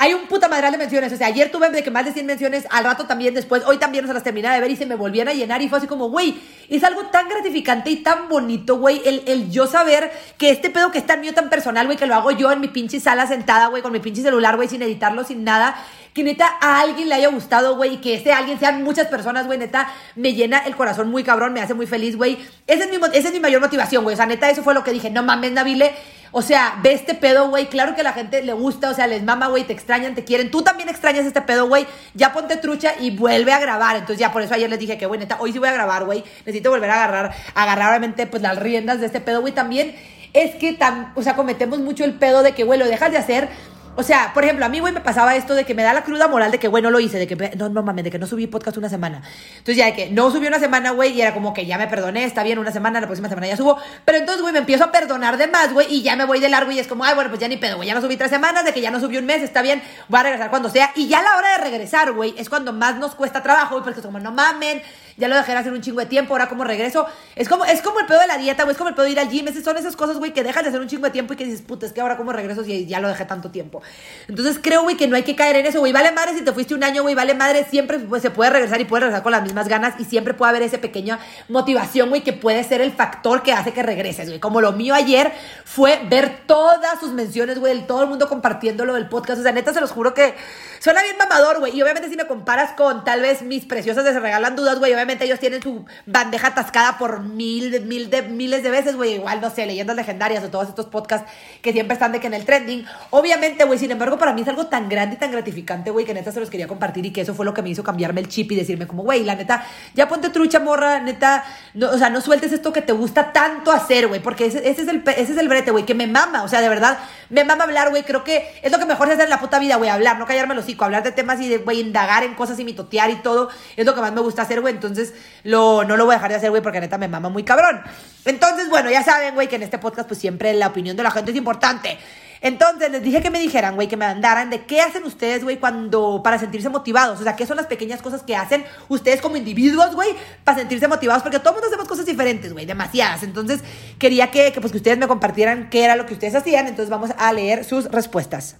hay 0.03 0.13
un 0.13 0.27
puta 0.27 0.49
madral 0.49 0.73
de 0.73 0.77
menciones. 0.77 1.13
O 1.13 1.15
sea, 1.15 1.27
ayer 1.27 1.49
tuve 1.49 1.69
de 1.69 1.81
que 1.81 1.89
más 1.89 2.03
de 2.03 2.11
100 2.11 2.25
menciones, 2.25 2.67
al 2.71 2.83
rato 2.83 3.05
también 3.05 3.33
después, 3.33 3.63
hoy 3.65 3.77
también 3.77 4.05
se 4.05 4.13
las 4.13 4.21
terminé 4.21 4.49
de 4.49 4.59
ver 4.59 4.69
y 4.69 4.75
se 4.75 4.85
me 4.85 4.95
volvían 4.95 5.29
a 5.29 5.33
llenar 5.33 5.61
y 5.61 5.69
fue 5.69 5.77
así 5.77 5.87
como, 5.87 6.09
güey, 6.09 6.41
es 6.67 6.83
algo 6.83 7.05
tan 7.05 7.29
gratificante 7.29 7.89
y 7.89 8.03
tan 8.03 8.27
bonito, 8.27 8.75
güey, 8.75 9.01
el, 9.05 9.23
el 9.27 9.49
yo 9.49 9.65
saber 9.65 10.11
que 10.37 10.49
este 10.49 10.69
pedo 10.69 10.91
que 10.91 10.97
es 10.97 11.05
tan 11.05 11.21
mío, 11.21 11.33
tan 11.33 11.49
personal, 11.49 11.85
güey, 11.85 11.97
que 11.97 12.05
lo 12.05 12.15
hago 12.15 12.31
yo 12.31 12.51
en 12.51 12.59
mi 12.59 12.67
pinche 12.67 12.99
sala 12.99 13.27
sentada, 13.27 13.67
güey, 13.67 13.81
con 13.81 13.93
mi 13.93 13.99
pinche 13.99 14.21
celular, 14.21 14.57
güey, 14.57 14.67
sin 14.67 14.81
editarlo, 14.81 15.23
sin 15.23 15.45
nada, 15.45 15.73
que 16.13 16.21
neta 16.21 16.51
a 16.59 16.81
alguien 16.81 17.07
le 17.07 17.15
haya 17.15 17.29
gustado, 17.29 17.77
güey, 17.77 17.93
y 17.93 17.97
que 17.97 18.15
ese 18.15 18.33
alguien 18.33 18.59
sean 18.59 18.83
muchas 18.83 19.07
personas, 19.07 19.45
güey, 19.45 19.57
neta, 19.57 19.89
me 20.17 20.33
llena 20.33 20.59
el 20.59 20.75
corazón 20.75 21.09
muy 21.11 21.23
cabrón, 21.23 21.53
me 21.53 21.61
hace 21.61 21.75
muy 21.75 21.87
feliz, 21.87 22.17
güey. 22.17 22.37
Esa 22.67 22.83
es 22.83 22.89
mi, 22.89 22.97
esa 23.13 23.29
es 23.29 23.33
mi 23.33 23.39
mayor 23.39 23.61
motivación, 23.61 24.03
güey. 24.03 24.15
O 24.15 24.17
sea, 24.17 24.25
neta, 24.25 24.49
eso 24.49 24.63
fue 24.63 24.73
lo 24.73 24.83
que 24.83 24.91
dije. 24.91 25.09
No 25.09 25.23
mames, 25.23 25.53
Nabile. 25.53 25.95
O 26.35 26.41
sea, 26.41 26.79
ve 26.81 26.93
este 26.93 27.13
pedo, 27.13 27.49
güey. 27.49 27.67
Claro 27.67 27.95
que 27.95 28.01
la 28.01 28.11
gente 28.11 28.41
le 28.41 28.53
gusta, 28.53 28.89
o 28.89 28.93
sea, 28.95 29.05
les 29.05 29.21
mama, 29.21 29.49
güey, 29.49 29.65
te 29.65 29.73
extrañan, 29.73 30.15
te 30.15 30.23
quieren. 30.23 30.49
Tú 30.49 30.63
también 30.63 30.89
extrañas 30.89 31.27
este 31.27 31.43
pedo, 31.43 31.67
güey. 31.67 31.85
Ya 32.15 32.33
ponte 32.33 32.57
trucha 32.57 32.93
y 32.99 33.15
vuelve 33.15 33.53
a 33.53 33.59
grabar. 33.59 33.97
Entonces, 33.97 34.17
ya 34.17 34.33
por 34.33 34.41
eso 34.41 34.55
ayer 34.55 34.67
les 34.67 34.79
dije 34.79 34.97
que, 34.97 35.05
güey, 35.05 35.19
neta, 35.19 35.37
hoy 35.39 35.53
sí 35.53 35.59
voy 35.59 35.69
a 35.69 35.73
grabar, 35.73 36.05
güey. 36.05 36.23
Necesito 36.39 36.71
volver 36.71 36.89
a 36.89 36.95
agarrar, 36.95 37.35
agarrar 37.53 37.89
obviamente, 37.89 38.25
pues 38.25 38.41
las 38.41 38.57
riendas 38.57 38.99
de 38.99 39.05
este 39.05 39.21
pedo, 39.21 39.41
güey. 39.41 39.53
También 39.53 39.95
es 40.33 40.55
que, 40.55 40.73
tan, 40.73 41.13
o 41.15 41.21
sea, 41.21 41.35
cometemos 41.35 41.77
mucho 41.77 42.03
el 42.03 42.13
pedo 42.13 42.41
de 42.41 42.53
que, 42.53 42.63
güey, 42.63 42.79
lo 42.79 42.87
dejas 42.87 43.11
de 43.11 43.19
hacer 43.19 43.49
o 43.95 44.03
sea, 44.03 44.31
por 44.33 44.43
ejemplo, 44.43 44.65
a 44.65 44.69
mí, 44.69 44.79
güey, 44.79 44.93
me 44.93 45.01
pasaba 45.01 45.35
esto 45.35 45.53
de 45.53 45.65
que 45.65 45.75
me 45.75 45.83
da 45.83 45.93
la 45.93 46.03
cruda 46.03 46.27
moral 46.27 46.51
de 46.51 46.59
que, 46.59 46.67
güey, 46.67 46.81
no 46.81 46.89
lo 46.89 46.99
hice, 46.99 47.19
de 47.19 47.27
que, 47.27 47.55
no, 47.55 47.69
no 47.69 47.83
mames, 47.83 48.03
de 48.03 48.11
que 48.11 48.17
no 48.17 48.25
subí 48.25 48.47
podcast 48.47 48.77
una 48.77 48.89
semana. 48.89 49.21
Entonces 49.51 49.77
ya 49.77 49.85
de 49.85 49.93
que 49.93 50.09
no 50.09 50.31
subí 50.31 50.47
una 50.47 50.59
semana, 50.59 50.91
güey, 50.91 51.13
y 51.13 51.21
era 51.21 51.33
como 51.33 51.53
que 51.53 51.65
ya 51.65 51.77
me 51.77 51.87
perdoné, 51.87 52.23
está 52.23 52.43
bien, 52.43 52.57
una 52.57 52.71
semana, 52.71 52.99
la 52.99 53.07
próxima 53.07 53.29
semana 53.29 53.47
ya 53.47 53.57
subo. 53.57 53.77
Pero 54.05 54.17
entonces, 54.17 54.41
güey, 54.41 54.53
me 54.53 54.59
empiezo 54.59 54.85
a 54.85 54.91
perdonar 54.91 55.37
de 55.37 55.47
más, 55.47 55.73
güey, 55.73 55.87
y 55.93 56.01
ya 56.01 56.15
me 56.15 56.25
voy 56.25 56.39
de 56.39 56.49
largo 56.49 56.71
y 56.71 56.79
es 56.79 56.87
como, 56.87 57.03
ay, 57.03 57.13
bueno, 57.15 57.29
pues 57.29 57.39
ya 57.39 57.47
ni 57.47 57.57
pedo, 57.57 57.75
güey, 57.77 57.87
ya 57.87 57.93
no 57.93 58.01
subí 58.01 58.17
tres 58.17 58.31
semanas, 58.31 58.65
de 58.65 58.73
que 58.73 58.81
ya 58.81 58.89
no 58.89 58.99
subí 58.99 59.17
un 59.17 59.25
mes, 59.25 59.43
está 59.43 59.61
bien, 59.61 59.81
voy 60.07 60.19
a 60.19 60.23
regresar 60.23 60.49
cuando 60.49 60.69
sea. 60.69 60.91
Y 60.95 61.07
ya 61.07 61.19
a 61.19 61.23
la 61.23 61.37
hora 61.37 61.57
de 61.57 61.63
regresar, 61.69 62.11
güey, 62.13 62.33
es 62.37 62.49
cuando 62.49 62.73
más 62.73 62.95
nos 62.97 63.15
cuesta 63.15 63.43
trabajo, 63.43 63.75
güey, 63.75 63.83
porque 63.83 63.99
es 63.99 64.05
como, 64.05 64.19
no 64.19 64.31
mamen, 64.31 64.81
ya 65.17 65.27
lo 65.27 65.35
dejé 65.35 65.51
de 65.51 65.57
hacer 65.57 65.73
un 65.73 65.81
chingo 65.81 65.99
de 65.99 66.05
tiempo, 66.05 66.33
ahora 66.33 66.49
como 66.49 66.63
regreso. 66.63 67.05
Es 67.35 67.47
como, 67.49 67.65
es 67.65 67.81
como 67.81 67.99
el 67.99 68.05
pedo 68.05 68.19
de 68.19 68.27
la 68.27 68.37
dieta, 68.37 68.63
güey, 68.63 68.73
es 68.73 68.77
como 68.77 68.89
el 68.89 68.95
pedo 68.95 69.05
de 69.05 69.11
ir 69.11 69.19
al 69.19 69.29
gym. 69.29 69.47
Esas 69.47 69.63
son 69.63 69.77
esas 69.77 69.95
cosas, 69.95 70.17
güey, 70.17 70.33
que 70.33 70.43
dejas 70.43 70.63
de 70.63 70.69
hacer 70.69 70.81
un 70.81 70.87
chingo 70.87 71.05
de 71.05 71.11
tiempo 71.11 71.33
y 71.33 71.37
que 71.37 71.45
dices, 71.45 71.61
puta, 71.61 71.85
es 71.85 71.93
que 71.93 72.01
ahora 72.01 72.17
como 72.17 72.33
regreso 72.33 72.63
si 72.63 72.85
ya 72.85 72.99
lo 72.99 73.07
dejé 73.07 73.25
tanto 73.25 73.51
tiempo. 73.51 73.81
Entonces 74.27 74.59
creo, 74.61 74.83
güey, 74.83 74.97
que 74.97 75.07
no 75.07 75.15
hay 75.15 75.23
que 75.23 75.35
caer 75.35 75.57
en 75.57 75.65
eso, 75.65 75.79
güey. 75.79 75.91
Vale 75.91 76.11
madre 76.11 76.33
si 76.33 76.41
te 76.41 76.51
fuiste 76.51 76.73
un 76.73 76.83
año, 76.83 77.03
güey, 77.03 77.15
vale 77.15 77.33
madre, 77.33 77.65
siempre 77.69 77.99
pues, 77.99 78.21
se 78.21 78.31
puede 78.31 78.49
regresar 78.49 78.81
y 78.81 78.85
puede 78.85 79.01
regresar 79.01 79.23
con 79.23 79.31
las 79.31 79.43
mismas 79.43 79.67
ganas 79.67 79.95
y 79.99 80.05
siempre 80.05 80.33
puede 80.33 80.49
haber 80.49 80.63
esa 80.63 80.79
pequeña 80.79 81.19
motivación, 81.49 82.09
güey, 82.09 82.23
que 82.23 82.33
puede 82.33 82.63
ser 82.63 82.81
el 82.81 82.91
factor 82.91 83.43
que 83.43 83.53
hace 83.53 83.73
que 83.73 83.83
regreses, 83.83 84.27
güey. 84.27 84.39
Como 84.39 84.61
lo 84.61 84.71
mío 84.71 84.93
ayer 84.95 85.31
fue 85.65 86.01
ver 86.09 86.41
todas 86.47 86.99
sus 86.99 87.11
menciones, 87.11 87.59
güey, 87.59 87.85
todo 87.87 88.03
el 88.03 88.09
mundo 88.09 88.27
compartiéndolo 88.27 88.93
del 88.93 89.09
podcast. 89.09 89.39
O 89.39 89.43
sea, 89.43 89.51
neta, 89.51 89.73
se 89.73 89.81
los 89.81 89.91
juro 89.91 90.13
que 90.13 90.35
suena 90.79 91.01
bien 91.01 91.17
mamador, 91.17 91.59
güey. 91.59 91.75
Y 91.75 91.81
obviamente 91.81 92.09
si 92.09 92.15
me 92.15 92.27
comparas 92.27 92.71
con 92.73 93.03
tal 93.03 93.21
vez 93.21 93.41
mis 93.41 93.65
preciosas 93.65 94.03
de 94.03 94.13
Se 94.13 94.19
Regalan 94.19 94.55
Dudas, 94.55 94.79
güey, 94.79 94.93
obviamente 95.03 95.25
ellos 95.25 95.39
tienen 95.39 95.61
su 95.61 95.85
bandeja 96.05 96.47
atascada 96.47 96.97
por 96.97 97.21
mil, 97.21 97.81
mil 97.81 98.09
de, 98.09 98.21
miles 98.21 98.63
de 98.63 98.69
veces, 98.69 98.95
güey. 98.95 99.15
Igual, 99.15 99.41
no 99.41 99.49
sé, 99.49 99.65
leyendas 99.65 99.95
legendarias 99.95 100.43
o 100.43 100.49
todos 100.49 100.69
estos 100.69 100.85
podcasts 100.85 101.29
que 101.61 101.73
siempre 101.73 101.93
están 101.93 102.13
de 102.13 102.21
que 102.21 102.27
en 102.27 102.33
el 102.33 102.45
trending. 102.45 102.85
Obviamente, 103.09 103.65
güey, 103.65 103.77
sin 103.77 103.91
embargo, 103.91 104.17
para 104.17 104.31
mí 104.31 104.41
es 104.41 104.47
algo 104.47 104.67
tan 104.67 104.87
grande 104.87 105.15
y 105.15 105.19
tan 105.19 105.31
gratificante, 105.31 105.91
güey, 105.91 106.05
que 106.05 106.13
neta 106.13 106.31
se 106.31 106.39
los 106.39 106.49
quería 106.49 106.67
compartir 106.67 107.05
y 107.05 107.11
que 107.11 107.21
eso 107.21 107.33
fue 107.33 107.43
lo 107.43 107.53
que 107.53 107.61
me 107.61 107.69
hizo 107.69 107.83
cambiarme 107.83 108.21
el 108.21 108.29
chip 108.29 108.51
y 108.53 108.55
decirme 108.55 108.87
como, 108.87 109.03
güey, 109.03 109.23
la 109.23 109.35
neta, 109.35 109.65
ya 109.93 110.07
ponte 110.07 110.29
trucha, 110.29 110.59
morra, 110.59 111.01
neta, 111.01 111.43
no, 111.73 111.89
o 111.89 111.97
sea, 111.97 112.09
no 112.09 112.21
sueltes 112.21 112.53
esto 112.53 112.71
que 112.71 112.81
te 112.81 112.93
gusta 112.93 113.33
tanto 113.33 113.71
hacer, 113.71 114.07
güey, 114.07 114.21
porque 114.21 114.45
ese, 114.45 114.69
es 114.69 114.79
el, 114.87 115.03
ese 115.05 115.33
es 115.33 115.37
el 115.37 115.49
brete, 115.49 115.71
güey, 115.71 115.85
que 115.85 115.95
me 115.95 116.07
mama, 116.07 116.43
o 116.43 116.47
sea, 116.47 116.61
de 116.61 116.69
verdad, 116.69 116.99
me 117.33 117.43
mama 117.43 117.63
hablar, 117.63 117.89
güey, 117.89 118.03
creo 118.03 118.23
que 118.23 118.47
es 118.61 118.71
lo 118.71 118.77
que 118.77 118.85
mejor 118.85 119.07
se 119.07 119.13
hace 119.13 119.23
en 119.23 119.29
la 119.29 119.39
puta 119.39 119.57
vida, 119.57 119.77
güey, 119.77 119.89
hablar, 119.89 120.19
no 120.19 120.27
callarme 120.27 120.53
los 120.53 120.65
hocico, 120.65 120.85
hablar 120.85 121.01
de 121.01 121.11
temas 121.11 121.41
y 121.41 121.49
de, 121.49 121.57
güey, 121.57 121.79
indagar 121.79 122.23
en 122.23 122.35
cosas 122.35 122.59
y 122.59 122.63
mitotear 122.63 123.09
y 123.09 123.15
todo, 123.15 123.49
es 123.75 123.85
lo 123.85 123.95
que 123.95 124.01
más 124.01 124.13
me 124.13 124.21
gusta 124.21 124.43
hacer, 124.43 124.61
güey, 124.61 124.75
entonces 124.75 125.15
lo, 125.43 125.83
no 125.83 125.97
lo 125.97 126.05
voy 126.05 126.13
a 126.13 126.17
dejar 126.17 126.29
de 126.29 126.37
hacer, 126.37 126.51
güey, 126.51 126.61
porque 126.61 126.79
neta 126.79 126.99
me 126.99 127.07
mama 127.07 127.29
muy 127.29 127.43
cabrón. 127.43 127.81
Entonces, 128.25 128.69
bueno, 128.69 128.89
ya 128.91 129.03
saben, 129.03 129.33
güey, 129.33 129.47
que 129.47 129.55
en 129.55 129.63
este 129.63 129.79
podcast, 129.79 130.07
pues 130.07 130.19
siempre 130.19 130.53
la 130.53 130.67
opinión 130.67 130.95
de 130.95 131.03
la 131.03 131.11
gente 131.11 131.31
es 131.31 131.37
importante. 131.37 131.97
Entonces 132.43 132.91
les 132.91 133.01
dije 133.01 133.21
que 133.21 133.29
me 133.29 133.39
dijeran, 133.39 133.75
güey, 133.75 133.87
que 133.87 133.95
me 133.95 134.05
mandaran 134.05 134.49
de 134.49 134.65
qué 134.65 134.81
hacen 134.81 135.05
ustedes, 135.05 135.45
güey, 135.45 135.61
cuando 135.61 136.21
para 136.21 136.37
sentirse 136.37 136.67
motivados. 136.67 137.21
O 137.21 137.23
sea, 137.23 137.37
qué 137.37 137.45
son 137.45 137.55
las 137.55 137.67
pequeñas 137.67 138.01
cosas 138.01 138.21
que 138.21 138.35
hacen 138.35 138.65
ustedes 138.89 139.21
como 139.21 139.37
individuos, 139.37 139.95
güey, 139.95 140.09
para 140.43 140.57
sentirse 140.57 140.89
motivados. 140.89 141.23
Porque 141.23 141.39
todo 141.39 141.53
mundo 141.53 141.67
hacemos 141.67 141.87
cosas 141.87 142.05
diferentes, 142.05 142.51
güey, 142.51 142.65
demasiadas. 142.65 143.23
Entonces 143.23 143.61
quería 143.97 144.29
que, 144.29 144.51
que, 144.51 144.59
pues, 144.59 144.73
que 144.73 144.77
ustedes 144.77 144.97
me 144.97 145.07
compartieran 145.07 145.69
qué 145.69 145.85
era 145.85 145.95
lo 145.95 146.05
que 146.05 146.15
ustedes 146.15 146.35
hacían. 146.35 146.67
Entonces 146.67 146.89
vamos 146.89 147.11
a 147.17 147.31
leer 147.31 147.63
sus 147.63 147.85
respuestas. 147.85 148.57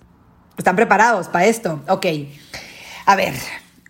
¿Están 0.57 0.77
preparados 0.77 1.27
para 1.27 1.45
esto? 1.45 1.84
Ok. 1.89 2.05
A 3.05 3.17
ver, 3.17 3.34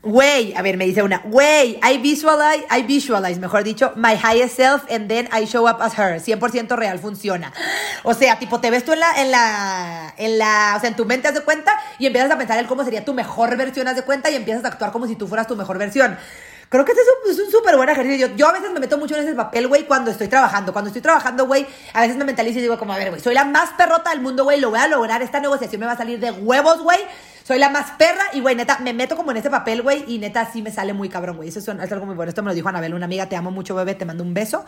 Güey, 0.06 0.54
a 0.54 0.62
ver, 0.62 0.76
me 0.76 0.86
dice 0.86 1.02
una, 1.02 1.22
güey, 1.24 1.80
I 1.82 1.98
visualize, 1.98 2.66
I 2.70 2.84
visualize, 2.84 3.40
mejor 3.40 3.64
dicho, 3.64 3.94
my 3.96 4.16
highest 4.16 4.58
self 4.58 4.84
and 4.92 5.08
then 5.08 5.30
I 5.32 5.46
show 5.46 5.66
up 5.66 5.82
as 5.82 5.98
her. 5.98 6.20
100% 6.20 6.76
real, 6.76 7.00
funciona. 7.00 7.54
O 8.04 8.14
sea, 8.14 8.38
tipo, 8.38 8.60
te 8.60 8.70
ves 8.70 8.84
tú 8.84 8.92
en 8.92 9.00
la, 9.00 9.22
en 9.22 9.32
la, 9.32 10.14
en 10.18 10.38
la, 10.38 10.74
o 10.76 10.80
sea, 10.82 10.90
en 10.90 10.98
tu 10.98 11.06
mente 11.06 11.30
haz 11.30 11.36
de 11.36 11.40
cuenta 11.40 11.80
y 12.00 12.06
empiezas 12.06 12.30
a 12.30 12.38
pensar 12.38 12.60
en 12.60 12.66
cómo 12.66 12.84
sería 12.84 13.06
tu 13.06 13.14
mejor 13.14 13.56
versión, 13.56 13.88
haz 13.88 13.96
de 13.96 14.02
cuenta 14.02 14.30
y 14.30 14.36
empiezas 14.36 14.66
a 14.66 14.68
actuar 14.68 14.92
como 14.92 15.08
si 15.08 15.16
tú 15.16 15.26
fueras 15.26 15.48
tu 15.48 15.56
mejor 15.56 15.78
versión. 15.78 16.18
Creo 16.68 16.84
que 16.84 16.92
este 16.92 17.04
es 17.32 17.40
un 17.40 17.50
súper 17.50 17.78
buen 17.78 17.88
ejercicio. 17.88 18.28
Yo, 18.28 18.36
yo, 18.36 18.50
a 18.50 18.52
veces 18.52 18.72
me 18.72 18.82
meto 18.82 18.98
mucho 18.98 19.16
en 19.16 19.24
ese 19.24 19.36
papel, 19.36 19.70
güey, 19.70 19.86
cuando 19.86 20.12
estoy 20.12 20.28
trabajando. 20.28 20.74
Cuando 20.74 20.90
estoy 20.90 21.02
trabajando, 21.02 21.48
güey, 21.48 21.66
a 21.94 22.02
veces 22.02 22.18
me 22.18 22.26
mentalizo 22.26 22.60
y 22.60 22.64
digo 22.64 22.78
como, 22.78 22.92
a 22.92 22.98
ver, 22.98 23.12
güey, 23.12 23.22
soy 23.22 23.36
la 23.36 23.46
más 23.46 23.70
perrota 23.78 24.10
del 24.10 24.20
mundo, 24.20 24.44
güey, 24.44 24.60
lo 24.60 24.70
voy 24.70 24.80
a 24.80 24.88
lograr. 24.90 25.22
Esta 25.22 25.40
negociación 25.40 25.80
me 25.80 25.86
va 25.86 25.94
a 25.94 25.98
salir 25.98 26.20
de 26.20 26.32
huevos, 26.32 26.82
güey 26.82 27.00
soy 27.44 27.60
la 27.60 27.70
más 27.70 27.92
perra 27.92 28.24
y, 28.34 28.40
güey, 28.40 28.56
neta, 28.56 28.80
me 28.80 28.94
meto 28.94 29.16
como 29.16 29.32
en 29.32 29.38
ese 29.38 29.50
papel, 29.50 29.82
güey, 29.82 30.04
y 30.08 30.18
neta, 30.18 30.50
sí 30.52 30.62
me 30.62 30.72
sale 30.72 30.94
muy 30.94 31.10
cabrón, 31.10 31.38
güey. 31.38 31.50
Eso 31.50 31.60
es, 31.60 31.92
algo 31.92 32.06
muy 32.06 32.16
bueno. 32.16 32.30
Esto 32.30 32.42
me 32.42 32.50
lo 32.50 32.56
dijo 32.56 32.70
Anabel, 32.70 32.94
una 32.94 33.06
amiga, 33.06 33.28
te 33.28 33.36
amo 33.36 33.52
mucho, 33.52 33.76
bebé, 33.76 33.96
te 33.96 34.06
mando 34.06 34.24
un 34.24 34.34
beso. 34.34 34.66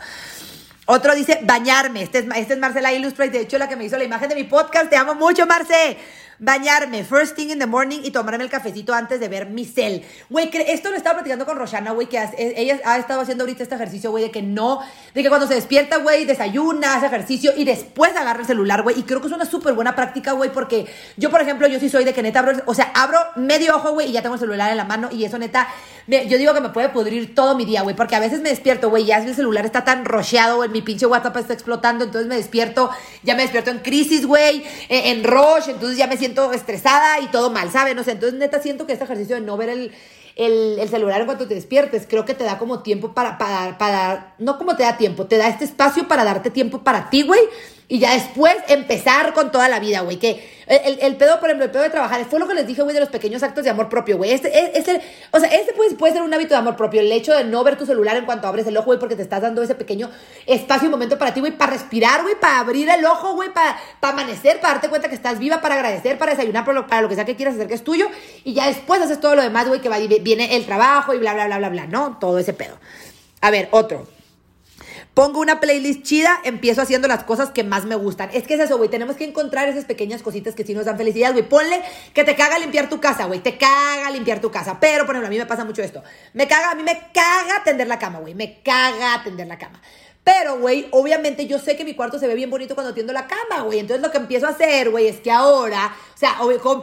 Otro 0.86 1.14
dice, 1.14 1.40
bañarme. 1.42 2.02
Este 2.02 2.18
es, 2.18 2.26
este 2.36 2.54
es 2.54 2.58
Marcela 2.58 2.92
Illustrate, 2.92 3.30
de 3.30 3.40
hecho, 3.40 3.58
la 3.58 3.68
que 3.68 3.76
me 3.76 3.84
hizo 3.84 3.96
la 3.98 4.04
imagen 4.04 4.28
de 4.28 4.34
mi 4.34 4.44
podcast. 4.44 4.88
Te 4.88 4.96
amo 4.96 5.14
mucho, 5.14 5.46
Marce 5.46 5.98
bañarme 6.38 7.04
first 7.04 7.36
thing 7.36 7.50
in 7.50 7.58
the 7.58 7.66
morning 7.66 8.00
y 8.02 8.10
tomarme 8.10 8.44
el 8.44 8.50
cafecito 8.50 8.94
antes 8.94 9.20
de 9.20 9.28
ver 9.28 9.48
mi 9.48 9.64
cel. 9.64 10.04
Güey, 10.28 10.50
esto 10.66 10.90
lo 10.90 10.96
estaba 10.96 11.16
platicando 11.16 11.46
con 11.46 11.56
Roshana, 11.56 11.92
güey, 11.92 12.08
que 12.08 12.22
ella 12.38 12.80
ha 12.84 12.98
estado 12.98 13.20
haciendo 13.20 13.44
ahorita 13.44 13.62
este 13.62 13.74
ejercicio, 13.74 14.10
güey, 14.10 14.24
de 14.24 14.30
que 14.30 14.42
no, 14.42 14.80
de 15.14 15.22
que 15.22 15.28
cuando 15.28 15.46
se 15.46 15.54
despierta, 15.54 15.98
güey, 15.98 16.24
desayuna, 16.24 16.96
hace 16.96 17.06
ejercicio 17.06 17.52
y 17.56 17.64
después 17.64 18.14
agarra 18.16 18.40
el 18.40 18.46
celular, 18.46 18.82
güey. 18.82 18.98
Y 18.98 19.02
creo 19.02 19.20
que 19.20 19.28
es 19.28 19.32
una 19.32 19.44
súper 19.44 19.74
buena 19.74 19.94
práctica, 19.94 20.32
güey, 20.32 20.52
porque 20.52 20.86
yo, 21.16 21.30
por 21.30 21.40
ejemplo, 21.40 21.66
yo 21.68 21.80
sí 21.80 21.88
soy 21.88 22.04
de 22.04 22.12
que 22.12 22.22
neta 22.22 22.40
abro, 22.40 22.62
o 22.66 22.74
sea, 22.74 22.90
abro 22.94 23.18
medio 23.36 23.76
ojo, 23.76 23.92
güey, 23.92 24.08
y 24.08 24.12
ya 24.12 24.22
tengo 24.22 24.34
el 24.34 24.40
celular 24.40 24.70
en 24.70 24.76
la 24.76 24.84
mano 24.84 25.08
y 25.10 25.24
eso 25.24 25.38
neta, 25.38 25.68
yo 26.06 26.38
digo 26.38 26.54
que 26.54 26.60
me 26.60 26.68
puede 26.68 26.88
pudrir 26.90 27.34
todo 27.34 27.56
mi 27.56 27.64
día, 27.64 27.82
güey, 27.82 27.96
porque 27.96 28.14
a 28.14 28.20
veces 28.20 28.40
me 28.40 28.50
despierto, 28.50 28.90
güey, 28.90 29.04
ya 29.04 29.18
el 29.18 29.34
celular 29.34 29.64
está 29.64 29.84
tan 29.84 30.04
rocheado, 30.04 30.56
güey, 30.56 30.68
mi 30.68 30.82
pinche 30.82 31.06
WhatsApp 31.06 31.36
está 31.38 31.52
explotando, 31.52 32.04
entonces 32.04 32.28
me 32.28 32.36
despierto, 32.36 32.90
ya 33.22 33.34
me 33.34 33.42
despierto 33.42 33.70
en 33.70 33.78
crisis, 33.78 34.26
güey, 34.26 34.64
en, 34.88 35.18
en 35.18 35.24
rush, 35.24 35.68
entonces 35.68 35.98
ya 35.98 36.06
me 36.06 36.16
siento 36.16 36.52
estresada 36.52 37.20
y 37.20 37.26
todo 37.26 37.50
mal, 37.50 37.70
¿saben? 37.70 37.98
O 37.98 38.04
sea, 38.04 38.14
entonces 38.14 38.38
neta 38.38 38.60
siento 38.60 38.86
que 38.86 38.92
este 38.92 39.04
ejercicio 39.04 39.36
de 39.36 39.42
no 39.42 39.56
ver 39.56 39.68
el, 39.70 39.92
el, 40.36 40.88
celular 40.88 41.20
en 41.20 41.26
cuanto 41.26 41.48
te 41.48 41.54
despiertes, 41.54 42.06
creo 42.08 42.24
que 42.24 42.34
te 42.34 42.44
da 42.44 42.58
como 42.58 42.82
tiempo 42.82 43.14
para, 43.14 43.38
para, 43.38 43.78
para, 43.78 44.34
no 44.38 44.58
como 44.58 44.76
te 44.76 44.82
da 44.82 44.96
tiempo, 44.96 45.26
te 45.26 45.38
da 45.38 45.48
este 45.48 45.64
espacio 45.64 46.06
para 46.06 46.24
darte 46.24 46.50
tiempo 46.50 46.82
para 46.84 47.10
ti, 47.10 47.22
güey, 47.22 47.40
y 47.88 48.00
ya 48.00 48.14
después 48.14 48.52
empezar 48.66 49.32
con 49.32 49.52
toda 49.52 49.68
la 49.68 49.78
vida, 49.78 50.00
güey. 50.00 50.16
Que 50.16 50.56
el, 50.66 50.98
el, 51.00 51.16
pedo, 51.16 51.38
por 51.38 51.48
ejemplo, 51.48 51.66
el 51.66 51.70
pedo 51.70 51.84
de 51.84 51.90
trabajar, 51.90 52.24
fue 52.24 52.40
lo 52.40 52.48
que 52.48 52.54
les 52.54 52.66
dije, 52.66 52.82
güey, 52.82 52.92
de 52.92 52.98
los 52.98 53.10
pequeños 53.10 53.44
actos 53.44 53.62
de 53.62 53.70
amor 53.70 53.88
propio, 53.88 54.16
güey. 54.16 54.32
Este, 54.32 54.48
es, 54.58 54.70
este, 54.74 55.00
o 55.30 55.38
sea, 55.38 55.48
este 55.50 55.72
puede, 55.72 55.94
puede 55.94 56.12
ser 56.12 56.22
un 56.22 56.34
hábito 56.34 56.54
de 56.54 56.56
amor 56.56 56.74
propio. 56.74 57.00
El 57.00 57.12
hecho 57.12 57.32
de 57.32 57.44
no 57.44 57.62
ver 57.62 57.78
tu 57.78 57.86
celular 57.86 58.16
en 58.16 58.24
cuanto 58.24 58.48
abres 58.48 58.66
el 58.66 58.76
ojo, 58.76 58.86
güey, 58.86 58.98
porque 58.98 59.14
te 59.14 59.22
estás 59.22 59.40
dando 59.40 59.62
ese 59.62 59.76
pequeño 59.76 60.10
espacio 60.46 60.88
y 60.88 60.90
momento 60.90 61.16
para 61.16 61.32
ti, 61.32 61.38
güey, 61.38 61.56
para 61.56 61.74
respirar, 61.74 62.22
güey, 62.22 62.34
para 62.40 62.58
abrir 62.58 62.88
el 62.88 63.04
ojo, 63.04 63.34
güey, 63.34 63.52
para, 63.52 63.78
para 64.00 64.14
amanecer, 64.14 64.60
para 64.60 64.74
darte 64.74 64.88
cuenta 64.88 65.08
que 65.08 65.14
estás 65.14 65.38
viva, 65.38 65.60
para 65.60 65.76
agradecer, 65.76 66.18
para 66.18 66.32
desayunar, 66.32 66.64
para 66.64 66.80
lo, 66.80 66.86
para 66.88 67.02
lo 67.02 67.08
que 67.08 67.14
sea 67.14 67.24
que 67.24 67.36
quieras 67.36 67.54
hacer 67.54 67.68
que 67.68 67.74
es 67.74 67.84
tuyo. 67.84 68.08
Y 68.42 68.54
ya 68.54 68.66
después 68.66 69.00
haces 69.00 69.20
todo 69.20 69.36
lo 69.36 69.42
demás, 69.42 69.68
güey, 69.68 69.80
que 69.80 69.88
va, 69.88 69.98
viene 69.98 70.56
el 70.56 70.66
trabajo 70.66 71.14
y 71.14 71.18
bla, 71.18 71.34
bla, 71.34 71.46
bla, 71.46 71.58
bla, 71.58 71.68
bla, 71.68 71.86
¿no? 71.86 72.18
Todo 72.18 72.40
ese 72.40 72.52
pedo. 72.52 72.76
A 73.40 73.52
ver, 73.52 73.68
otro. 73.70 74.15
Pongo 75.16 75.40
una 75.40 75.60
playlist 75.60 76.02
chida, 76.02 76.42
empiezo 76.44 76.82
haciendo 76.82 77.08
las 77.08 77.24
cosas 77.24 77.48
que 77.48 77.64
más 77.64 77.86
me 77.86 77.94
gustan. 77.94 78.28
Es 78.34 78.46
que 78.46 78.52
es 78.52 78.60
eso, 78.60 78.76
güey. 78.76 78.90
Tenemos 78.90 79.16
que 79.16 79.24
encontrar 79.24 79.66
esas 79.66 79.86
pequeñas 79.86 80.20
cositas 80.20 80.54
que 80.54 80.62
sí 80.62 80.74
nos 80.74 80.84
dan 80.84 80.98
felicidad, 80.98 81.32
güey. 81.32 81.48
Ponle 81.48 81.80
que 82.12 82.22
te 82.22 82.36
caga 82.36 82.58
limpiar 82.58 82.90
tu 82.90 83.00
casa, 83.00 83.24
güey. 83.24 83.40
Te 83.40 83.56
caga 83.56 84.10
limpiar 84.10 84.42
tu 84.42 84.50
casa. 84.50 84.78
Pero, 84.78 85.06
por 85.06 85.14
ejemplo, 85.14 85.28
a 85.28 85.30
mí 85.30 85.38
me 85.38 85.46
pasa 85.46 85.64
mucho 85.64 85.80
esto. 85.80 86.02
Me 86.34 86.46
caga, 86.46 86.72
a 86.72 86.74
mí 86.74 86.82
me 86.82 87.08
caga 87.14 87.64
tender 87.64 87.86
la 87.86 87.98
cama, 87.98 88.18
güey. 88.18 88.34
Me 88.34 88.60
caga 88.60 89.22
tender 89.24 89.46
la 89.46 89.56
cama. 89.56 89.80
Pero, 90.26 90.58
güey, 90.58 90.88
obviamente 90.90 91.46
yo 91.46 91.60
sé 91.60 91.76
que 91.76 91.84
mi 91.84 91.94
cuarto 91.94 92.18
se 92.18 92.26
ve 92.26 92.34
bien 92.34 92.50
bonito 92.50 92.74
cuando 92.74 92.92
tiendo 92.92 93.12
la 93.12 93.28
cama, 93.28 93.62
güey. 93.62 93.78
Entonces 93.78 94.04
lo 94.04 94.10
que 94.10 94.18
empiezo 94.18 94.48
a 94.48 94.50
hacer, 94.50 94.90
güey, 94.90 95.06
es 95.06 95.20
que 95.20 95.30
ahora, 95.30 95.94
o 96.16 96.18
sea, 96.18 96.34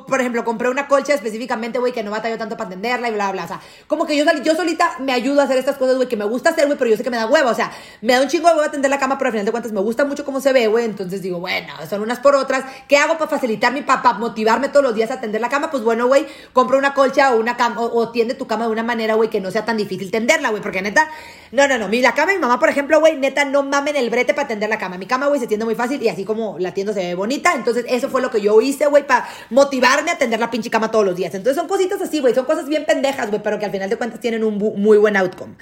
por 0.07 0.21
ejemplo, 0.21 0.45
compré 0.45 0.69
una 0.69 0.87
colcha 0.87 1.13
específicamente, 1.13 1.77
güey, 1.77 1.91
que 1.91 2.03
no 2.03 2.11
batallo 2.11 2.37
tanto 2.37 2.55
para 2.55 2.69
tenderla 2.69 3.09
y 3.09 3.11
bla, 3.11 3.33
bla. 3.33 3.43
O 3.43 3.47
sea, 3.47 3.59
como 3.87 4.05
que 4.05 4.15
yo, 4.15 4.23
yo 4.43 4.55
solita 4.55 4.95
me 4.99 5.11
ayudo 5.11 5.41
a 5.41 5.43
hacer 5.43 5.57
estas 5.57 5.75
cosas, 5.75 5.97
güey, 5.97 6.07
que 6.07 6.15
me 6.15 6.23
gusta 6.23 6.51
hacer, 6.51 6.67
güey, 6.67 6.77
pero 6.77 6.89
yo 6.89 6.95
sé 6.95 7.03
que 7.03 7.09
me 7.09 7.17
da 7.17 7.25
huevo. 7.25 7.49
O 7.49 7.53
sea, 7.53 7.69
me 7.99 8.13
da 8.13 8.21
un 8.21 8.29
chingo 8.29 8.47
de 8.47 8.55
huevo 8.55 8.71
tender 8.71 8.89
la 8.89 8.97
cama, 8.97 9.17
pero 9.17 9.27
al 9.27 9.31
final 9.33 9.45
de 9.45 9.51
cuentas 9.51 9.73
me 9.73 9.81
gusta 9.81 10.05
mucho 10.05 10.23
cómo 10.23 10.39
se 10.39 10.53
ve, 10.53 10.67
güey. 10.67 10.85
Entonces 10.85 11.21
digo, 11.21 11.41
bueno, 11.41 11.73
son 11.89 12.01
unas 12.01 12.21
por 12.21 12.37
otras. 12.37 12.63
¿Qué 12.87 12.95
hago 12.95 13.17
para 13.17 13.29
facilitar 13.29 13.73
mi 13.73 13.81
papá, 13.81 14.13
motivarme 14.13 14.69
todos 14.69 14.83
los 14.85 14.95
días 14.95 15.11
a 15.11 15.19
tender 15.19 15.41
la 15.41 15.49
cama? 15.49 15.69
Pues 15.69 15.83
bueno, 15.83 16.07
güey, 16.07 16.27
compro 16.53 16.77
una 16.77 16.93
colcha 16.93 17.33
o 17.33 17.39
una 17.41 17.57
cama, 17.57 17.81
o, 17.81 18.09
tiende 18.09 18.35
tu 18.35 18.47
cama 18.47 18.67
de 18.67 18.71
una 18.71 18.83
manera, 18.83 19.15
güey, 19.15 19.29
que 19.29 19.41
no 19.41 19.51
sea 19.51 19.65
tan 19.65 19.75
difícil 19.75 20.11
tenderla, 20.11 20.51
güey. 20.51 20.61
Porque 20.61 20.81
neta, 20.81 21.09
no, 21.51 21.67
no, 21.67 21.77
no. 21.77 21.89
Mi, 21.89 22.01
la 22.01 22.13
cama 22.13 22.31
mi 22.31 22.39
mamá, 22.39 22.57
por 22.57 22.69
ejemplo, 22.69 22.99
güey, 22.99 23.17
neta, 23.17 23.32
no 23.45 23.63
mamen 23.63 23.95
el 23.95 24.09
brete 24.09 24.33
para 24.33 24.47
tender 24.47 24.69
la 24.69 24.77
cama. 24.77 24.97
Mi 24.97 25.05
cama, 25.05 25.27
güey, 25.27 25.39
se 25.39 25.47
tiende 25.47 25.65
muy 25.65 25.75
fácil 25.75 26.01
y 26.01 26.09
así 26.09 26.23
como 26.23 26.57
la 26.59 26.73
tiendo 26.73 26.93
se 26.93 26.99
ve 26.99 27.15
bonita. 27.15 27.53
Entonces, 27.55 27.85
eso 27.89 28.09
fue 28.09 28.21
lo 28.21 28.29
que 28.29 28.41
yo 28.41 28.59
hice, 28.61 28.85
güey, 28.87 29.05
para 29.05 29.27
motivarme 29.49 30.11
a 30.11 30.17
tender 30.17 30.39
la 30.39 30.51
pinche 30.51 30.69
cama 30.69 30.91
todos 30.91 31.05
los 31.05 31.15
días. 31.15 31.33
Entonces, 31.33 31.57
son 31.57 31.67
cositas 31.67 32.01
así, 32.01 32.19
güey. 32.19 32.33
Son 32.33 32.45
cosas 32.45 32.67
bien 32.67 32.85
pendejas, 32.85 33.29
güey, 33.29 33.41
pero 33.41 33.59
que 33.59 33.65
al 33.65 33.71
final 33.71 33.89
de 33.89 33.97
cuentas 33.97 34.19
tienen 34.19 34.43
un 34.43 34.57
muy 34.57 34.97
buen 34.97 35.17
outcome. 35.17 35.55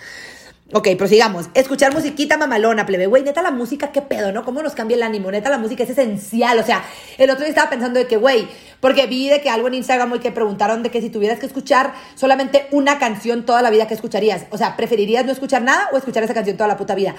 Ok, 0.73 0.88
prosigamos. 0.97 1.47
Escuchar 1.53 1.93
musiquita 1.93 2.38
mamalona, 2.38 2.86
plebe. 2.86 3.05
Güey, 3.05 3.23
neta 3.23 3.41
la 3.41 3.51
música, 3.51 3.91
qué 3.91 4.01
pedo, 4.01 4.31
¿no? 4.31 4.45
¿Cómo 4.45 4.63
nos 4.63 4.73
cambia 4.73 4.95
el 4.95 5.03
ánimo? 5.03 5.29
Neta 5.29 5.49
la 5.49 5.57
música 5.57 5.84
es 5.84 5.89
esencial. 5.89 6.57
O 6.60 6.63
sea, 6.63 6.81
el 7.17 7.29
otro 7.29 7.41
día 7.41 7.49
estaba 7.49 7.69
pensando 7.69 7.99
de 7.99 8.07
que, 8.07 8.15
güey, 8.15 8.47
porque 8.79 9.05
vi 9.05 9.27
de 9.27 9.41
que 9.41 9.49
algo 9.49 9.67
en 9.67 9.73
Instagram, 9.73 10.07
güey, 10.07 10.21
que 10.21 10.31
preguntaron 10.31 10.81
de 10.81 10.89
que 10.89 11.01
si 11.01 11.10
tuvieras 11.10 11.39
que 11.39 11.45
escuchar 11.45 11.93
solamente 12.15 12.67
una 12.71 12.99
canción 12.99 13.45
toda 13.45 13.62
la 13.62 13.69
vida, 13.69 13.86
¿qué 13.86 13.95
escucharías? 13.95 14.45
O 14.51 14.57
sea, 14.57 14.77
¿preferirías 14.77 15.25
no 15.25 15.34
escuchar 15.34 15.62
nada 15.62 15.89
o 15.91 15.97
escuchar 15.97 16.23
esa 16.23 16.34
canción 16.34 16.55
toda 16.55 16.69
la 16.69 16.77
puta 16.77 16.95
vida? 16.95 17.15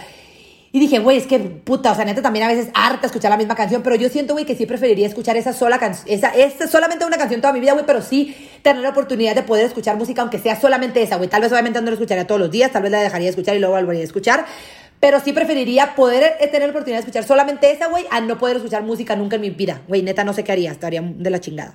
Y 0.74 0.80
dije, 0.80 1.00
güey, 1.00 1.18
es 1.18 1.26
que 1.26 1.38
puta, 1.38 1.92
o 1.92 1.94
sea, 1.94 2.06
neta 2.06 2.22
también 2.22 2.46
a 2.46 2.48
veces 2.48 2.70
harta 2.72 3.06
escuchar 3.06 3.30
la 3.30 3.36
misma 3.36 3.54
canción, 3.54 3.82
pero 3.82 3.94
yo 3.94 4.08
siento, 4.08 4.32
güey, 4.32 4.46
que 4.46 4.56
sí 4.56 4.64
preferiría 4.64 5.06
escuchar 5.06 5.36
esa 5.36 5.52
sola 5.52 5.78
canción, 5.78 6.06
esa, 6.08 6.28
es 6.28 6.54
solamente 6.70 7.04
una 7.04 7.18
canción 7.18 7.42
toda 7.42 7.52
mi 7.52 7.60
vida, 7.60 7.74
güey, 7.74 7.84
pero 7.84 8.00
sí 8.00 8.34
tener 8.62 8.80
la 8.80 8.88
oportunidad 8.88 9.34
de 9.34 9.42
poder 9.42 9.66
escuchar 9.66 9.98
música, 9.98 10.22
aunque 10.22 10.38
sea 10.38 10.58
solamente 10.58 11.02
esa, 11.02 11.16
güey. 11.16 11.28
Tal 11.28 11.42
vez 11.42 11.52
obviamente 11.52 11.78
no 11.78 11.86
la 11.86 11.92
escucharía 11.92 12.26
todos 12.26 12.40
los 12.40 12.50
días, 12.50 12.72
tal 12.72 12.82
vez 12.84 12.90
la 12.90 13.00
dejaría 13.00 13.26
de 13.26 13.30
escuchar 13.30 13.54
y 13.54 13.58
luego 13.58 13.74
volvería 13.74 14.00
a 14.00 14.06
escuchar, 14.06 14.46
pero 14.98 15.20
sí 15.20 15.34
preferiría 15.34 15.94
poder 15.94 16.36
eh, 16.40 16.46
tener 16.46 16.68
la 16.68 16.70
oportunidad 16.70 17.00
de 17.00 17.00
escuchar 17.00 17.24
solamente 17.24 17.70
esa, 17.70 17.88
güey, 17.88 18.06
a 18.10 18.22
no 18.22 18.38
poder 18.38 18.56
escuchar 18.56 18.82
música 18.82 19.14
nunca 19.14 19.36
en 19.36 19.42
mi 19.42 19.50
vida. 19.50 19.82
Güey, 19.88 20.02
neta, 20.02 20.24
no 20.24 20.32
sé 20.32 20.42
qué 20.42 20.52
haría, 20.52 20.72
estaría 20.72 21.02
de 21.02 21.28
la 21.28 21.38
chingada. 21.38 21.74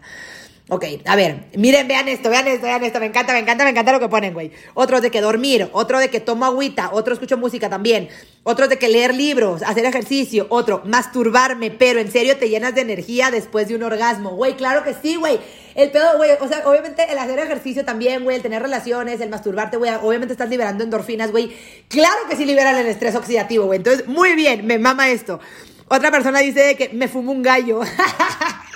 Ok, 0.69 0.83
a 1.05 1.15
ver, 1.15 1.45
miren, 1.55 1.87
vean 1.87 2.09
esto, 2.09 2.29
vean 2.29 2.45
esto, 2.45 2.65
vean 2.65 2.83
esto, 2.83 2.99
me 2.99 3.05
encanta, 3.05 3.31
me 3.31 3.39
encanta, 3.39 3.63
me 3.63 3.69
encanta 3.69 3.93
lo 3.93 4.01
que 4.01 4.09
ponen, 4.09 4.33
güey. 4.33 4.51
Otro 4.73 4.99
de 4.99 5.09
que 5.09 5.21
dormir, 5.21 5.69
otro 5.71 5.97
de 5.97 6.09
que 6.09 6.19
tomo 6.19 6.43
agüita, 6.43 6.89
otro 6.91 7.13
escucho 7.13 7.37
música 7.37 7.69
también, 7.69 8.09
otro 8.43 8.67
de 8.67 8.77
que 8.77 8.89
leer 8.89 9.15
libros, 9.15 9.61
hacer 9.63 9.85
ejercicio, 9.85 10.45
otro, 10.49 10.81
masturbarme, 10.83 11.71
pero 11.71 12.01
en 12.01 12.11
serio 12.11 12.35
te 12.35 12.49
llenas 12.49 12.75
de 12.75 12.81
energía 12.81 13.31
después 13.31 13.69
de 13.69 13.75
un 13.75 13.83
orgasmo, 13.83 14.31
güey, 14.31 14.57
claro 14.57 14.83
que 14.83 14.93
sí, 14.93 15.15
güey. 15.15 15.39
El 15.73 15.89
pedo, 15.91 16.17
güey, 16.17 16.31
o 16.37 16.47
sea, 16.49 16.67
obviamente 16.67 17.05
el 17.09 17.17
hacer 17.17 17.39
ejercicio 17.39 17.85
también, 17.85 18.25
güey, 18.25 18.35
el 18.35 18.41
tener 18.41 18.61
relaciones, 18.61 19.21
el 19.21 19.29
masturbarte, 19.29 19.77
güey, 19.77 19.91
obviamente 20.01 20.33
estás 20.33 20.49
liberando 20.49 20.83
endorfinas, 20.83 21.31
güey. 21.31 21.55
Claro 21.87 22.17
que 22.29 22.35
sí 22.35 22.43
liberan 22.43 22.75
el 22.75 22.87
estrés 22.87 23.15
oxidativo, 23.15 23.67
güey. 23.67 23.77
Entonces, 23.77 24.05
muy 24.05 24.33
bien, 24.33 24.67
me 24.67 24.79
mama 24.79 25.07
esto. 25.09 25.39
Otra 25.87 26.11
persona 26.11 26.39
dice 26.39 26.75
que 26.75 26.89
me 26.89 27.07
fumo 27.07 27.31
un 27.31 27.41
gallo. 27.41 27.79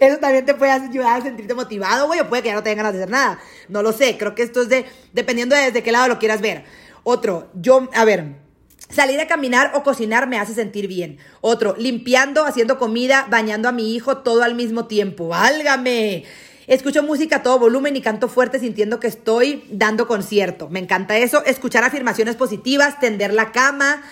Eso 0.00 0.18
también 0.18 0.44
te 0.44 0.54
puede 0.54 0.72
ayudar 0.72 1.20
a 1.20 1.22
sentirte 1.22 1.54
motivado, 1.54 2.06
güey, 2.06 2.20
o 2.20 2.28
puede 2.28 2.42
que 2.42 2.48
ya 2.48 2.54
no 2.54 2.62
tengas 2.62 2.78
ganas 2.78 2.92
de 2.92 2.98
hacer 3.00 3.10
nada. 3.10 3.38
No 3.68 3.82
lo 3.82 3.92
sé, 3.92 4.16
creo 4.18 4.34
que 4.34 4.42
esto 4.42 4.62
es 4.62 4.68
de, 4.68 4.86
dependiendo 5.12 5.54
de 5.54 5.62
desde 5.62 5.82
qué 5.82 5.92
lado 5.92 6.08
lo 6.08 6.18
quieras 6.18 6.40
ver. 6.40 6.64
Otro, 7.04 7.50
yo, 7.54 7.88
a 7.94 8.04
ver, 8.04 8.42
Salir 8.92 9.18
a 9.20 9.26
caminar 9.26 9.72
o 9.74 9.82
cocinar 9.82 10.28
me 10.28 10.38
hace 10.38 10.52
sentir 10.52 10.86
bien. 10.86 11.16
Otro, 11.40 11.74
limpiando, 11.78 12.44
haciendo 12.44 12.78
comida, 12.78 13.26
bañando 13.30 13.70
a 13.70 13.72
mi 13.72 13.94
hijo 13.94 14.18
todo 14.18 14.42
al 14.42 14.54
mismo 14.54 14.86
tiempo. 14.86 15.28
¡Válgame! 15.28 16.24
Escucho 16.66 17.02
música 17.02 17.36
a 17.36 17.42
todo 17.42 17.58
volumen 17.58 17.96
y 17.96 18.02
canto 18.02 18.28
fuerte 18.28 18.60
sintiendo 18.60 19.00
que 19.00 19.06
estoy 19.06 19.64
dando 19.70 20.06
concierto. 20.06 20.68
Me 20.68 20.78
encanta 20.78 21.16
eso. 21.16 21.42
Escuchar 21.46 21.84
afirmaciones 21.84 22.36
positivas, 22.36 23.00
tender 23.00 23.32
la 23.32 23.50
cama, 23.50 24.02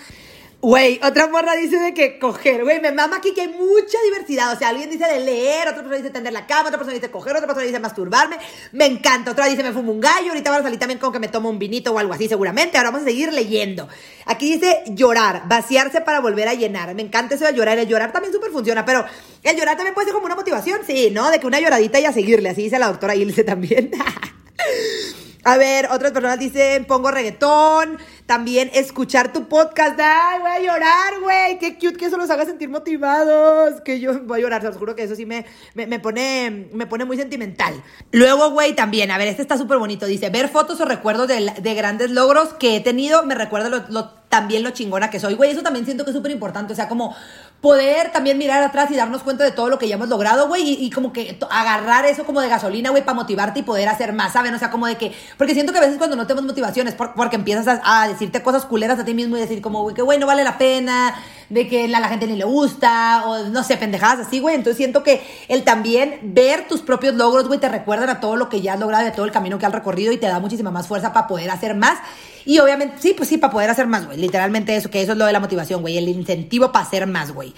Güey, 0.63 0.99
otra 1.03 1.25
morra 1.25 1.55
dice 1.55 1.79
de 1.79 1.91
que 1.95 2.19
coger, 2.19 2.63
güey, 2.63 2.79
me 2.79 2.91
mama 2.91 3.15
aquí 3.15 3.33
que 3.33 3.41
hay 3.41 3.47
mucha 3.47 3.97
diversidad. 4.05 4.53
O 4.53 4.59
sea, 4.59 4.69
alguien 4.69 4.91
dice 4.91 5.05
de 5.05 5.19
leer, 5.19 5.67
otra 5.67 5.77
persona 5.77 5.97
dice 5.97 6.11
tender 6.11 6.31
la 6.31 6.45
cama, 6.45 6.67
otra 6.67 6.77
persona 6.77 6.93
dice 6.93 7.09
coger, 7.09 7.35
otra 7.35 7.47
persona 7.47 7.65
dice 7.65 7.79
masturbarme. 7.79 8.37
Me 8.71 8.85
encanta. 8.85 9.31
Otra 9.31 9.47
dice 9.47 9.63
me 9.63 9.71
fumo 9.71 9.91
un 9.91 9.99
gallo, 9.99 10.27
ahorita 10.27 10.51
van 10.51 10.59
a 10.59 10.63
salir 10.63 10.77
también 10.77 10.99
con 10.99 11.11
que 11.11 11.17
me 11.17 11.29
tomo 11.29 11.49
un 11.49 11.57
vinito 11.57 11.91
o 11.91 11.97
algo 11.97 12.13
así, 12.13 12.27
seguramente. 12.27 12.77
Ahora 12.77 12.91
vamos 12.91 13.07
a 13.07 13.09
seguir 13.09 13.33
leyendo. 13.33 13.87
Aquí 14.27 14.53
dice 14.53 14.83
llorar, 14.89 15.47
vaciarse 15.47 16.01
para 16.01 16.19
volver 16.19 16.47
a 16.47 16.53
llenar. 16.53 16.93
Me 16.93 17.01
encanta 17.01 17.33
eso 17.33 17.45
de 17.45 17.53
llorar. 17.55 17.79
El 17.79 17.87
llorar 17.87 18.11
también 18.11 18.31
súper 18.31 18.51
funciona, 18.51 18.85
pero 18.85 19.03
el 19.41 19.57
llorar 19.57 19.77
también 19.77 19.95
puede 19.95 20.05
ser 20.05 20.13
como 20.13 20.27
una 20.27 20.35
motivación, 20.35 20.81
sí, 20.85 21.09
¿no? 21.09 21.31
De 21.31 21.39
que 21.39 21.47
una 21.47 21.59
lloradita 21.59 21.99
y 21.99 22.05
a 22.05 22.13
seguirle. 22.13 22.49
Así 22.49 22.61
dice 22.61 22.77
la 22.77 22.85
doctora 22.85 23.15
Ilse 23.15 23.43
también. 23.43 23.89
A 25.43 25.57
ver, 25.57 25.87
otras 25.91 26.11
personas 26.11 26.37
dicen, 26.37 26.85
pongo 26.85 27.09
reggaetón, 27.09 27.97
también 28.27 28.69
escuchar 28.73 29.33
tu 29.33 29.47
podcast. 29.47 29.99
Ay, 29.99 30.39
voy 30.39 30.51
a 30.51 30.59
llorar, 30.59 31.19
güey. 31.19 31.57
Qué 31.57 31.75
cute 31.75 31.97
que 31.97 32.05
eso 32.05 32.17
los 32.17 32.29
haga 32.29 32.45
sentir 32.45 32.69
motivados. 32.69 33.81
Que 33.81 33.99
yo 33.99 34.21
voy 34.23 34.39
a 34.39 34.43
llorar, 34.43 34.65
os 34.67 34.77
juro 34.77 34.95
que 34.95 35.03
eso 35.03 35.15
sí 35.15 35.25
me, 35.25 35.45
me, 35.73 35.99
pone, 35.99 36.69
me 36.73 36.85
pone 36.85 37.05
muy 37.05 37.17
sentimental. 37.17 37.73
Luego, 38.11 38.51
güey, 38.51 38.75
también, 38.75 39.09
a 39.09 39.17
ver, 39.17 39.29
este 39.29 39.41
está 39.41 39.57
súper 39.57 39.79
bonito. 39.79 40.05
Dice, 40.05 40.29
ver 40.29 40.47
fotos 40.47 40.79
o 40.79 40.85
recuerdos 40.85 41.27
de, 41.27 41.53
de, 41.59 41.73
grandes 41.73 42.11
logros 42.11 42.53
que 42.53 42.75
he 42.75 42.79
tenido 42.81 43.25
me 43.25 43.33
recuerda 43.33 43.69
lo, 43.69 44.09
también 44.29 44.63
lo 44.63 44.69
chingona 44.69 45.09
que 45.09 45.19
soy. 45.19 45.33
Güey, 45.33 45.51
eso 45.51 45.63
también 45.63 45.85
siento 45.85 46.03
que 46.03 46.11
es 46.11 46.15
súper 46.15 46.31
importante. 46.31 46.73
O 46.73 46.75
sea, 46.75 46.87
como 46.87 47.15
poder 47.61 48.11
también 48.11 48.39
mirar 48.39 48.63
atrás 48.63 48.89
y 48.89 48.95
darnos 48.95 49.21
cuenta 49.21 49.43
de 49.43 49.51
todo 49.51 49.69
lo 49.69 49.77
que 49.77 49.87
ya 49.87 49.95
hemos 49.95 50.09
logrado, 50.09 50.47
güey, 50.47 50.83
y, 50.83 50.89
como 50.89 51.13
que 51.13 51.37
agarrar 51.51 52.05
eso 52.05 52.25
como 52.25 52.41
de 52.41 52.49
gasolina, 52.49 52.89
güey, 52.89 53.05
para 53.05 53.13
motivarte 53.13 53.59
y 53.59 53.63
poder 53.63 53.87
hacer 53.87 54.13
más, 54.13 54.33
¿saben? 54.33 54.53
O 54.55 54.59
sea, 54.59 54.71
como 54.71 54.87
de 54.87 54.97
que, 54.97 55.13
porque 55.37 55.53
siento 55.53 55.71
que 55.71 55.77
a 55.77 55.81
veces 55.81 55.99
cuando 55.99 56.15
no 56.15 56.25
tenemos 56.25 56.47
motivaciones, 56.47 56.95
porque 56.95 57.35
empiezas 57.35 57.79
a, 57.83 58.07
decirte 58.07 58.41
cosas 58.41 58.65
culeras 58.65 58.99
a 58.99 59.05
ti 59.05 59.13
mismo 59.13 59.37
y 59.37 59.39
decir 59.39 59.61
como, 59.61 59.83
güey, 59.83 59.95
que 59.95 60.01
güey, 60.01 60.17
no 60.17 60.25
vale 60.25 60.43
la 60.43 60.57
pena, 60.57 61.15
de 61.51 61.67
que 61.67 61.83
a 61.83 61.99
la 61.99 62.07
gente 62.07 62.27
ni 62.27 62.37
le 62.37 62.45
gusta, 62.45 63.23
o 63.25 63.49
no 63.49 63.63
sé, 63.63 63.75
pendejadas 63.77 64.27
así, 64.27 64.39
güey. 64.39 64.55
Entonces 64.55 64.77
siento 64.77 65.03
que 65.03 65.21
el 65.49 65.63
también 65.63 66.19
ver 66.23 66.67
tus 66.67 66.81
propios 66.81 67.13
logros, 67.15 67.47
güey, 67.47 67.59
te 67.59 67.67
recuerdan 67.67 68.09
a 68.09 68.19
todo 68.19 68.37
lo 68.37 68.47
que 68.49 68.61
ya 68.61 68.73
has 68.73 68.79
logrado, 68.79 69.03
de 69.03 69.11
todo 69.11 69.25
el 69.25 69.31
camino 69.31 69.59
que 69.59 69.65
has 69.65 69.71
recorrido 69.71 70.13
y 70.13 70.17
te 70.17 70.27
da 70.27 70.39
muchísima 70.39 70.71
más 70.71 70.87
fuerza 70.87 71.11
para 71.11 71.27
poder 71.27 71.49
hacer 71.49 71.75
más. 71.75 71.99
Y 72.45 72.59
obviamente, 72.59 72.95
sí, 72.99 73.13
pues 73.15 73.29
sí, 73.29 73.37
para 73.37 73.51
poder 73.51 73.69
hacer 73.69 73.85
más, 73.85 74.05
güey. 74.05 74.17
Literalmente 74.17 74.75
eso, 74.75 74.89
que 74.89 75.01
eso 75.01 75.11
es 75.11 75.17
lo 75.17 75.25
de 75.25 75.33
la 75.33 75.39
motivación, 75.39 75.81
güey. 75.81 75.97
El 75.97 76.07
incentivo 76.07 76.71
para 76.71 76.85
hacer 76.85 77.05
más, 77.05 77.31
güey. 77.31 77.53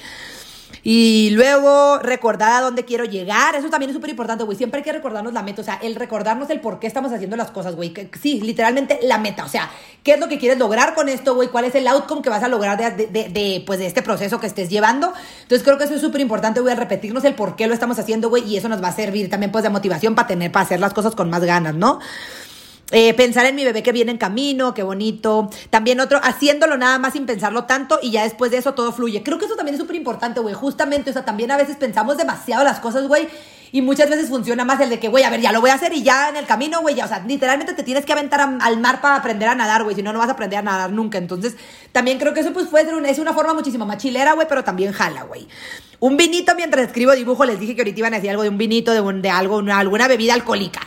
Y 0.85 1.29
luego 1.29 1.99
recordar 1.99 2.51
a 2.51 2.61
dónde 2.61 2.83
quiero 2.83 3.05
llegar. 3.05 3.55
Eso 3.55 3.69
también 3.69 3.89
es 3.89 3.95
súper 3.95 4.09
importante, 4.09 4.43
güey. 4.43 4.57
Siempre 4.57 4.79
hay 4.79 4.83
que 4.83 4.91
recordarnos 4.91 5.31
la 5.31 5.41
meta. 5.41 5.61
O 5.61 5.63
sea, 5.63 5.79
el 5.81 5.95
recordarnos 5.95 6.49
el 6.49 6.59
por 6.59 6.79
qué 6.79 6.87
estamos 6.87 7.13
haciendo 7.13 7.37
las 7.37 7.51
cosas, 7.51 7.75
güey. 7.75 7.93
Sí, 8.21 8.41
literalmente 8.41 8.99
la 9.01 9.17
meta. 9.17 9.45
O 9.45 9.47
sea, 9.47 9.71
¿qué 10.03 10.13
es 10.13 10.19
lo 10.19 10.27
que 10.27 10.37
quieres 10.37 10.57
lograr 10.57 10.93
con 10.93 11.07
esto, 11.07 11.35
güey? 11.35 11.47
¿Cuál 11.47 11.65
es 11.65 11.75
el 11.75 11.87
outcome 11.87 12.21
que 12.21 12.29
vas 12.29 12.43
a 12.43 12.49
lograr 12.49 12.77
de, 12.77 13.07
de, 13.07 13.63
pues, 13.65 13.79
de 13.79 13.87
este 13.87 14.01
proceso 14.01 14.41
que 14.41 14.47
estés 14.47 14.69
llevando? 14.69 15.13
Entonces 15.43 15.63
creo 15.63 15.77
que 15.77 15.85
eso 15.85 15.95
es 15.95 16.01
súper 16.01 16.19
importante, 16.19 16.59
güey, 16.59 16.75
repetirnos 16.75 17.23
el 17.23 17.33
por 17.33 17.55
qué 17.55 17.67
lo 17.67 17.73
estamos 17.73 17.97
haciendo, 17.97 18.29
güey. 18.29 18.43
Y 18.43 18.57
eso 18.57 18.67
nos 18.67 18.83
va 18.83 18.89
a 18.89 18.95
servir 18.95 19.29
también, 19.29 19.53
pues, 19.53 19.63
de 19.63 19.69
motivación 19.69 20.15
para 20.15 20.27
tener, 20.27 20.51
para 20.51 20.65
hacer 20.65 20.81
las 20.81 20.93
cosas 20.93 21.15
con 21.15 21.29
más 21.29 21.45
ganas, 21.45 21.75
¿no? 21.75 21.99
Eh, 22.95 23.15
pensar 23.15 23.47
en 23.47 23.55
mi 23.55 23.65
bebé 23.65 23.81
que 23.81 23.91
viene 23.91 24.11
en 24.11 24.19
camino, 24.19 24.75
qué 24.75 24.83
bonito. 24.83 25.49
También 25.71 25.99
otro, 25.99 26.19
haciéndolo 26.21 26.77
nada 26.77 26.99
más 26.99 27.13
sin 27.13 27.25
pensarlo 27.25 27.63
tanto 27.63 27.97
y 28.03 28.11
ya 28.11 28.21
después 28.21 28.51
de 28.51 28.57
eso 28.57 28.75
todo 28.75 28.91
fluye. 28.91 29.23
Creo 29.23 29.39
que 29.39 29.45
eso 29.45 29.55
también 29.55 29.73
es 29.73 29.81
súper 29.81 29.95
importante, 29.95 30.39
güey. 30.39 30.53
Justamente, 30.53 31.09
o 31.09 31.13
sea, 31.13 31.25
también 31.25 31.49
a 31.49 31.57
veces 31.57 31.75
pensamos 31.77 32.17
demasiado 32.17 32.63
las 32.63 32.79
cosas, 32.79 33.07
güey. 33.07 33.27
Y 33.71 33.81
muchas 33.81 34.11
veces 34.11 34.29
funciona 34.29 34.63
más 34.63 34.79
el 34.79 34.91
de 34.91 34.99
que, 34.99 35.07
güey, 35.07 35.23
a 35.23 35.31
ver, 35.31 35.41
ya 35.41 35.51
lo 35.51 35.59
voy 35.59 35.71
a 35.71 35.73
hacer 35.73 35.91
y 35.93 36.03
ya 36.03 36.29
en 36.29 36.35
el 36.35 36.45
camino, 36.45 36.81
güey, 36.81 36.93
ya, 36.93 37.05
o 37.05 37.07
sea, 37.07 37.23
literalmente 37.25 37.73
te 37.73 37.81
tienes 37.81 38.05
que 38.05 38.13
aventar 38.13 38.39
al 38.61 38.79
mar 38.79 39.01
para 39.01 39.15
aprender 39.15 39.49
a 39.49 39.55
nadar, 39.55 39.83
güey, 39.83 39.95
si 39.95 40.03
no, 40.03 40.13
no 40.13 40.19
vas 40.19 40.29
a 40.29 40.33
aprender 40.33 40.59
a 40.59 40.61
nadar 40.61 40.91
nunca. 40.91 41.17
Entonces, 41.17 41.55
también 41.91 42.19
creo 42.19 42.35
que 42.35 42.41
eso, 42.41 42.53
pues, 42.53 42.67
puede 42.67 42.85
ser 42.85 42.93
una, 42.93 43.09
es 43.09 43.17
una 43.17 43.33
forma 43.33 43.55
muchísimo 43.55 43.87
más 43.87 43.97
chilera, 43.97 44.33
güey, 44.33 44.45
pero 44.47 44.63
también 44.63 44.91
jala, 44.91 45.23
güey. 45.23 45.47
Un 45.99 46.15
vinito 46.15 46.53
mientras 46.55 46.85
escribo 46.85 47.13
dibujo, 47.13 47.43
les 47.45 47.59
dije 47.59 47.73
que 47.73 47.81
ahorita 47.81 47.99
iban 48.01 48.13
a 48.13 48.17
decir 48.17 48.29
algo 48.29 48.43
de 48.43 48.49
un 48.49 48.59
vinito, 48.59 48.93
de, 48.93 49.01
un, 49.01 49.23
de 49.23 49.31
algo, 49.31 49.63
alguna 49.71 50.07
bebida 50.07 50.35
alcohólica 50.35 50.81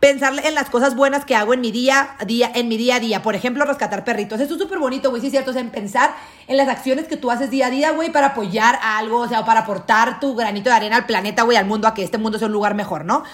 pensar 0.00 0.34
en 0.44 0.54
las 0.54 0.70
cosas 0.70 0.96
buenas 0.96 1.26
que 1.26 1.36
hago 1.36 1.52
en 1.52 1.60
mi 1.60 1.70
día, 1.70 2.16
día, 2.26 2.50
en 2.54 2.68
mi 2.68 2.78
día 2.78 2.96
a 2.96 3.00
día. 3.00 3.22
Por 3.22 3.34
ejemplo, 3.34 3.64
rescatar 3.66 4.02
perritos. 4.02 4.40
Eso 4.40 4.54
es 4.54 4.60
súper 4.60 4.78
bonito, 4.78 5.10
güey, 5.10 5.20
sí 5.20 5.28
es 5.28 5.32
cierto. 5.32 5.50
O 5.50 5.52
sea, 5.52 5.62
en 5.62 5.70
pensar 5.70 6.14
en 6.48 6.56
las 6.56 6.68
acciones 6.68 7.06
que 7.06 7.18
tú 7.18 7.30
haces 7.30 7.50
día 7.50 7.66
a 7.66 7.70
día, 7.70 7.90
güey, 7.92 8.10
para 8.10 8.28
apoyar 8.28 8.78
a 8.82 8.98
algo, 8.98 9.18
o 9.18 9.28
sea, 9.28 9.44
para 9.44 9.60
aportar 9.60 10.18
tu 10.18 10.34
granito 10.34 10.70
de 10.70 10.76
arena 10.76 10.96
al 10.96 11.06
planeta, 11.06 11.42
güey, 11.42 11.58
al 11.58 11.66
mundo, 11.66 11.86
a 11.86 11.94
que 11.94 12.02
este 12.02 12.18
mundo 12.18 12.38
sea 12.38 12.46
un 12.46 12.52
lugar 12.52 12.74
mejor, 12.74 13.04
¿no? 13.04 13.24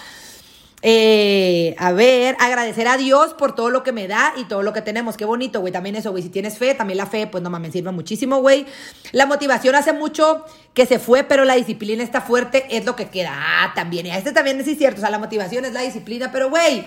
Eh, 0.89 1.75
a 1.79 1.91
ver, 1.91 2.37
agradecer 2.39 2.87
a 2.87 2.95
Dios 2.95 3.33
por 3.33 3.53
todo 3.53 3.69
lo 3.69 3.83
que 3.83 3.91
me 3.91 4.07
da 4.07 4.31
y 4.37 4.45
todo 4.45 4.63
lo 4.63 4.71
que 4.71 4.81
tenemos. 4.81 5.17
Qué 5.17 5.25
bonito, 5.25 5.59
güey. 5.59 5.73
También 5.73 5.97
eso, 5.97 6.11
güey. 6.11 6.23
Si 6.23 6.29
tienes 6.29 6.57
fe, 6.57 6.75
también 6.75 6.95
la 6.95 7.05
fe, 7.05 7.27
pues 7.27 7.43
no 7.43 7.49
mames, 7.49 7.73
sirve 7.73 7.91
muchísimo, 7.91 8.39
güey. 8.39 8.65
La 9.11 9.25
motivación 9.25 9.75
hace 9.75 9.91
mucho 9.91 10.45
que 10.73 10.85
se 10.85 10.97
fue, 10.97 11.25
pero 11.25 11.43
la 11.43 11.55
disciplina 11.55 12.01
está 12.03 12.21
fuerte, 12.21 12.67
es 12.69 12.85
lo 12.85 12.95
que 12.95 13.09
queda. 13.09 13.33
Ah, 13.35 13.73
también. 13.75 14.05
Este 14.05 14.31
también 14.31 14.61
es 14.61 14.77
cierto. 14.77 14.99
O 14.99 15.01
sea, 15.01 15.09
la 15.09 15.19
motivación 15.19 15.65
es 15.65 15.73
la 15.73 15.81
disciplina, 15.81 16.31
pero, 16.31 16.49
güey 16.49 16.85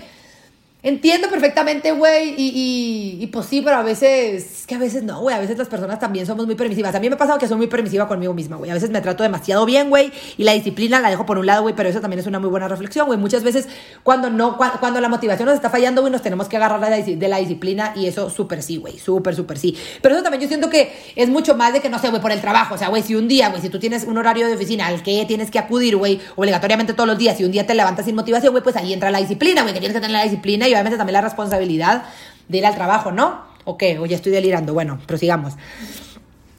Entiendo 0.83 1.29
perfectamente, 1.29 1.93
güey, 1.93 2.31
y, 2.39 3.19
y, 3.19 3.23
y, 3.23 3.27
pues 3.27 3.45
sí, 3.45 3.61
pero 3.61 3.77
a 3.77 3.83
veces, 3.83 4.61
es 4.61 4.67
que 4.67 4.75
a 4.75 4.79
veces 4.79 5.03
no, 5.03 5.21
güey, 5.21 5.37
a 5.37 5.39
veces 5.39 5.59
las 5.59 5.69
personas 5.69 5.99
también 5.99 6.25
somos 6.25 6.47
muy 6.47 6.55
permisivas. 6.55 6.95
A 6.95 7.01
mí 7.01 7.11
me 7.11 7.17
ha 7.17 7.19
pasado 7.19 7.39
que 7.39 7.47
soy 7.47 7.59
muy 7.59 7.67
permisiva 7.67 8.09
conmigo 8.09 8.33
misma, 8.33 8.57
güey. 8.57 8.71
A 8.71 8.75
veces 8.75 8.89
me 8.89 9.03
trato 9.03 9.23
demasiado 9.23 9.67
bien, 9.67 9.91
güey, 9.91 10.11
y 10.39 10.45
la 10.45 10.53
disciplina 10.53 10.99
la 10.99 11.11
dejo 11.11 11.27
por 11.27 11.37
un 11.37 11.45
lado, 11.45 11.63
güey, 11.63 11.75
pero 11.75 11.91
eso 11.91 12.01
también 12.01 12.21
es 12.21 12.27
una 12.27 12.39
muy 12.39 12.49
buena 12.49 12.67
reflexión, 12.67 13.07
güey. 13.07 13.19
Muchas 13.19 13.43
veces 13.43 13.69
cuando 14.03 14.31
no, 14.31 14.57
cuando, 14.57 15.03
la 15.03 15.11
motivación 15.11 15.49
nos 15.49 15.57
está 15.57 15.69
fallando, 15.69 16.01
güey, 16.01 16.11
nos 16.11 16.23
tenemos 16.23 16.49
que 16.49 16.57
agarrar 16.57 16.81
de 16.81 17.29
la, 17.29 17.37
disciplina 17.37 17.93
y 17.95 18.07
eso 18.07 18.31
súper 18.31 18.63
sí, 18.63 18.79
güey, 18.79 18.99
súper, 18.99 19.37
súper 19.37 19.59
sí. 19.59 19.77
Pero 20.01 20.15
eso 20.15 20.23
también 20.23 20.41
yo 20.41 20.49
siento 20.49 20.71
que 20.71 20.91
es 21.15 21.29
mucho 21.29 21.55
más 21.57 21.75
de 21.75 21.81
que, 21.81 21.91
no 21.91 21.99
sé, 21.99 22.09
güey, 22.09 22.23
por 22.23 22.33
el 22.33 22.41
trabajo. 22.41 22.77
O 22.77 22.79
sea, 22.79 22.89
güey, 22.89 23.03
si 23.03 23.15
un 23.15 23.29
día, 23.29 23.51
güey, 23.51 23.61
si 23.61 23.69
tú 23.69 23.79
tienes 23.79 24.05
un 24.05 24.17
horario 24.17 24.47
de 24.47 24.55
oficina 24.55 24.87
al 24.87 25.03
que 25.03 25.27
tienes 25.27 25.51
que 25.51 25.59
acudir, 25.59 25.97
güey, 25.97 26.21
obligatoriamente 26.37 26.95
todos 26.95 27.07
los 27.07 27.19
días, 27.19 27.39
y 27.39 27.45
un 27.45 27.51
día 27.51 27.67
te 27.67 27.75
levantas 27.75 28.07
sin 28.07 28.15
motivación, 28.15 28.53
güey, 28.53 28.63
pues 28.63 28.77
ahí 28.77 28.95
entra 28.95 29.11
la 29.11 29.19
disciplina, 29.19 29.61
güey, 29.61 29.75
que 29.75 29.81
tienes 29.81 29.95
que 29.95 30.01
tener 30.01 30.17
la 30.17 30.25
disciplina 30.25 30.70
y 30.71 30.75
obviamente 30.75 30.97
también 30.97 31.15
la 31.15 31.21
responsabilidad 31.21 32.05
de 32.49 32.59
ir 32.59 32.67
al 32.67 32.75
trabajo, 32.75 33.13
¿no? 33.13 33.43
¿O 33.65 33.77
qué? 33.77 33.99
O 33.99 34.07
estoy 34.07 34.33
delirando. 34.33 34.73
Bueno, 34.73 34.99
prosigamos. 35.07 35.55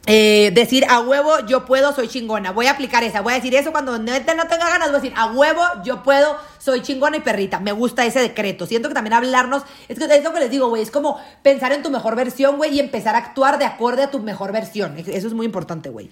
Eh, 0.06 0.50
decir 0.52 0.84
a 0.88 1.00
huevo, 1.00 1.46
yo 1.46 1.64
puedo, 1.64 1.94
soy 1.94 2.08
chingona. 2.08 2.50
Voy 2.50 2.66
a 2.66 2.72
aplicar 2.72 3.04
esa. 3.04 3.20
Voy 3.20 3.34
a 3.34 3.36
decir 3.36 3.54
eso 3.54 3.70
cuando 3.70 3.98
no 3.98 4.12
tenga 4.12 4.46
ganas. 4.46 4.88
Voy 4.90 4.98
a 4.98 5.00
decir 5.00 5.12
a 5.16 5.26
huevo, 5.32 5.62
yo 5.84 6.02
puedo, 6.02 6.36
soy 6.58 6.82
chingona 6.82 7.18
y 7.18 7.20
perrita. 7.20 7.60
Me 7.60 7.72
gusta 7.72 8.04
ese 8.04 8.20
decreto. 8.20 8.66
Siento 8.66 8.88
que 8.88 8.94
también 8.94 9.14
hablarnos. 9.14 9.62
Es, 9.88 9.98
que, 9.98 10.04
es 10.04 10.24
lo 10.24 10.32
que 10.32 10.40
les 10.40 10.50
digo, 10.50 10.68
güey. 10.68 10.82
Es 10.82 10.90
como 10.90 11.20
pensar 11.42 11.72
en 11.72 11.82
tu 11.82 11.90
mejor 11.90 12.16
versión, 12.16 12.56
güey, 12.56 12.74
y 12.74 12.80
empezar 12.80 13.14
a 13.14 13.18
actuar 13.18 13.58
de 13.58 13.64
acorde 13.64 14.02
a 14.02 14.10
tu 14.10 14.18
mejor 14.18 14.52
versión. 14.52 14.96
Eso 14.98 15.28
es 15.28 15.34
muy 15.34 15.46
importante, 15.46 15.88
güey. 15.88 16.10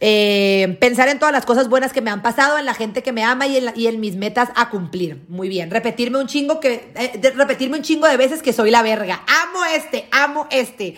Eh, 0.00 0.76
pensar 0.78 1.08
en 1.08 1.18
todas 1.18 1.32
las 1.32 1.46
cosas 1.46 1.68
buenas 1.68 1.92
que 1.92 2.02
me 2.02 2.10
han 2.10 2.22
pasado, 2.22 2.58
en 2.58 2.66
la 2.66 2.74
gente 2.74 3.02
que 3.02 3.12
me 3.12 3.24
ama 3.24 3.46
y 3.46 3.86
en, 3.86 4.00
mis 4.00 4.16
metas 4.16 4.50
a 4.54 4.68
cumplir. 4.68 5.22
Muy 5.28 5.48
bien. 5.48 5.70
Repetirme 5.70 6.18
un 6.18 6.26
chingo 6.26 6.60
que, 6.60 6.92
eh, 6.94 7.32
repetirme 7.34 7.78
un 7.78 7.82
chingo 7.82 8.06
de 8.06 8.16
veces 8.16 8.42
que 8.42 8.52
soy 8.52 8.70
la 8.70 8.82
verga. 8.82 9.22
Amo 9.44 9.64
este, 9.74 10.06
amo 10.10 10.46
este. 10.50 10.96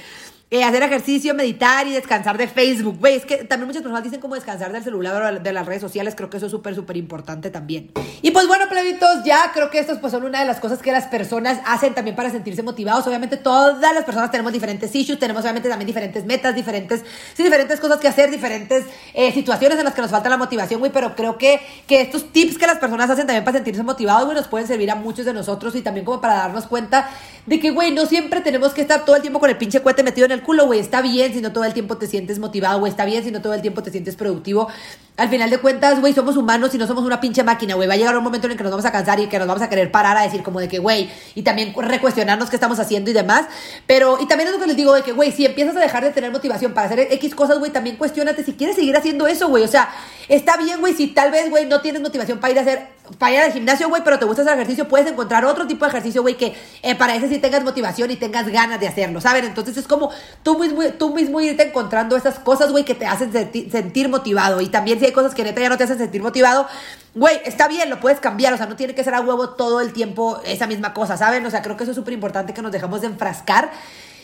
Eh, 0.51 0.65
hacer 0.65 0.83
ejercicio, 0.83 1.35
meditar 1.35 1.87
y 1.87 1.93
descansar 1.93 2.39
de 2.39 2.49
Facebook. 2.49 2.97
Güey, 2.99 3.17
es 3.17 3.27
que 3.27 3.45
también 3.45 3.67
muchas 3.67 3.83
personas 3.83 4.03
dicen 4.03 4.19
como 4.19 4.35
descansar 4.35 4.73
del 4.73 4.83
celular 4.83 5.23
o 5.23 5.41
de 5.41 5.53
las 5.53 5.67
redes 5.67 5.83
sociales. 5.83 6.15
Creo 6.17 6.31
que 6.31 6.39
eso 6.39 6.47
es 6.47 6.53
súper, 6.53 6.75
súper 6.75 6.97
importante 6.97 7.51
también. 7.51 7.91
Y 8.23 8.31
pues 8.31 8.47
bueno, 8.47 8.67
plebitos, 8.67 9.25
ya 9.27 9.51
creo 9.53 9.69
que 9.69 9.79
estos 9.79 9.99
pues 9.99 10.11
son 10.11 10.25
una 10.25 10.41
de 10.41 10.47
las 10.47 10.59
cosas 10.59 10.79
que 10.79 10.91
las 10.91 11.05
personas 11.05 11.61
hacen 11.67 11.93
también 11.93 12.17
para 12.17 12.31
sentirse 12.31 12.63
motivados. 12.63 13.07
Obviamente 13.07 13.37
todas 13.37 13.93
las 13.95 14.05
personas 14.05 14.31
tenemos 14.31 14.51
diferentes 14.51 14.95
issues, 14.95 15.19
tenemos 15.19 15.43
obviamente 15.43 15.69
también 15.69 15.87
diferentes 15.87 16.25
metas, 16.25 16.55
diferentes, 16.55 17.05
sí, 17.35 17.43
diferentes 17.43 17.79
cosas 17.79 17.99
que 17.99 18.09
hacer, 18.09 18.31
diferentes 18.31 18.87
eh, 19.13 19.31
situaciones 19.35 19.79
en 19.79 19.85
las 19.85 19.93
que 19.93 20.01
nos 20.01 20.11
falta 20.11 20.31
la 20.31 20.39
motivación, 20.39 20.81
güey. 20.81 20.91
Pero 20.91 21.15
creo 21.15 21.37
que, 21.37 21.61
que 21.87 22.01
estos 22.01 22.33
tips 22.33 22.57
que 22.57 22.67
las 22.67 22.79
personas 22.79 23.11
hacen 23.11 23.27
también 23.27 23.45
para 23.45 23.59
sentirse 23.59 23.83
motivados, 23.83 24.25
güey, 24.25 24.35
nos 24.35 24.49
pueden 24.49 24.67
servir 24.67 24.91
a 24.91 24.95
muchos 24.95 25.27
de 25.27 25.35
nosotros 25.35 25.75
y 25.75 25.83
también 25.83 26.07
como 26.07 26.23
para 26.23 26.37
darnos 26.37 26.67
cuenta 26.67 27.11
de 27.49 27.59
que, 27.61 27.71
güey, 27.71 27.93
no 27.93 28.05
siempre 28.05 28.43
tenemos 28.43 28.75
que 28.75 28.83
estar 28.83 29.07
todo 29.07 29.17
el 29.17 29.23
tiempo 29.23 29.41
con 29.41 29.49
el 29.49 29.57
pinche 29.57 29.81
cohete 29.81 30.03
metido 30.03 30.27
en 30.27 30.33
el 30.33 30.43
culo, 30.43 30.67
güey. 30.67 30.81
Está 30.81 31.01
bien 31.01 31.33
si 31.33 31.41
no 31.41 31.51
todo 31.51 31.65
el 31.65 31.73
tiempo 31.73 31.97
te 31.97 32.07
sientes 32.07 32.39
motivado, 32.39 32.79
güey. 32.79 32.91
Está 32.91 33.07
bien 33.07 33.25
si 33.25 33.31
no 33.31 33.41
todo 33.41 33.55
el 33.55 33.63
tiempo 33.63 33.83
te 33.83 33.91
sientes 33.91 34.17
productivo. 34.17 34.69
Al 35.17 35.31
final 35.31 35.49
de 35.49 35.57
cuentas, 35.57 35.99
güey, 35.99 36.13
somos 36.13 36.37
humanos 36.37 36.75
y 36.75 36.79
no 36.79 36.87
somos 36.87 37.05
una 37.05 37.23
pinche 37.23 37.43
máquina, 37.43 37.75
güey. 37.75 37.89
Va 37.89 37.95
a 37.95 37.97
llegar 37.97 38.17
un 38.19 38.23
momento 38.23 38.47
en 38.47 38.53
el 38.53 38.59
que 38.59 38.65
nos 38.65 38.71
vamos 38.71 38.85
a 38.85 38.93
cansar 38.93 39.19
y 39.19 39.29
que 39.29 39.39
nos 39.39 39.49
vamos 39.49 39.63
a 39.63 39.71
querer 39.71 39.91
parar 39.91 40.19
a 40.19 40.23
decir 40.23 40.43
como 40.43 40.61
de 40.61 40.69
que, 40.69 40.79
güey, 40.79 41.09
y 41.35 41.41
también 41.41 41.73
recuestionarnos 41.75 42.51
qué 42.51 42.57
estamos 42.57 42.79
haciendo 42.81 43.11
y 43.11 43.15
demás. 43.15 43.47
Pero, 43.87 44.19
y 44.21 44.29
también 44.29 44.49
es 44.49 44.55
lo 44.55 44.61
que 44.61 44.67
les 44.67 44.77
digo 44.77 44.93
de 44.93 45.03
que, 45.03 45.13
güey, 45.13 45.33
si 45.33 45.47
empiezas 45.47 45.75
a 45.75 45.81
dejar 45.81 46.05
de 46.05 46.11
tener 46.11 46.31
motivación 46.31 46.75
para 46.75 46.87
hacer 46.87 47.09
X 47.13 47.35
cosas, 47.35 47.59
güey, 47.59 47.73
también 47.73 47.97
cuestionate 47.97 48.45
si 48.45 48.53
quieres 48.53 48.77
seguir 48.77 48.95
haciendo 48.95 49.27
eso, 49.27 49.49
güey. 49.49 49.65
O 49.65 49.69
sea, 49.69 49.89
está 50.29 50.59
bien, 50.59 50.81
güey, 50.81 50.93
si 50.93 51.07
tal 51.09 51.31
vez, 51.31 51.49
güey, 51.49 51.65
no 51.65 51.81
tienes 51.81 52.03
motivación 52.03 52.41
para 52.41 52.53
ir 52.53 52.59
a 52.59 52.63
hacer, 52.63 52.89
para 53.19 53.33
ir 53.33 53.41
al 53.41 53.53
gimnasio, 53.53 53.89
güey, 53.89 54.03
pero 54.05 54.19
te 54.19 54.25
gusta 54.25 54.43
hacer 54.43 54.55
ejercicio, 54.55 54.89
puedes 54.89 55.11
encontrar 55.11 55.45
otro 55.45 55.67
tipo 55.67 55.85
de 55.85 55.91
ejercicio, 55.91 56.23
güey, 56.23 56.37
que 56.37 56.55
eh, 56.83 56.95
para 56.95 57.15
ese 57.15 57.29
sí 57.29 57.39
tengas 57.39 57.65
motivación 57.65 58.11
y 58.11 58.17
tengas 58.17 58.49
ganas 58.49 58.79
de 58.81 58.89
hacerlo, 58.89 59.21
¿saben? 59.21 59.45
Entonces 59.45 59.77
es 59.77 59.87
como 59.87 60.11
tú 60.43 60.59
mismo, 60.59 60.83
tú 60.99 61.15
mismo 61.15 61.41
irte 61.41 61.63
encontrando 61.69 62.17
esas 62.17 62.39
cosas, 62.39 62.71
güey, 62.71 62.85
que 62.85 62.95
te 62.95 63.07
hacen 63.07 63.33
sentir 63.33 64.09
motivado. 64.09 64.61
Y 64.61 64.69
también 64.69 64.99
si 64.99 65.07
hay 65.07 65.13
cosas 65.13 65.35
que 65.35 65.45
neta 65.45 65.61
ya 65.61 65.69
no 65.69 65.79
te 65.79 65.85
hacen 65.85 65.99
sentir 65.99 66.23
motivado, 66.23 66.67
güey, 67.15 67.41
está 67.45 67.69
bien, 67.69 67.91
lo 67.91 68.01
puedes 68.01 68.21
cambiar, 68.21 68.53
o 68.53 68.57
sea, 68.57 68.67
no 68.67 68.77
tiene 68.77 68.95
que 68.95 69.05
ser 69.05 69.15
a 69.15 69.21
huevo 69.21 69.51
todo 69.51 69.81
el 69.81 69.93
tiempo 69.93 70.41
esa 70.45 70.67
misma 70.67 70.93
cosa, 70.93 71.17
¿saben? 71.17 71.45
O 71.47 71.51
sea, 71.51 71.63
creo 71.63 71.77
que 71.77 71.85
eso 71.85 71.93
es 71.93 71.97
súper 71.97 72.15
importante 72.15 72.53
que 72.53 72.63
nos 72.63 72.73
dejamos 72.73 73.01
de 73.01 73.07
enfrascar. 73.07 73.71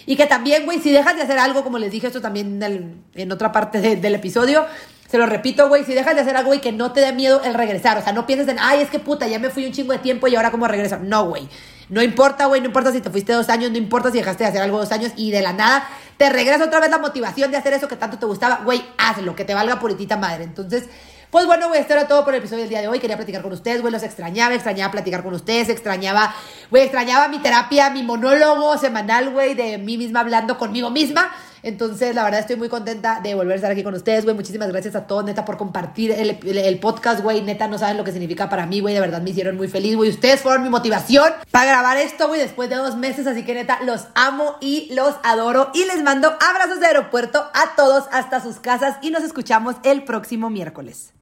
Y 0.06 0.16
que 0.16 0.26
también, 0.26 0.66
güey, 0.66 0.80
si 0.80 0.92
dejas 0.92 1.16
de 1.16 1.22
hacer 1.22 1.38
algo, 1.38 1.64
como 1.64 1.78
les 1.78 1.90
dije 1.90 2.08
esto 2.08 2.20
también 2.20 2.62
en, 3.14 3.32
otra 3.32 3.52
parte 3.52 3.96
del 3.96 4.14
episodio, 4.14 4.66
se 5.14 5.18
lo 5.18 5.26
repito, 5.26 5.68
güey, 5.68 5.84
si 5.84 5.94
dejas 5.94 6.16
de 6.16 6.22
hacer 6.22 6.36
algo, 6.36 6.48
güey, 6.48 6.60
que 6.60 6.72
no 6.72 6.90
te 6.90 6.98
dé 6.98 7.12
miedo 7.12 7.40
el 7.44 7.54
regresar. 7.54 7.96
O 7.96 8.02
sea, 8.02 8.12
no 8.12 8.26
pienses 8.26 8.48
en, 8.48 8.58
ay, 8.58 8.80
es 8.80 8.90
que 8.90 8.98
puta, 8.98 9.28
ya 9.28 9.38
me 9.38 9.48
fui 9.48 9.64
un 9.64 9.70
chingo 9.70 9.92
de 9.92 10.00
tiempo 10.00 10.26
y 10.26 10.34
ahora 10.34 10.50
cómo 10.50 10.66
regreso. 10.66 10.98
No, 10.98 11.28
güey. 11.28 11.48
No 11.88 12.02
importa, 12.02 12.46
güey, 12.46 12.60
no 12.60 12.66
importa 12.66 12.90
si 12.90 13.00
te 13.00 13.10
fuiste 13.10 13.32
dos 13.32 13.48
años, 13.48 13.70
no 13.70 13.78
importa 13.78 14.10
si 14.10 14.18
dejaste 14.18 14.42
de 14.42 14.50
hacer 14.50 14.60
algo 14.60 14.76
dos 14.76 14.90
años 14.90 15.12
y 15.14 15.30
de 15.30 15.40
la 15.40 15.52
nada 15.52 15.86
te 16.16 16.30
regresa 16.30 16.64
otra 16.64 16.80
vez 16.80 16.90
la 16.90 16.98
motivación 16.98 17.52
de 17.52 17.56
hacer 17.56 17.74
eso 17.74 17.86
que 17.86 17.94
tanto 17.94 18.18
te 18.18 18.26
gustaba. 18.26 18.62
Güey, 18.64 18.84
hazlo, 18.98 19.36
que 19.36 19.44
te 19.44 19.54
valga 19.54 19.78
puritita 19.78 20.16
madre. 20.16 20.42
Entonces, 20.42 20.88
pues 21.30 21.46
bueno, 21.46 21.68
güey, 21.68 21.80
esto 21.80 21.92
era 21.92 22.08
todo 22.08 22.24
por 22.24 22.34
el 22.34 22.40
episodio 22.40 22.62
del 22.62 22.70
día 22.70 22.80
de 22.80 22.88
hoy. 22.88 22.98
Quería 22.98 23.16
platicar 23.16 23.42
con 23.42 23.52
ustedes, 23.52 23.82
güey, 23.82 23.92
los 23.92 24.02
extrañaba, 24.02 24.52
extrañaba 24.52 24.90
platicar 24.90 25.22
con 25.22 25.32
ustedes, 25.32 25.68
extrañaba, 25.68 26.34
güey, 26.72 26.82
extrañaba 26.82 27.28
mi 27.28 27.38
terapia, 27.38 27.88
mi 27.90 28.02
monólogo 28.02 28.76
semanal, 28.78 29.30
güey, 29.30 29.54
de 29.54 29.78
mí 29.78 29.96
misma 29.96 30.18
hablando 30.18 30.58
conmigo 30.58 30.90
misma. 30.90 31.30
Entonces, 31.64 32.14
la 32.14 32.24
verdad 32.24 32.40
estoy 32.40 32.56
muy 32.56 32.68
contenta 32.68 33.20
de 33.22 33.34
volver 33.34 33.52
a 33.52 33.56
estar 33.56 33.70
aquí 33.70 33.82
con 33.82 33.94
ustedes, 33.94 34.24
güey. 34.24 34.36
Muchísimas 34.36 34.68
gracias 34.68 34.94
a 34.94 35.06
todos, 35.06 35.24
neta, 35.24 35.46
por 35.46 35.56
compartir 35.56 36.12
el, 36.12 36.38
el, 36.58 36.78
podcast, 36.78 37.22
güey. 37.22 37.40
Neta, 37.40 37.68
no 37.68 37.78
saben 37.78 37.96
lo 37.96 38.04
que 38.04 38.12
significa 38.12 38.50
para 38.50 38.66
mí, 38.66 38.80
güey. 38.80 38.94
De 38.94 39.00
verdad 39.00 39.22
me 39.22 39.30
hicieron 39.30 39.56
muy 39.56 39.68
feliz, 39.68 39.96
güey. 39.96 40.10
Ustedes 40.10 40.40
fueron 40.40 40.62
mi 40.62 40.68
motivación 40.68 41.32
para 41.50 41.70
grabar 41.70 41.96
esto, 41.96 42.28
güey, 42.28 42.40
después 42.40 42.68
de 42.68 42.76
dos 42.76 42.96
meses. 42.96 43.26
Así 43.26 43.44
que, 43.44 43.54
neta, 43.54 43.80
los 43.82 44.08
amo 44.14 44.56
y 44.60 44.92
los 44.94 45.14
adoro. 45.22 45.70
Y 45.74 45.86
les 45.86 46.02
mando 46.02 46.28
abrazos 46.28 46.80
de 46.80 46.86
aeropuerto 46.86 47.38
a 47.54 47.74
todos 47.76 48.04
hasta 48.12 48.42
sus 48.42 48.56
casas 48.56 48.98
y 49.00 49.10
nos 49.10 49.24
escuchamos 49.24 49.76
el 49.84 50.04
próximo 50.04 50.50
miércoles. 50.50 51.12